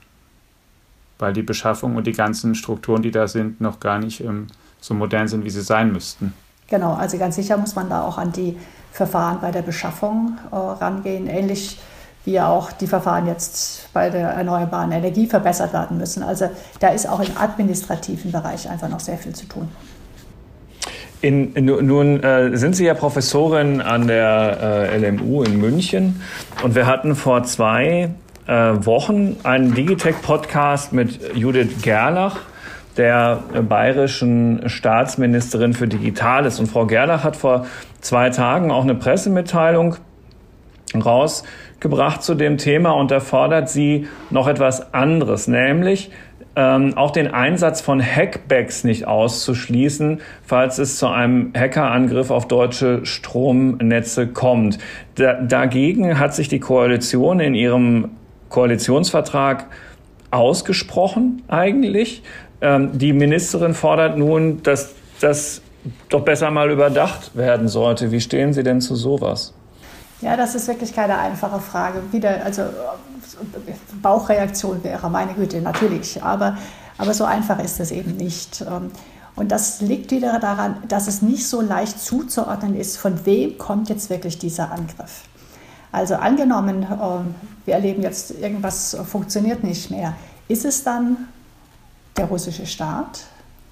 Weil 1.18 1.32
die 1.32 1.42
Beschaffung 1.42 1.96
und 1.96 2.06
die 2.06 2.12
ganzen 2.12 2.54
Strukturen, 2.54 3.02
die 3.02 3.10
da 3.10 3.26
sind, 3.26 3.60
noch 3.60 3.80
gar 3.80 3.98
nicht 3.98 4.20
ähm, 4.20 4.48
so 4.80 4.92
modern 4.92 5.28
sind, 5.28 5.44
wie 5.44 5.50
sie 5.50 5.62
sein 5.62 5.92
müssten. 5.92 6.34
Genau, 6.68 6.92
also 6.92 7.16
ganz 7.16 7.36
sicher 7.36 7.56
muss 7.56 7.74
man 7.74 7.88
da 7.88 8.02
auch 8.02 8.18
an 8.18 8.30
die 8.32 8.56
Verfahren 8.92 9.40
bei 9.40 9.50
der 9.50 9.62
Beschaffung 9.62 10.36
äh, 10.50 10.56
rangehen. 10.56 11.26
Ähnlich 11.26 11.78
wie 12.28 12.40
auch 12.40 12.72
die 12.72 12.86
Verfahren 12.86 13.26
jetzt 13.26 13.90
bei 13.94 14.10
der 14.10 14.28
erneuerbaren 14.28 14.92
Energie 14.92 15.26
verbessert 15.26 15.72
werden 15.72 15.96
müssen. 15.96 16.22
Also 16.22 16.50
da 16.78 16.88
ist 16.88 17.08
auch 17.08 17.20
im 17.20 17.38
administrativen 17.38 18.32
Bereich 18.32 18.68
einfach 18.68 18.90
noch 18.90 19.00
sehr 19.00 19.16
viel 19.16 19.34
zu 19.34 19.46
tun. 19.46 19.68
In, 21.22 21.52
nun 21.54 22.22
äh, 22.22 22.54
sind 22.56 22.76
Sie 22.76 22.84
ja 22.84 22.92
Professorin 22.92 23.80
an 23.80 24.06
der 24.06 24.90
äh, 24.92 24.98
LMU 24.98 25.42
in 25.42 25.58
München 25.58 26.20
und 26.62 26.74
wir 26.74 26.86
hatten 26.86 27.16
vor 27.16 27.44
zwei 27.44 28.10
äh, 28.46 28.52
Wochen 28.52 29.36
einen 29.42 29.74
Digitech-Podcast 29.74 30.92
mit 30.92 31.34
Judith 31.34 31.80
Gerlach 31.82 32.36
der 32.98 33.42
bayerischen 33.68 34.68
Staatsministerin 34.68 35.72
für 35.72 35.86
Digitales. 35.86 36.58
Und 36.58 36.66
Frau 36.66 36.84
Gerlach 36.84 37.22
hat 37.22 37.36
vor 37.36 37.66
zwei 38.00 38.30
Tagen 38.30 38.72
auch 38.72 38.82
eine 38.82 38.96
Pressemitteilung 38.96 39.96
rausgebracht 40.94 42.22
zu 42.22 42.34
dem 42.34 42.58
Thema 42.58 42.92
und 42.92 43.10
da 43.10 43.20
fordert 43.20 43.68
sie 43.68 44.08
noch 44.30 44.48
etwas 44.48 44.94
anderes, 44.94 45.48
nämlich 45.48 46.10
ähm, 46.58 46.96
auch 46.96 47.12
den 47.12 47.28
Einsatz 47.28 47.80
von 47.80 48.02
Hackbacks 48.02 48.82
nicht 48.82 49.06
auszuschließen, 49.06 50.20
falls 50.44 50.78
es 50.78 50.98
zu 50.98 51.06
einem 51.06 51.52
Hackerangriff 51.56 52.30
auf 52.30 52.48
deutsche 52.48 53.06
Stromnetze 53.06 54.26
kommt. 54.26 54.78
Da, 55.14 55.34
dagegen 55.34 56.18
hat 56.18 56.34
sich 56.34 56.48
die 56.48 56.58
Koalition 56.58 57.38
in 57.38 57.54
ihrem 57.54 58.08
Koalitionsvertrag 58.48 59.66
ausgesprochen 60.32 61.42
eigentlich. 61.46 62.22
Ähm, 62.60 62.98
die 62.98 63.12
Ministerin 63.12 63.74
fordert 63.74 64.18
nun, 64.18 64.60
dass 64.64 64.94
das 65.20 65.62
doch 66.08 66.22
besser 66.22 66.50
mal 66.50 66.72
überdacht 66.72 67.36
werden 67.36 67.68
sollte. 67.68 68.10
Wie 68.10 68.20
stehen 68.20 68.52
Sie 68.52 68.64
denn 68.64 68.80
zu 68.80 68.96
sowas? 68.96 69.54
Ja, 70.20 70.36
das 70.36 70.54
ist 70.54 70.66
wirklich 70.66 70.92
keine 70.92 71.16
einfache 71.16 71.60
Frage. 71.60 72.02
Wieder, 72.12 72.44
also 72.44 72.62
Bauchreaktion 74.02 74.82
wäre, 74.82 75.08
meine 75.10 75.34
Güte, 75.34 75.60
natürlich. 75.60 76.22
Aber, 76.22 76.56
aber 76.96 77.14
so 77.14 77.24
einfach 77.24 77.62
ist 77.62 77.78
es 77.78 77.92
eben 77.92 78.16
nicht. 78.16 78.62
Ähm, 78.62 78.90
und 79.36 79.52
das 79.52 79.80
liegt 79.80 80.10
wieder 80.10 80.40
daran, 80.40 80.82
dass 80.88 81.06
es 81.06 81.22
nicht 81.22 81.46
so 81.46 81.60
leicht 81.60 82.00
zuzuordnen 82.00 82.74
ist, 82.74 82.96
von 82.98 83.24
wem 83.24 83.56
kommt 83.56 83.88
jetzt 83.88 84.10
wirklich 84.10 84.38
dieser 84.38 84.72
Angriff. 84.72 85.22
Also 85.92 86.16
angenommen, 86.16 86.84
ähm, 86.90 87.34
wir 87.64 87.74
erleben 87.74 88.02
jetzt, 88.02 88.32
irgendwas 88.32 88.96
funktioniert 89.08 89.62
nicht 89.62 89.90
mehr. 89.90 90.14
Ist 90.48 90.64
es 90.64 90.82
dann 90.82 91.28
der 92.16 92.26
russische 92.26 92.66
Staat 92.66 93.26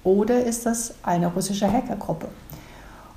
oder 0.05 0.41
ist 0.43 0.65
das 0.65 0.93
eine 1.03 1.27
russische 1.27 1.71
Hackergruppe? 1.71 2.29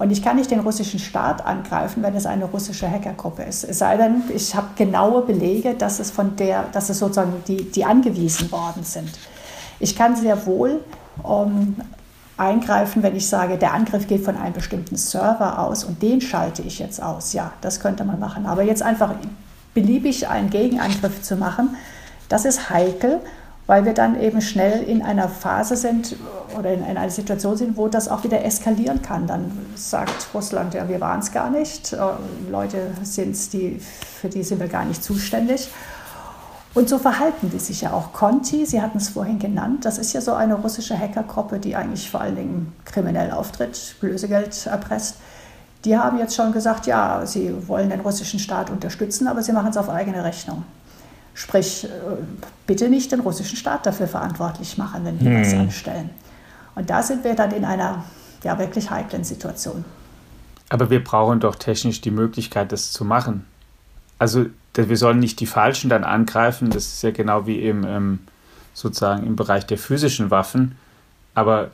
Und 0.00 0.10
ich 0.10 0.22
kann 0.22 0.36
nicht 0.36 0.50
den 0.50 0.60
russischen 0.60 0.98
Staat 0.98 1.44
angreifen, 1.44 2.02
wenn 2.02 2.16
es 2.16 2.24
eine 2.24 2.46
russische 2.46 2.90
Hackergruppe 2.90 3.42
ist. 3.42 3.64
Es 3.64 3.80
sei 3.80 3.98
denn, 3.98 4.22
ich 4.34 4.54
habe 4.54 4.68
genaue 4.74 5.20
Belege, 5.20 5.74
dass 5.74 5.98
es 5.98 6.10
von 6.10 6.36
der, 6.36 6.64
dass 6.72 6.88
es 6.88 7.00
sozusagen 7.00 7.34
die, 7.46 7.70
die 7.70 7.84
angewiesen 7.84 8.50
worden 8.50 8.82
sind. 8.82 9.10
Ich 9.78 9.94
kann 9.94 10.16
sehr 10.16 10.46
wohl 10.46 10.80
um, 11.22 11.52
ähm, 11.52 11.76
eingreifen, 12.38 13.02
wenn 13.02 13.14
ich 13.14 13.28
sage, 13.28 13.58
der 13.58 13.74
Angriff 13.74 14.06
geht 14.06 14.24
von 14.24 14.38
einem 14.38 14.54
bestimmten 14.54 14.96
Server 14.96 15.58
aus 15.58 15.84
und 15.84 16.00
den 16.00 16.22
schalte 16.22 16.62
ich 16.62 16.78
jetzt 16.78 17.02
aus. 17.02 17.34
Ja, 17.34 17.52
das 17.60 17.78
könnte 17.78 18.02
man 18.04 18.18
machen. 18.18 18.46
Aber 18.46 18.62
jetzt 18.62 18.82
einfach 18.82 19.12
beliebig 19.74 20.26
einen 20.28 20.48
Gegenangriff 20.48 21.20
zu 21.20 21.36
machen, 21.36 21.76
das 22.30 22.46
ist 22.46 22.70
heikel 22.70 23.20
weil 23.70 23.84
wir 23.84 23.94
dann 23.94 24.20
eben 24.20 24.40
schnell 24.40 24.82
in 24.82 25.00
einer 25.00 25.28
Phase 25.28 25.76
sind 25.76 26.16
oder 26.58 26.72
in 26.72 26.82
einer 26.82 27.08
Situation 27.08 27.56
sind, 27.56 27.76
wo 27.76 27.86
das 27.86 28.08
auch 28.08 28.24
wieder 28.24 28.44
eskalieren 28.44 29.00
kann. 29.00 29.28
Dann 29.28 29.48
sagt 29.76 30.26
Russland, 30.34 30.74
ja, 30.74 30.88
wir 30.88 31.00
waren 31.00 31.20
es 31.20 31.30
gar 31.30 31.50
nicht, 31.50 31.92
äh, 31.92 31.98
Leute 32.50 32.78
sind 33.04 33.30
es, 33.30 33.48
die, 33.48 33.78
für 33.78 34.28
die 34.28 34.42
sind 34.42 34.58
wir 34.58 34.66
gar 34.66 34.84
nicht 34.84 35.04
zuständig. 35.04 35.68
Und 36.74 36.88
so 36.88 36.98
verhalten 36.98 37.48
die 37.48 37.60
sich 37.60 37.82
ja 37.82 37.92
auch. 37.92 38.12
Conti, 38.12 38.66
Sie 38.66 38.82
hatten 38.82 38.98
es 38.98 39.10
vorhin 39.10 39.38
genannt, 39.38 39.84
das 39.84 39.98
ist 39.98 40.14
ja 40.14 40.20
so 40.20 40.32
eine 40.32 40.56
russische 40.56 40.98
Hackergruppe, 40.98 41.60
die 41.60 41.76
eigentlich 41.76 42.10
vor 42.10 42.22
allen 42.22 42.34
Dingen 42.34 42.72
kriminell 42.84 43.30
auftritt, 43.30 43.94
Lösegeld 44.00 44.66
erpresst. 44.66 45.14
Die 45.84 45.96
haben 45.96 46.18
jetzt 46.18 46.34
schon 46.34 46.50
gesagt, 46.50 46.88
ja, 46.88 47.24
sie 47.24 47.54
wollen 47.68 47.88
den 47.88 48.00
russischen 48.00 48.40
Staat 48.40 48.68
unterstützen, 48.68 49.28
aber 49.28 49.44
sie 49.44 49.52
machen 49.52 49.70
es 49.70 49.76
auf 49.76 49.88
eigene 49.88 50.24
Rechnung. 50.24 50.64
Sprich, 51.40 51.84
äh, 51.84 51.88
bitte 52.66 52.90
nicht 52.90 53.12
den 53.12 53.20
russischen 53.20 53.56
Staat 53.56 53.86
dafür 53.86 54.06
verantwortlich 54.06 54.76
machen, 54.76 55.06
wenn 55.06 55.18
wir 55.20 55.30
hm. 55.30 55.42
das 55.42 55.54
anstellen. 55.54 56.10
Und 56.74 56.90
da 56.90 57.02
sind 57.02 57.24
wir 57.24 57.34
dann 57.34 57.50
in 57.52 57.64
einer 57.64 58.04
ja, 58.44 58.58
wirklich 58.58 58.90
heiklen 58.90 59.24
Situation. 59.24 59.86
Aber 60.68 60.90
wir 60.90 61.02
brauchen 61.02 61.40
doch 61.40 61.54
technisch 61.54 62.02
die 62.02 62.10
Möglichkeit, 62.10 62.72
das 62.72 62.92
zu 62.92 63.06
machen. 63.06 63.46
Also 64.18 64.46
wir 64.74 64.96
sollen 64.98 65.18
nicht 65.18 65.40
die 65.40 65.46
Falschen 65.46 65.88
dann 65.88 66.04
angreifen, 66.04 66.68
das 66.68 66.84
ist 66.88 67.02
ja 67.02 67.10
genau 67.10 67.46
wie 67.46 67.66
im, 67.66 67.84
ähm, 67.84 68.18
sozusagen 68.74 69.26
im 69.26 69.34
Bereich 69.34 69.64
der 69.64 69.78
physischen 69.78 70.30
Waffen. 70.30 70.76
Aber 71.34 71.70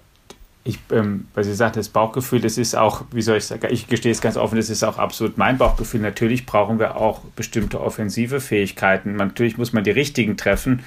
ich, 0.66 0.78
ähm, 0.90 1.28
weil 1.34 1.44
Sie 1.44 1.54
sagten, 1.54 1.78
das 1.78 1.88
Bauchgefühl, 1.88 2.40
das 2.40 2.58
ist 2.58 2.74
auch, 2.74 3.04
wie 3.12 3.22
soll 3.22 3.36
ich 3.38 3.46
sagen, 3.46 3.66
ich 3.70 3.86
gestehe 3.86 4.12
es 4.12 4.20
ganz 4.20 4.36
offen, 4.36 4.56
das 4.56 4.68
ist 4.68 4.82
auch 4.82 4.98
absolut 4.98 5.38
mein 5.38 5.58
Bauchgefühl. 5.58 6.00
Natürlich 6.00 6.44
brauchen 6.44 6.78
wir 6.78 6.96
auch 6.96 7.20
bestimmte 7.36 7.80
offensive 7.80 8.40
Fähigkeiten. 8.40 9.14
natürlich 9.16 9.58
muss 9.58 9.72
man 9.72 9.84
die 9.84 9.92
richtigen 9.92 10.36
treffen, 10.36 10.82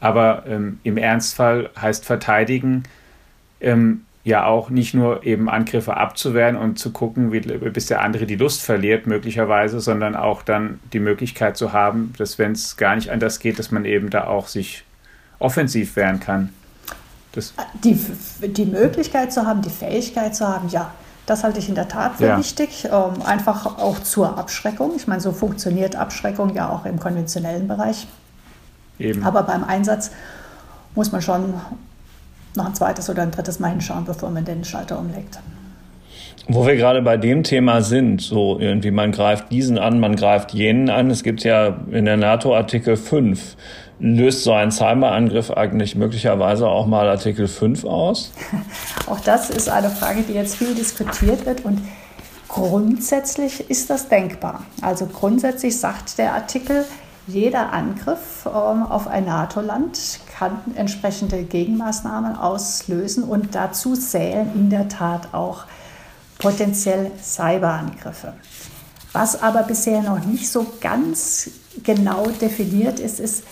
aber 0.00 0.44
ähm, 0.46 0.78
im 0.84 0.96
Ernstfall 0.96 1.70
heißt 1.80 2.04
verteidigen 2.04 2.84
ähm, 3.60 4.02
ja 4.22 4.46
auch 4.46 4.70
nicht 4.70 4.94
nur 4.94 5.24
eben 5.24 5.48
Angriffe 5.48 5.96
abzuwehren 5.96 6.56
und 6.56 6.78
zu 6.78 6.92
gucken, 6.92 7.32
wie, 7.32 7.40
bis 7.40 7.86
der 7.86 8.02
andere 8.02 8.26
die 8.26 8.36
Lust 8.36 8.62
verliert, 8.62 9.06
möglicherweise, 9.06 9.80
sondern 9.80 10.14
auch 10.14 10.42
dann 10.42 10.80
die 10.92 11.00
Möglichkeit 11.00 11.56
zu 11.56 11.72
haben, 11.72 12.14
dass 12.16 12.38
wenn 12.38 12.52
es 12.52 12.76
gar 12.76 12.94
nicht 12.94 13.10
anders 13.10 13.40
geht, 13.40 13.58
dass 13.58 13.70
man 13.70 13.84
eben 13.84 14.10
da 14.10 14.26
auch 14.26 14.48
sich 14.48 14.84
offensiv 15.38 15.96
wehren 15.96 16.20
kann. 16.20 16.50
Das 17.34 17.54
die, 17.82 17.98
die 18.48 18.66
Möglichkeit 18.66 19.32
zu 19.32 19.46
haben, 19.46 19.62
die 19.62 19.70
Fähigkeit 19.70 20.36
zu 20.36 20.46
haben, 20.46 20.68
ja, 20.68 20.92
das 21.26 21.42
halte 21.42 21.58
ich 21.58 21.68
in 21.68 21.74
der 21.74 21.88
Tat 21.88 22.16
für 22.16 22.26
ja. 22.26 22.38
wichtig. 22.38 22.86
Ähm, 22.90 23.22
einfach 23.24 23.78
auch 23.78 23.98
zur 24.00 24.38
Abschreckung. 24.38 24.92
Ich 24.96 25.06
meine, 25.06 25.20
so 25.20 25.32
funktioniert 25.32 25.96
Abschreckung 25.96 26.54
ja 26.54 26.68
auch 26.68 26.84
im 26.84 27.00
konventionellen 27.00 27.66
Bereich. 27.66 28.06
Eben. 28.98 29.24
Aber 29.24 29.42
beim 29.42 29.64
Einsatz 29.64 30.10
muss 30.94 31.12
man 31.12 31.22
schon 31.22 31.54
noch 32.56 32.66
ein 32.66 32.74
zweites 32.74 33.10
oder 33.10 33.22
ein 33.22 33.30
drittes 33.30 33.58
Mal 33.58 33.70
hinschauen, 33.70 34.04
bevor 34.04 34.30
man 34.30 34.44
den 34.44 34.64
Schalter 34.64 34.98
umlegt. 34.98 35.40
Wo 36.46 36.66
wir 36.66 36.76
gerade 36.76 37.00
bei 37.00 37.16
dem 37.16 37.42
Thema 37.42 37.80
sind, 37.80 38.20
so 38.20 38.58
irgendwie, 38.58 38.90
man 38.90 39.12
greift 39.12 39.50
diesen 39.50 39.78
an, 39.78 39.98
man 39.98 40.14
greift 40.14 40.52
jenen 40.52 40.90
an. 40.90 41.10
Es 41.10 41.22
gibt 41.22 41.42
ja 41.42 41.78
in 41.90 42.04
der 42.04 42.18
NATO 42.18 42.54
Artikel 42.54 42.96
5 42.96 43.56
Löst 44.00 44.42
so 44.42 44.52
ein 44.52 44.72
Cyberangriff 44.72 45.50
eigentlich 45.50 45.94
möglicherweise 45.94 46.68
auch 46.68 46.86
mal 46.86 47.08
Artikel 47.08 47.46
5 47.46 47.84
aus? 47.84 48.32
Auch 49.06 49.20
das 49.20 49.50
ist 49.50 49.68
eine 49.68 49.88
Frage, 49.88 50.22
die 50.22 50.32
jetzt 50.32 50.56
viel 50.56 50.74
diskutiert 50.74 51.46
wird 51.46 51.64
und 51.64 51.80
grundsätzlich 52.48 53.70
ist 53.70 53.90
das 53.90 54.08
denkbar. 54.08 54.64
Also 54.82 55.06
grundsätzlich 55.06 55.78
sagt 55.78 56.18
der 56.18 56.34
Artikel, 56.34 56.84
jeder 57.26 57.72
Angriff 57.72 58.46
ähm, 58.46 58.82
auf 58.82 59.06
ein 59.06 59.24
NATO-Land 59.24 60.20
kann 60.36 60.58
entsprechende 60.74 61.42
Gegenmaßnahmen 61.42 62.36
auslösen 62.36 63.24
und 63.24 63.54
dazu 63.54 63.94
zählen 63.94 64.50
in 64.54 64.70
der 64.70 64.88
Tat 64.88 65.32
auch 65.32 65.64
potenziell 66.38 67.10
Cyberangriffe. 67.22 68.34
Was 69.12 69.40
aber 69.40 69.62
bisher 69.62 70.02
noch 70.02 70.24
nicht 70.24 70.50
so 70.50 70.66
ganz 70.80 71.50
genau 71.82 72.26
definiert 72.26 72.98
ist, 73.00 73.20
ist, 73.20 73.44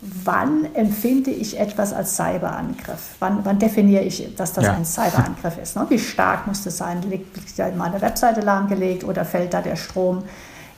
wann 0.00 0.74
empfinde 0.74 1.30
ich 1.30 1.58
etwas 1.58 1.92
als 1.92 2.16
Cyberangriff? 2.16 3.16
Wann, 3.18 3.44
wann 3.44 3.58
definiere 3.58 4.02
ich, 4.02 4.34
dass 4.34 4.52
das 4.52 4.64
ja. 4.64 4.72
ein 4.72 4.84
Cyberangriff 4.84 5.58
ist? 5.62 5.76
Ne? 5.76 5.86
Wie 5.88 5.98
stark 5.98 6.46
muss 6.46 6.64
das 6.64 6.78
sein? 6.78 7.02
Liegt 7.02 7.58
da 7.58 7.70
meine 7.76 8.00
Webseite 8.00 8.40
lahmgelegt 8.40 9.04
oder 9.04 9.24
fällt 9.24 9.52
da 9.52 9.60
der 9.60 9.76
Strom 9.76 10.22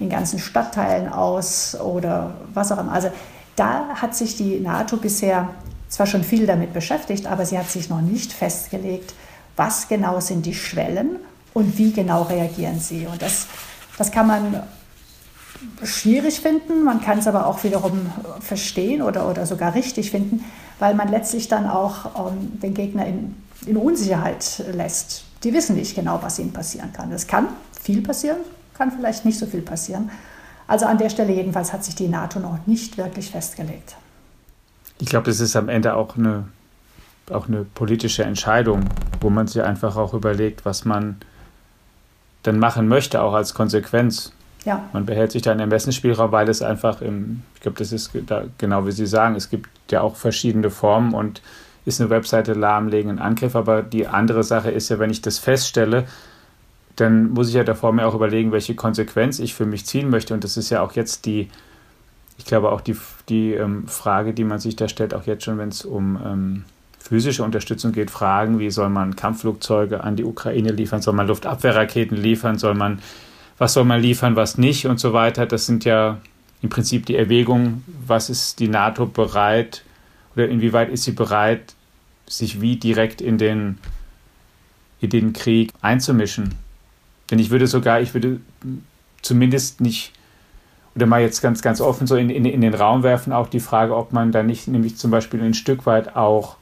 in 0.00 0.08
ganzen 0.08 0.40
Stadtteilen 0.40 1.08
aus 1.08 1.76
oder 1.80 2.34
was 2.52 2.72
auch 2.72 2.78
immer? 2.78 2.92
Also 2.92 3.10
da 3.54 3.90
hat 3.94 4.16
sich 4.16 4.36
die 4.36 4.58
NATO 4.58 4.96
bisher 4.96 5.50
zwar 5.88 6.06
schon 6.06 6.24
viel 6.24 6.46
damit 6.46 6.72
beschäftigt, 6.72 7.26
aber 7.26 7.46
sie 7.46 7.58
hat 7.58 7.70
sich 7.70 7.90
noch 7.90 8.00
nicht 8.00 8.32
festgelegt, 8.32 9.14
was 9.56 9.88
genau 9.88 10.20
sind 10.20 10.46
die 10.46 10.54
Schwellen 10.54 11.16
und 11.54 11.78
wie 11.78 11.92
genau 11.92 12.22
reagieren 12.22 12.80
sie. 12.80 13.06
Und 13.06 13.22
das, 13.22 13.46
das 13.98 14.10
kann 14.10 14.26
man 14.26 14.62
schwierig 15.84 16.40
finden, 16.40 16.84
man 16.84 17.00
kann 17.00 17.18
es 17.18 17.26
aber 17.26 17.46
auch 17.46 17.62
wiederum 17.64 18.12
verstehen 18.40 19.02
oder, 19.02 19.28
oder 19.28 19.46
sogar 19.46 19.74
richtig 19.74 20.10
finden, 20.10 20.44
weil 20.78 20.94
man 20.94 21.08
letztlich 21.08 21.48
dann 21.48 21.68
auch 21.68 22.30
ähm, 22.30 22.60
den 22.60 22.74
Gegner 22.74 23.06
in, 23.06 23.36
in 23.66 23.76
Unsicherheit 23.76 24.64
lässt. 24.72 25.24
Die 25.44 25.52
wissen 25.52 25.76
nicht 25.76 25.94
genau, 25.94 26.20
was 26.22 26.38
ihnen 26.38 26.52
passieren 26.52 26.92
kann. 26.92 27.10
Es 27.12 27.26
kann 27.26 27.48
viel 27.80 28.02
passieren, 28.02 28.38
kann 28.74 28.92
vielleicht 28.92 29.24
nicht 29.24 29.38
so 29.38 29.46
viel 29.46 29.62
passieren. 29.62 30.10
Also 30.68 30.86
an 30.86 30.98
der 30.98 31.10
Stelle 31.10 31.32
jedenfalls 31.32 31.72
hat 31.72 31.84
sich 31.84 31.94
die 31.94 32.08
NATO 32.08 32.38
noch 32.38 32.58
nicht 32.66 32.96
wirklich 32.96 33.30
festgelegt. 33.30 33.96
Ich 34.98 35.08
glaube, 35.08 35.26
das 35.26 35.40
ist 35.40 35.56
am 35.56 35.68
Ende 35.68 35.94
auch 35.96 36.16
eine, 36.16 36.44
auch 37.30 37.48
eine 37.48 37.64
politische 37.64 38.24
Entscheidung, 38.24 38.84
wo 39.20 39.30
man 39.30 39.48
sich 39.48 39.62
einfach 39.62 39.96
auch 39.96 40.14
überlegt, 40.14 40.64
was 40.64 40.84
man 40.84 41.16
dann 42.44 42.58
machen 42.58 42.88
möchte, 42.88 43.20
auch 43.20 43.34
als 43.34 43.54
Konsequenz. 43.54 44.32
Ja. 44.64 44.88
Man 44.92 45.06
behält 45.06 45.32
sich 45.32 45.42
da 45.42 45.50
einen 45.50 45.60
Ermessensspielraum, 45.60 46.30
weil 46.32 46.48
es 46.48 46.62
einfach, 46.62 47.00
im, 47.02 47.42
ich 47.54 47.60
glaube, 47.60 47.78
das 47.78 47.92
ist 47.92 48.12
da, 48.26 48.44
genau 48.58 48.86
wie 48.86 48.92
Sie 48.92 49.06
sagen, 49.06 49.34
es 49.34 49.50
gibt 49.50 49.68
ja 49.90 50.00
auch 50.02 50.16
verschiedene 50.16 50.70
Formen 50.70 51.14
und 51.14 51.42
ist 51.84 52.00
eine 52.00 52.10
Webseite 52.10 52.52
lahmlegen 52.52 53.10
ein 53.10 53.18
Angriff, 53.18 53.56
aber 53.56 53.82
die 53.82 54.06
andere 54.06 54.44
Sache 54.44 54.70
ist 54.70 54.88
ja, 54.88 54.98
wenn 54.98 55.10
ich 55.10 55.20
das 55.20 55.38
feststelle, 55.38 56.04
dann 56.96 57.30
muss 57.30 57.48
ich 57.48 57.54
ja 57.54 57.64
davor 57.64 57.92
mir 57.92 58.06
auch 58.06 58.14
überlegen, 58.14 58.52
welche 58.52 58.74
Konsequenz 58.74 59.38
ich 59.38 59.54
für 59.54 59.66
mich 59.66 59.86
ziehen 59.86 60.10
möchte. 60.10 60.34
Und 60.34 60.44
das 60.44 60.56
ist 60.56 60.70
ja 60.70 60.82
auch 60.82 60.92
jetzt 60.92 61.26
die, 61.26 61.48
ich 62.38 62.44
glaube 62.44 62.70
auch 62.70 62.80
die, 62.80 62.96
die 63.28 63.54
ähm, 63.54 63.88
Frage, 63.88 64.32
die 64.32 64.44
man 64.44 64.58
sich 64.58 64.76
da 64.76 64.88
stellt, 64.88 65.14
auch 65.14 65.26
jetzt 65.26 65.44
schon, 65.44 65.58
wenn 65.58 65.70
es 65.70 65.84
um 65.84 66.18
ähm, 66.24 66.64
physische 66.98 67.42
Unterstützung 67.42 67.92
geht, 67.92 68.10
Fragen, 68.10 68.58
wie 68.58 68.70
soll 68.70 68.88
man 68.88 69.16
Kampfflugzeuge 69.16 70.04
an 70.04 70.16
die 70.16 70.24
Ukraine 70.24 70.70
liefern, 70.70 71.02
soll 71.02 71.14
man 71.14 71.26
Luftabwehrraketen 71.26 72.16
liefern, 72.16 72.58
soll 72.58 72.74
man, 72.74 73.00
was 73.62 73.74
soll 73.74 73.84
man 73.84 74.00
liefern, 74.00 74.34
was 74.34 74.58
nicht 74.58 74.86
und 74.86 74.98
so 74.98 75.12
weiter. 75.12 75.46
Das 75.46 75.66
sind 75.66 75.84
ja 75.84 76.18
im 76.62 76.68
Prinzip 76.68 77.06
die 77.06 77.14
Erwägungen, 77.14 77.84
was 78.04 78.28
ist 78.28 78.58
die 78.58 78.66
NATO 78.66 79.06
bereit 79.06 79.84
oder 80.34 80.48
inwieweit 80.48 80.90
ist 80.90 81.04
sie 81.04 81.12
bereit, 81.12 81.74
sich 82.26 82.60
wie 82.60 82.74
direkt 82.74 83.20
in 83.20 83.38
den, 83.38 83.78
in 85.00 85.10
den 85.10 85.32
Krieg 85.32 85.72
einzumischen. 85.80 86.56
Denn 87.30 87.38
ich 87.38 87.50
würde 87.50 87.68
sogar, 87.68 88.00
ich 88.00 88.14
würde 88.14 88.40
zumindest 89.22 89.80
nicht, 89.80 90.12
oder 90.96 91.06
mal 91.06 91.22
jetzt 91.22 91.40
ganz, 91.40 91.62
ganz 91.62 91.80
offen 91.80 92.08
so 92.08 92.16
in, 92.16 92.30
in, 92.30 92.44
in 92.44 92.62
den 92.62 92.74
Raum 92.74 93.04
werfen, 93.04 93.32
auch 93.32 93.46
die 93.46 93.60
Frage, 93.60 93.96
ob 93.96 94.12
man 94.12 94.32
da 94.32 94.42
nicht 94.42 94.66
nämlich 94.66 94.96
zum 94.96 95.12
Beispiel 95.12 95.40
ein 95.40 95.54
Stück 95.54 95.86
weit 95.86 96.16
auch 96.16 96.56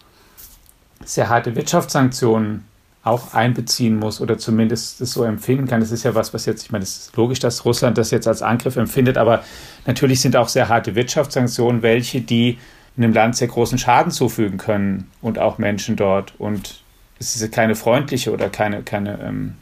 sehr 1.02 1.30
harte 1.30 1.56
Wirtschaftssanktionen 1.56 2.66
auch 3.10 3.34
einbeziehen 3.34 3.98
muss 3.98 4.20
oder 4.20 4.38
zumindest 4.38 5.00
es 5.00 5.12
so 5.12 5.24
empfinden 5.24 5.66
kann. 5.66 5.80
Das 5.80 5.90
ist 5.90 6.04
ja 6.04 6.14
was, 6.14 6.32
was 6.32 6.46
jetzt, 6.46 6.62
ich 6.64 6.70
meine, 6.70 6.84
es 6.84 6.96
ist 6.96 7.16
logisch, 7.16 7.40
dass 7.40 7.64
Russland 7.64 7.98
das 7.98 8.10
jetzt 8.10 8.28
als 8.28 8.40
Angriff 8.40 8.76
empfindet, 8.76 9.18
aber 9.18 9.44
natürlich 9.86 10.20
sind 10.20 10.36
auch 10.36 10.48
sehr 10.48 10.68
harte 10.68 10.94
Wirtschaftssanktionen 10.94 11.82
welche, 11.82 12.20
die 12.20 12.58
einem 12.96 13.12
Land 13.12 13.36
sehr 13.36 13.48
großen 13.48 13.78
Schaden 13.78 14.12
zufügen 14.12 14.58
können 14.58 15.10
und 15.22 15.38
auch 15.38 15.58
Menschen 15.58 15.96
dort. 15.96 16.34
Und 16.38 16.82
es 17.18 17.36
ist 17.36 17.52
keine 17.52 17.74
freundliche 17.74 18.32
oder 18.32 18.48
keine, 18.48 18.82
keine 18.82 19.20
ähm, 19.20 19.54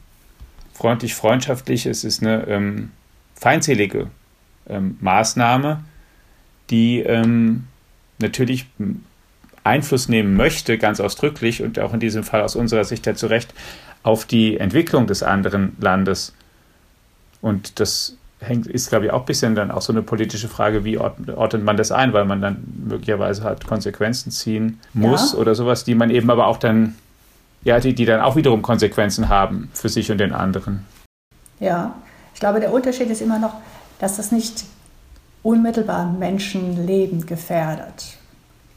freundlich 0.75 1.15
freundschaftliche, 1.15 1.91
es 1.91 2.05
ist 2.05 2.23
eine 2.23 2.47
ähm, 2.47 2.91
feindselige 3.35 4.09
ähm, 4.69 4.97
Maßnahme, 5.01 5.85
die 6.71 7.01
ähm, 7.01 7.67
natürlich 8.19 8.67
Einfluss 9.69 10.09
nehmen 10.09 10.35
möchte, 10.35 10.79
ganz 10.79 11.01
ausdrücklich 11.01 11.63
und 11.63 11.79
auch 11.79 11.95
in 11.95 12.01
diesem 12.01 12.25
Fall 12.25 12.43
aus 12.43 12.57
unserer 12.57 12.85
Sicht 12.85 13.07
ja 13.07 13.15
zu 13.15 13.27
Recht, 13.27 13.55
auf 14.03 14.25
die 14.25 14.59
Entwicklung 14.59 15.07
des 15.07 15.23
anderen 15.23 15.77
Landes. 15.81 16.35
Und 17.41 17.79
das 17.79 18.17
hängt, 18.41 18.67
ist, 18.67 18.89
glaube 18.89 19.07
ich, 19.07 19.13
auch 19.13 19.21
ein 19.21 19.27
bisschen 19.27 19.55
dann 19.55 19.71
auch 19.71 19.83
so 19.83 19.93
eine 19.93 20.03
politische 20.03 20.49
Frage, 20.49 20.85
wie 20.85 20.99
ordnet 20.99 21.65
man 21.65 21.77
das 21.77 21.93
ein, 21.93 22.13
weil 22.13 22.25
man 22.25 22.41
dann 22.41 22.65
möglicherweise 22.87 23.45
halt 23.45 23.67
Konsequenzen 23.67 24.31
ziehen 24.31 24.81
muss 24.93 25.33
ja. 25.33 25.39
oder 25.39 25.55
sowas, 25.55 25.85
die 25.85 25.95
man 25.95 26.11
eben 26.11 26.31
aber 26.31 26.47
auch 26.47 26.59
dann, 26.59 26.97
ja, 27.65 27.81
die, 27.81 27.95
die 27.95 28.05
dann 28.05 28.21
auch 28.21 28.37
wiederum 28.37 28.63
Konsequenzen 28.63 29.29
haben 29.29 29.71
für 29.75 29.89
sich 29.89 30.11
und 30.11 30.19
den 30.19 30.33
anderen. 30.33 30.85
Ja, 31.61 31.95
ich 32.35 32.41
glaube, 32.41 32.61
der 32.61 32.73
Unterschied 32.73 33.11
ist 33.11 33.21
immer 33.21 33.39
noch, 33.39 33.55
dass 33.99 34.17
das 34.17 34.31
nicht 34.31 34.65
unmittelbar 35.43 36.13
Menschenleben 36.13 37.27
gefährdet. 37.27 38.18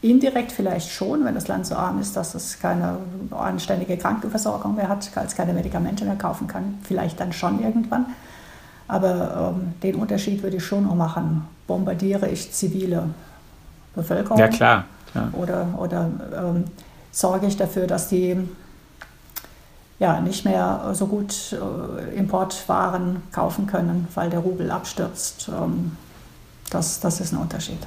Indirekt 0.02 0.50
vielleicht 0.50 0.90
schon, 0.90 1.24
wenn 1.24 1.34
das 1.34 1.46
Land 1.46 1.64
so 1.64 1.76
arm 1.76 2.00
ist, 2.00 2.16
dass 2.16 2.34
es 2.34 2.58
keine 2.58 2.96
anständige 3.30 3.96
Krankenversorgung 3.96 4.74
mehr 4.74 4.88
hat, 4.88 5.08
als 5.14 5.36
keine 5.36 5.52
Medikamente 5.52 6.04
mehr 6.04 6.16
kaufen 6.16 6.48
kann. 6.48 6.80
Vielleicht 6.82 7.20
dann 7.20 7.32
schon 7.32 7.62
irgendwann. 7.62 8.06
Aber 8.88 9.54
ähm, 9.54 9.74
den 9.80 9.94
Unterschied 9.94 10.42
würde 10.42 10.56
ich 10.56 10.64
schon 10.64 10.84
noch 10.84 10.96
machen. 10.96 11.46
Bombardiere 11.68 12.28
ich 12.28 12.52
zivile 12.52 13.10
Bevölkerung? 13.94 14.38
Ja, 14.38 14.48
klar. 14.48 14.86
klar. 15.12 15.28
Oder, 15.34 15.66
oder 15.78 16.10
ähm, 16.36 16.64
sorge 17.12 17.46
ich 17.46 17.56
dafür, 17.56 17.86
dass 17.86 18.08
die 18.08 18.36
ja, 20.00 20.20
nicht 20.20 20.44
mehr 20.44 20.90
so 20.94 21.06
gut 21.06 21.32
äh, 21.52 22.16
Importwaren 22.16 23.22
kaufen 23.30 23.68
können, 23.68 24.08
weil 24.16 24.30
der 24.30 24.40
Rubel 24.40 24.72
abstürzt? 24.72 25.48
Ähm, 25.48 25.96
das, 26.70 26.98
das 26.98 27.20
ist 27.20 27.32
ein 27.32 27.38
Unterschied. 27.38 27.78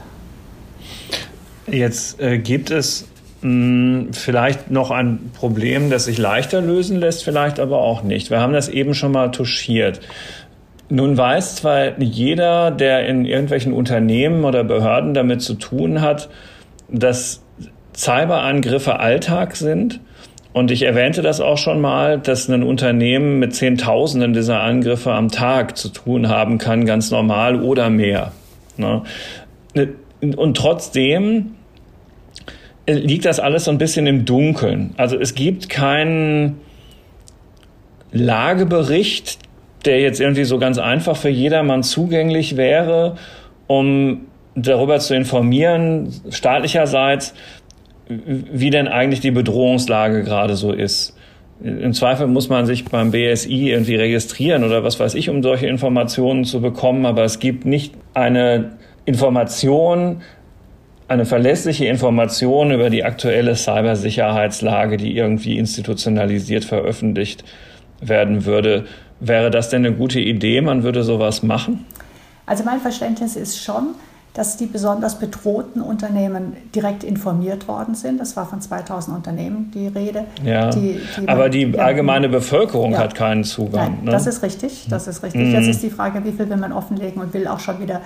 Jetzt 1.67 2.21
äh, 2.21 2.37
gibt 2.37 2.71
es 2.71 3.07
mh, 3.41 3.49
hm, 3.49 4.13
vielleicht 4.13 4.71
noch 4.71 4.91
ein 4.91 5.31
Problem, 5.33 5.89
das 5.89 6.05
sich 6.05 6.17
leichter 6.17 6.61
lösen 6.61 6.97
lässt, 6.97 7.23
vielleicht 7.23 7.59
aber 7.59 7.79
auch 7.79 8.03
nicht. 8.03 8.29
Wir 8.29 8.39
haben 8.39 8.53
das 8.53 8.69
eben 8.69 8.93
schon 8.93 9.11
mal 9.11 9.31
touchiert. 9.31 10.01
Nun 10.89 11.17
weiß 11.17 11.55
zwar 11.55 11.99
jeder, 11.99 12.69
der 12.69 13.07
in 13.07 13.25
irgendwelchen 13.25 13.73
Unternehmen 13.73 14.43
oder 14.45 14.63
Behörden 14.63 15.15
damit 15.15 15.41
zu 15.41 15.55
tun 15.55 16.01
hat, 16.01 16.29
dass 16.89 17.41
Cyberangriffe 17.95 18.99
Alltag 18.99 19.55
sind. 19.55 19.99
Und 20.53 20.71
ich 20.71 20.83
erwähnte 20.83 21.21
das 21.21 21.41
auch 21.41 21.57
schon 21.57 21.81
mal, 21.81 22.19
dass 22.19 22.47
ein 22.47 22.63
Unternehmen 22.63 23.39
mit 23.39 23.55
Zehntausenden 23.55 24.33
dieser 24.33 24.61
Angriffe 24.61 25.11
am 25.11 25.29
Tag 25.29 25.75
zu 25.75 25.89
tun 25.89 26.29
haben 26.29 26.59
kann, 26.59 26.85
ganz 26.85 27.11
normal 27.11 27.61
oder 27.61 27.89
mehr. 27.89 28.31
Ne? 28.77 29.01
Und 30.33 30.57
trotzdem 30.57 31.51
liegt 32.87 33.25
das 33.25 33.39
alles 33.39 33.65
so 33.65 33.71
ein 33.71 33.77
bisschen 33.77 34.07
im 34.07 34.25
Dunkeln. 34.25 34.93
Also 34.97 35.17
es 35.19 35.35
gibt 35.35 35.69
keinen 35.69 36.59
Lagebericht, 38.11 39.39
der 39.85 39.99
jetzt 39.99 40.19
irgendwie 40.19 40.45
so 40.45 40.57
ganz 40.57 40.77
einfach 40.77 41.15
für 41.17 41.29
jedermann 41.29 41.83
zugänglich 41.83 42.57
wäre, 42.57 43.17
um 43.67 44.21
darüber 44.55 44.99
zu 44.99 45.15
informieren, 45.15 46.13
staatlicherseits, 46.29 47.33
wie 48.07 48.69
denn 48.69 48.87
eigentlich 48.87 49.19
die 49.19 49.31
Bedrohungslage 49.31 50.23
gerade 50.23 50.55
so 50.55 50.71
ist. 50.71 51.17
Im 51.63 51.93
Zweifel 51.93 52.27
muss 52.27 52.49
man 52.49 52.65
sich 52.65 52.85
beim 52.85 53.11
BSI 53.11 53.69
irgendwie 53.69 53.95
registrieren 53.95 54.63
oder 54.63 54.83
was 54.83 54.99
weiß 54.99 55.15
ich, 55.15 55.29
um 55.29 55.41
solche 55.41 55.67
Informationen 55.67 56.43
zu 56.43 56.61
bekommen, 56.61 57.05
aber 57.05 57.23
es 57.23 57.39
gibt 57.39 57.65
nicht 57.65 57.93
eine 58.13 58.77
Information, 59.05 60.21
eine 61.07 61.25
verlässliche 61.25 61.85
Information 61.85 62.71
über 62.71 62.89
die 62.89 63.03
aktuelle 63.03 63.55
Cybersicherheitslage, 63.55 64.97
die 64.97 65.15
irgendwie 65.15 65.57
institutionalisiert 65.57 66.65
veröffentlicht 66.65 67.43
werden 68.01 68.45
würde. 68.45 68.85
Wäre 69.19 69.51
das 69.51 69.69
denn 69.69 69.85
eine 69.85 69.95
gute 69.95 70.19
Idee? 70.19 70.61
Man 70.61 70.83
würde 70.83 71.03
sowas 71.03 71.43
machen? 71.43 71.85
Also 72.45 72.63
mein 72.63 72.79
Verständnis 72.79 73.35
ist 73.35 73.63
schon, 73.63 73.95
dass 74.33 74.57
die 74.57 74.65
besonders 74.65 75.17
bedrohten 75.17 75.81
Unternehmen 75.81 76.57
direkt 76.75 77.05
informiert 77.05 77.69
worden 77.69 77.95
sind. 77.95 78.19
Das 78.19 78.35
war 78.35 78.45
von 78.45 78.59
2000 78.59 79.15
Unternehmen 79.15 79.71
die 79.73 79.87
Rede. 79.87 80.25
Ja, 80.43 80.69
die, 80.71 80.99
die 81.17 81.27
aber 81.27 81.47
die 81.47 81.61
ja, 81.61 81.83
allgemeine 81.83 82.27
Bevölkerung 82.27 82.91
ja. 82.91 82.99
hat 82.99 83.15
keinen 83.15 83.45
Zugang. 83.45 83.93
Nein, 83.95 84.05
ne? 84.05 84.11
Das 84.11 84.27
ist 84.27 84.43
richtig, 84.43 84.87
das 84.89 85.07
ist 85.07 85.23
richtig. 85.23 85.53
Jetzt 85.53 85.67
ist 85.67 85.83
die 85.83 85.89
Frage, 85.89 86.25
wie 86.25 86.33
viel 86.33 86.49
will 86.49 86.57
man 86.57 86.73
offenlegen 86.73 87.21
und 87.21 87.33
will 87.33 87.47
auch 87.47 87.61
schon 87.61 87.79
wieder 87.79 88.01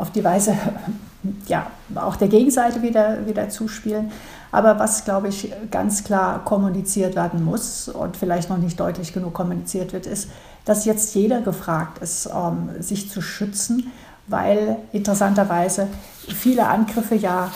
auf 0.00 0.10
die 0.10 0.24
Weise 0.24 0.56
ja, 1.46 1.66
auch 1.94 2.16
der 2.16 2.28
Gegenseite 2.28 2.82
wieder, 2.82 3.26
wieder 3.26 3.48
zuspielen. 3.48 4.10
Aber 4.52 4.78
was, 4.78 5.04
glaube 5.04 5.28
ich, 5.28 5.52
ganz 5.70 6.02
klar 6.02 6.44
kommuniziert 6.44 7.14
werden 7.14 7.44
muss 7.44 7.88
und 7.88 8.16
vielleicht 8.16 8.50
noch 8.50 8.58
nicht 8.58 8.80
deutlich 8.80 9.12
genug 9.12 9.32
kommuniziert 9.32 9.92
wird, 9.92 10.06
ist, 10.06 10.28
dass 10.64 10.84
jetzt 10.84 11.14
jeder 11.14 11.40
gefragt 11.40 12.02
ist, 12.02 12.26
ähm, 12.26 12.70
sich 12.80 13.10
zu 13.10 13.22
schützen, 13.22 13.92
weil 14.26 14.76
interessanterweise 14.92 15.88
viele 16.28 16.66
Angriffe 16.66 17.14
ja 17.14 17.50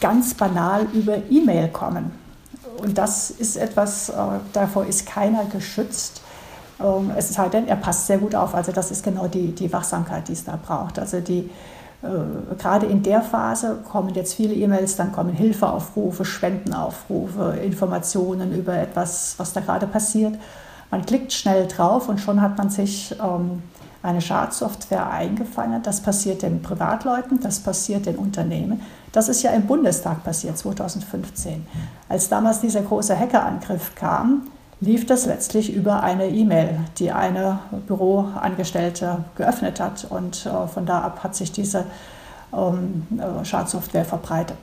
ganz 0.00 0.34
banal 0.34 0.86
über 0.92 1.16
E-Mail 1.30 1.68
kommen. 1.68 2.10
Und 2.78 2.98
das 2.98 3.30
ist 3.30 3.56
etwas, 3.56 4.10
äh, 4.10 4.14
davor 4.52 4.84
ist 4.86 5.06
keiner 5.06 5.44
geschützt. 5.46 6.20
Ähm, 6.80 7.10
es 7.16 7.32
sei 7.32 7.48
denn, 7.48 7.66
er 7.68 7.76
passt 7.76 8.06
sehr 8.06 8.18
gut 8.18 8.34
auf. 8.34 8.54
Also 8.54 8.72
das 8.72 8.90
ist 8.90 9.02
genau 9.02 9.28
die, 9.28 9.52
die 9.52 9.72
Wachsamkeit, 9.72 10.28
die 10.28 10.32
es 10.32 10.44
da 10.44 10.58
braucht. 10.62 10.98
Also 10.98 11.20
die, 11.20 11.50
gerade 12.58 12.86
in 12.86 13.02
der 13.02 13.22
Phase 13.22 13.78
kommen 13.90 14.14
jetzt 14.14 14.34
viele 14.34 14.54
E-Mails, 14.54 14.96
dann 14.96 15.12
kommen 15.12 15.34
Hilfeaufrufe, 15.34 16.24
Spendenaufrufe, 16.24 17.58
Informationen 17.62 18.54
über 18.54 18.74
etwas, 18.74 19.34
was 19.38 19.52
da 19.52 19.60
gerade 19.60 19.86
passiert. 19.86 20.34
Man 20.90 21.04
klickt 21.04 21.32
schnell 21.32 21.66
drauf 21.66 22.08
und 22.08 22.20
schon 22.20 22.40
hat 22.40 22.56
man 22.58 22.70
sich 22.70 23.14
ähm, 23.22 23.62
eine 24.02 24.20
Schadsoftware 24.20 25.10
eingefangen. 25.10 25.82
Das 25.82 26.00
passiert 26.00 26.42
den 26.42 26.62
Privatleuten, 26.62 27.40
das 27.40 27.58
passiert 27.60 28.06
den 28.06 28.16
Unternehmen. 28.16 28.80
Das 29.12 29.28
ist 29.28 29.42
ja 29.42 29.50
im 29.50 29.66
Bundestag 29.66 30.22
passiert, 30.22 30.56
2015. 30.56 31.66
Als 32.08 32.28
damals 32.28 32.60
dieser 32.60 32.82
große 32.82 33.18
Hackerangriff 33.18 33.94
kam, 33.94 34.42
lief 34.80 35.06
das 35.06 35.26
letztlich 35.26 35.72
über 35.72 36.02
eine 36.02 36.28
E-Mail, 36.28 36.80
die 36.98 37.10
eine 37.12 37.60
Büroangestellte 37.86 39.24
geöffnet 39.36 39.80
hat. 39.80 40.06
Und 40.08 40.46
äh, 40.46 40.66
von 40.68 40.86
da 40.86 41.00
ab 41.00 41.24
hat 41.24 41.34
sich 41.34 41.52
diese 41.52 41.84
ähm, 42.52 43.06
äh, 43.18 43.44
Schadsoftware 43.44 44.04
verbreitet. 44.04 44.58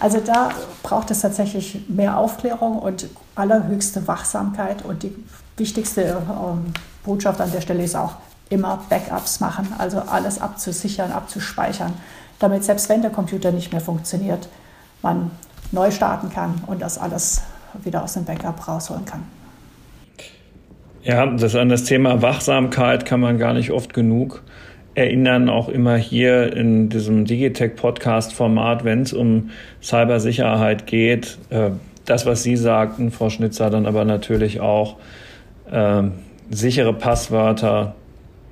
Also 0.00 0.18
da 0.18 0.50
braucht 0.82 1.10
es 1.10 1.20
tatsächlich 1.20 1.88
mehr 1.88 2.18
Aufklärung 2.18 2.78
und 2.78 3.08
allerhöchste 3.34 4.06
Wachsamkeit. 4.08 4.84
Und 4.84 5.04
die 5.04 5.14
wichtigste 5.56 6.02
ähm, 6.02 6.72
Botschaft 7.04 7.40
an 7.40 7.52
der 7.52 7.60
Stelle 7.60 7.84
ist 7.84 7.94
auch 7.94 8.14
immer 8.48 8.80
Backups 8.90 9.40
machen, 9.40 9.74
also 9.78 10.00
alles 10.00 10.40
abzusichern, 10.40 11.10
abzuspeichern, 11.10 11.94
damit 12.38 12.64
selbst 12.64 12.88
wenn 12.90 13.00
der 13.00 13.10
Computer 13.10 13.50
nicht 13.50 13.72
mehr 13.72 13.80
funktioniert, 13.80 14.48
man 15.00 15.30
neu 15.70 15.90
starten 15.90 16.30
kann 16.30 16.62
und 16.66 16.82
das 16.82 16.98
alles 16.98 17.40
wieder 17.82 18.02
aus 18.04 18.12
dem 18.12 18.26
Backup 18.26 18.68
rausholen 18.68 19.06
kann. 19.06 19.22
Ja, 21.04 21.26
das 21.26 21.56
an 21.56 21.68
das 21.68 21.82
Thema 21.82 22.22
Wachsamkeit 22.22 23.04
kann 23.06 23.18
man 23.18 23.36
gar 23.36 23.54
nicht 23.54 23.72
oft 23.72 23.92
genug 23.92 24.42
erinnern, 24.94 25.48
auch 25.48 25.68
immer 25.68 25.96
hier 25.96 26.54
in 26.54 26.90
diesem 26.90 27.24
Digitech-Podcast-Format, 27.24 28.84
wenn 28.84 29.02
es 29.02 29.12
um 29.12 29.50
Cybersicherheit 29.82 30.86
geht. 30.86 31.38
Äh, 31.50 31.70
das, 32.04 32.24
was 32.24 32.44
Sie 32.44 32.56
sagten, 32.56 33.10
Frau 33.10 33.30
Schnitzer, 33.30 33.68
dann 33.68 33.86
aber 33.86 34.04
natürlich 34.04 34.60
auch 34.60 34.96
äh, 35.72 36.02
sichere 36.50 36.92
Passwörter, 36.92 37.96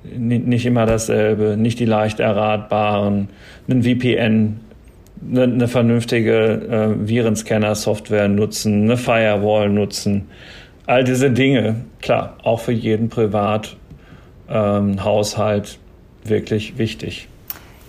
nicht 0.02 0.66
immer 0.66 0.86
dasselbe, 0.86 1.56
nicht 1.56 1.78
die 1.78 1.84
leicht 1.84 2.18
erratbaren, 2.18 3.28
ein 3.68 3.82
VPN, 3.84 4.60
eine, 5.30 5.42
eine 5.42 5.68
vernünftige 5.68 6.34
äh, 6.34 7.08
Virenscanner-Software 7.08 8.28
nutzen, 8.28 8.84
eine 8.84 8.96
Firewall 8.96 9.68
nutzen. 9.68 10.28
All 10.90 11.04
diese 11.04 11.30
Dinge, 11.30 11.84
klar, 12.02 12.34
auch 12.42 12.58
für 12.58 12.72
jeden 12.72 13.10
Privathaushalt 13.10 13.78
ähm, 14.48 16.28
wirklich 16.28 16.78
wichtig. 16.78 17.28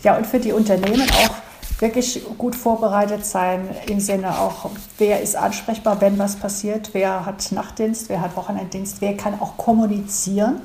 Ja, 0.04 0.18
und 0.18 0.28
für 0.28 0.38
die 0.38 0.52
Unternehmen 0.52 1.10
auch 1.10 1.34
wirklich 1.82 2.22
gut 2.38 2.56
vorbereitet 2.56 3.26
sein 3.26 3.62
im 3.88 4.00
Sinne 4.00 4.40
auch, 4.40 4.70
wer 5.00 5.20
ist 5.20 5.36
ansprechbar, 5.36 6.00
wenn 6.00 6.20
was 6.20 6.36
passiert, 6.36 6.92
wer 6.94 7.26
hat 7.26 7.52
Nachtdienst, 7.52 8.08
wer 8.08 8.22
hat 8.22 8.38
Wochenenddienst, 8.38 9.02
wer 9.02 9.18
kann 9.18 9.34
auch 9.40 9.58
kommunizieren, 9.58 10.62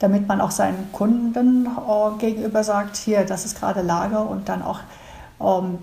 damit 0.00 0.26
man 0.26 0.40
auch 0.40 0.50
seinen 0.50 0.90
Kunden 0.90 1.66
äh, 1.66 2.18
gegenüber 2.18 2.64
sagt, 2.64 2.96
hier, 2.96 3.22
das 3.22 3.44
ist 3.44 3.56
gerade 3.56 3.82
Lage 3.82 4.18
und 4.18 4.48
dann 4.48 4.62
auch 4.62 4.80
ähm, 5.40 5.78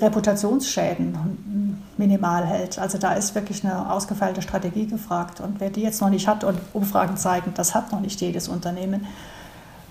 Reputationsschäden 0.00 1.78
minimal 1.96 2.46
hält. 2.46 2.78
Also 2.78 2.98
da 2.98 3.14
ist 3.14 3.34
wirklich 3.34 3.64
eine 3.64 3.90
ausgefeilte 3.92 4.42
Strategie 4.42 4.86
gefragt. 4.86 5.40
Und 5.40 5.60
wer 5.60 5.70
die 5.70 5.82
jetzt 5.82 6.00
noch 6.00 6.10
nicht 6.10 6.28
hat 6.28 6.44
und 6.44 6.58
Umfragen 6.72 7.16
zeigen, 7.16 7.52
das 7.54 7.74
hat 7.74 7.92
noch 7.92 8.00
nicht 8.00 8.20
jedes 8.20 8.48
Unternehmen, 8.48 9.06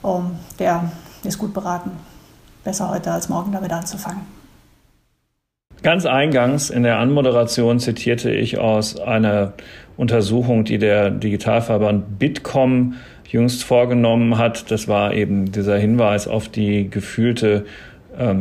ähm, 0.03 0.31
der 0.59 0.91
ist 1.23 1.37
gut 1.37 1.53
beraten 1.53 1.91
besser 2.63 2.89
heute 2.89 3.11
als 3.11 3.29
morgen 3.29 3.51
damit 3.51 3.71
anzufangen. 3.71 4.21
Ganz 5.81 6.05
eingangs 6.05 6.69
in 6.69 6.83
der 6.83 6.99
Anmoderation 6.99 7.79
zitierte 7.79 8.31
ich 8.31 8.57
aus 8.59 8.99
einer 8.99 9.53
Untersuchung, 9.95 10.65
die 10.65 10.77
der 10.77 11.09
Digitalverband 11.09 12.19
Bitkom 12.19 12.95
jüngst 13.27 13.63
vorgenommen 13.63 14.37
hat. 14.37 14.71
Das 14.71 14.87
war 14.87 15.13
eben 15.13 15.51
dieser 15.51 15.77
Hinweis 15.77 16.27
auf 16.27 16.49
die 16.49 16.89
gefühlte 16.89 17.65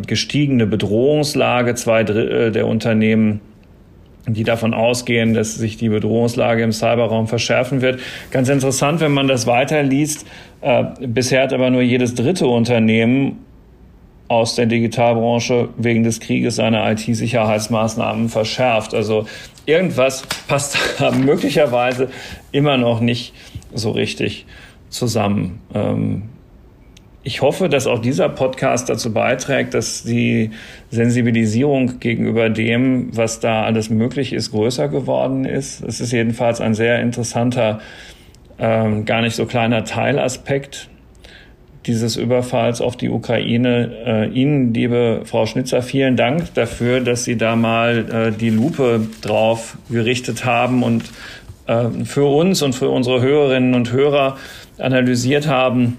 gestiegene 0.06 0.66
Bedrohungslage. 0.66 1.74
Zwei 1.74 2.04
Drittel 2.04 2.52
der 2.52 2.66
Unternehmen 2.66 3.40
die 4.28 4.44
davon 4.44 4.74
ausgehen, 4.74 5.34
dass 5.34 5.54
sich 5.54 5.76
die 5.76 5.88
Bedrohungslage 5.88 6.62
im 6.62 6.72
Cyberraum 6.72 7.26
verschärfen 7.26 7.80
wird. 7.80 8.00
Ganz 8.30 8.48
interessant, 8.48 9.00
wenn 9.00 9.12
man 9.12 9.28
das 9.28 9.46
weiterliest. 9.46 10.26
Äh, 10.60 10.84
bisher 11.00 11.42
hat 11.42 11.52
aber 11.52 11.70
nur 11.70 11.82
jedes 11.82 12.14
dritte 12.14 12.46
Unternehmen 12.46 13.44
aus 14.28 14.54
der 14.54 14.66
Digitalbranche 14.66 15.70
wegen 15.78 16.02
des 16.02 16.20
Krieges 16.20 16.56
seine 16.56 16.90
IT-Sicherheitsmaßnahmen 16.92 18.28
verschärft. 18.28 18.94
Also 18.94 19.26
irgendwas 19.64 20.24
passt 20.46 20.76
da 20.98 21.10
möglicherweise 21.10 22.08
immer 22.52 22.76
noch 22.76 23.00
nicht 23.00 23.32
so 23.72 23.90
richtig 23.90 24.44
zusammen. 24.90 25.60
Ähm, 25.74 26.24
ich 27.29 27.43
hoffe, 27.43 27.68
dass 27.68 27.87
auch 27.87 27.99
dieser 27.99 28.31
Podcast 28.31 28.89
dazu 28.89 29.12
beiträgt, 29.12 29.74
dass 29.74 30.03
die 30.03 30.51
Sensibilisierung 30.91 32.01
gegenüber 32.01 32.49
dem, 32.49 33.14
was 33.14 33.39
da 33.39 33.64
alles 33.64 33.91
möglich 33.91 34.33
ist, 34.33 34.51
größer 34.51 34.89
geworden 34.89 35.45
ist. 35.45 35.85
Es 35.85 36.01
ist 36.01 36.11
jedenfalls 36.11 36.62
ein 36.62 36.72
sehr 36.72 37.01
interessanter, 37.01 37.81
ähm, 38.59 39.05
gar 39.05 39.20
nicht 39.20 39.37
so 39.37 39.45
kleiner 39.45 39.85
Teilaspekt 39.85 40.89
dieses 41.85 42.16
Überfalls 42.16 42.81
auf 42.81 42.97
die 42.97 43.11
Ukraine. 43.11 43.91
Äh, 44.07 44.29
Ihnen, 44.31 44.72
liebe 44.72 45.20
Frau 45.26 45.45
Schnitzer, 45.45 45.83
vielen 45.83 46.16
Dank 46.16 46.55
dafür, 46.55 47.01
dass 47.01 47.24
Sie 47.24 47.37
da 47.37 47.57
mal 47.57 48.07
äh, 48.11 48.33
die 48.33 48.49
Lupe 48.49 49.07
drauf 49.20 49.76
gerichtet 49.91 50.47
haben 50.47 50.83
und 50.83 51.05
äh, 51.66 51.91
für 52.07 52.24
uns 52.24 52.62
und 52.62 52.74
für 52.74 52.89
unsere 52.89 53.20
Hörerinnen 53.20 53.74
und 53.74 53.93
Hörer 53.93 54.39
analysiert 54.79 55.47
haben, 55.47 55.99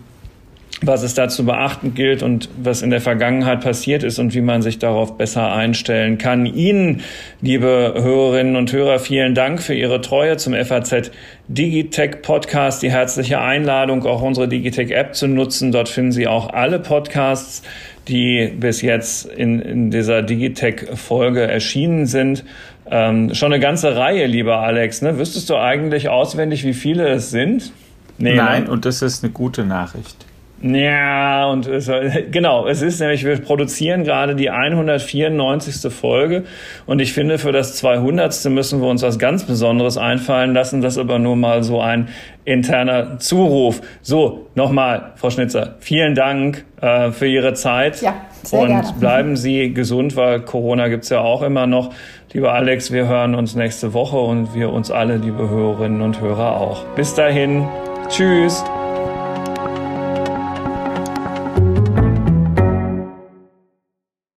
was 0.81 1.03
es 1.03 1.13
da 1.13 1.27
zu 1.27 1.45
beachten 1.45 1.93
gilt 1.93 2.23
und 2.23 2.49
was 2.61 2.81
in 2.81 2.89
der 2.89 3.01
Vergangenheit 3.01 3.61
passiert 3.61 4.03
ist 4.03 4.17
und 4.17 4.33
wie 4.33 4.41
man 4.41 4.61
sich 4.61 4.79
darauf 4.79 5.17
besser 5.17 5.51
einstellen 5.51 6.17
kann. 6.17 6.45
Ihnen, 6.45 7.01
liebe 7.41 7.93
Hörerinnen 7.97 8.55
und 8.55 8.71
Hörer, 8.71 8.99
vielen 8.99 9.35
Dank 9.35 9.61
für 9.61 9.73
Ihre 9.73 9.99
Treue 9.99 10.37
zum 10.37 10.53
FAZ 10.53 11.11
Digitech 11.49 12.21
Podcast. 12.21 12.81
Die 12.81 12.91
herzliche 12.91 13.41
Einladung, 13.41 14.05
auch 14.05 14.21
unsere 14.21 14.47
Digitech 14.47 14.91
App 14.91 15.15
zu 15.15 15.27
nutzen. 15.27 15.71
Dort 15.71 15.89
finden 15.89 16.13
Sie 16.13 16.27
auch 16.27 16.53
alle 16.53 16.79
Podcasts, 16.79 17.61
die 18.07 18.53
bis 18.57 18.81
jetzt 18.81 19.25
in, 19.25 19.59
in 19.59 19.91
dieser 19.91 20.21
Digitech 20.21 20.87
Folge 20.95 21.41
erschienen 21.41 22.05
sind. 22.05 22.45
Ähm, 22.89 23.33
schon 23.35 23.51
eine 23.51 23.61
ganze 23.61 23.97
Reihe, 23.97 24.25
lieber 24.27 24.59
Alex. 24.59 25.01
Ne? 25.01 25.19
Wüsstest 25.19 25.49
du 25.49 25.57
eigentlich 25.57 26.07
auswendig, 26.07 26.63
wie 26.63 26.73
viele 26.73 27.09
es 27.09 27.31
sind? 27.31 27.73
Nee, 28.17 28.35
Nein, 28.35 28.63
ne? 28.63 28.71
und 28.71 28.85
das 28.85 29.01
ist 29.01 29.23
eine 29.23 29.31
gute 29.31 29.63
Nachricht. 29.65 30.28
Ja, 30.61 31.49
und 31.49 31.67
es, 31.67 31.89
genau, 32.31 32.67
es 32.67 32.81
ist 32.81 32.99
nämlich, 32.99 33.23
wir 33.23 33.37
produzieren 33.37 34.03
gerade 34.03 34.35
die 34.35 34.49
194. 34.49 35.91
Folge 35.91 36.43
und 36.85 36.99
ich 36.99 37.13
finde, 37.13 37.37
für 37.37 37.51
das 37.51 37.75
200. 37.77 38.45
müssen 38.45 38.81
wir 38.81 38.89
uns 38.89 39.01
was 39.01 39.17
ganz 39.19 39.45
Besonderes 39.45 39.97
einfallen 39.97 40.53
lassen. 40.53 40.81
Das 40.81 40.93
ist 40.93 40.99
aber 40.99 41.17
nur 41.17 41.37
mal 41.37 41.63
so 41.63 41.79
ein 41.79 42.09
interner 42.43 43.19
Zuruf. 43.19 43.81
So, 44.01 44.47
nochmal, 44.55 45.13
Frau 45.15 45.29
Schnitzer, 45.29 45.75
vielen 45.79 46.15
Dank 46.15 46.65
äh, 46.81 47.11
für 47.11 47.27
Ihre 47.27 47.53
Zeit. 47.53 48.01
Ja, 48.01 48.15
sehr 48.43 48.59
und 48.59 48.67
gerne. 48.67 48.93
bleiben 48.99 49.35
Sie 49.37 49.73
gesund, 49.73 50.17
weil 50.17 50.41
Corona 50.41 50.89
gibt's 50.89 51.09
ja 51.09 51.21
auch 51.21 51.41
immer 51.41 51.67
noch. 51.67 51.93
Lieber 52.33 52.53
Alex, 52.53 52.91
wir 52.91 53.07
hören 53.07 53.33
uns 53.33 53.55
nächste 53.55 53.93
Woche 53.93 54.17
und 54.17 54.53
wir 54.53 54.71
uns 54.71 54.91
alle, 54.91 55.17
liebe 55.17 55.49
Hörerinnen 55.49 56.01
und 56.01 56.19
Hörer, 56.19 56.57
auch. 56.57 56.83
Bis 56.95 57.15
dahin, 57.15 57.67
tschüss. 58.09 58.63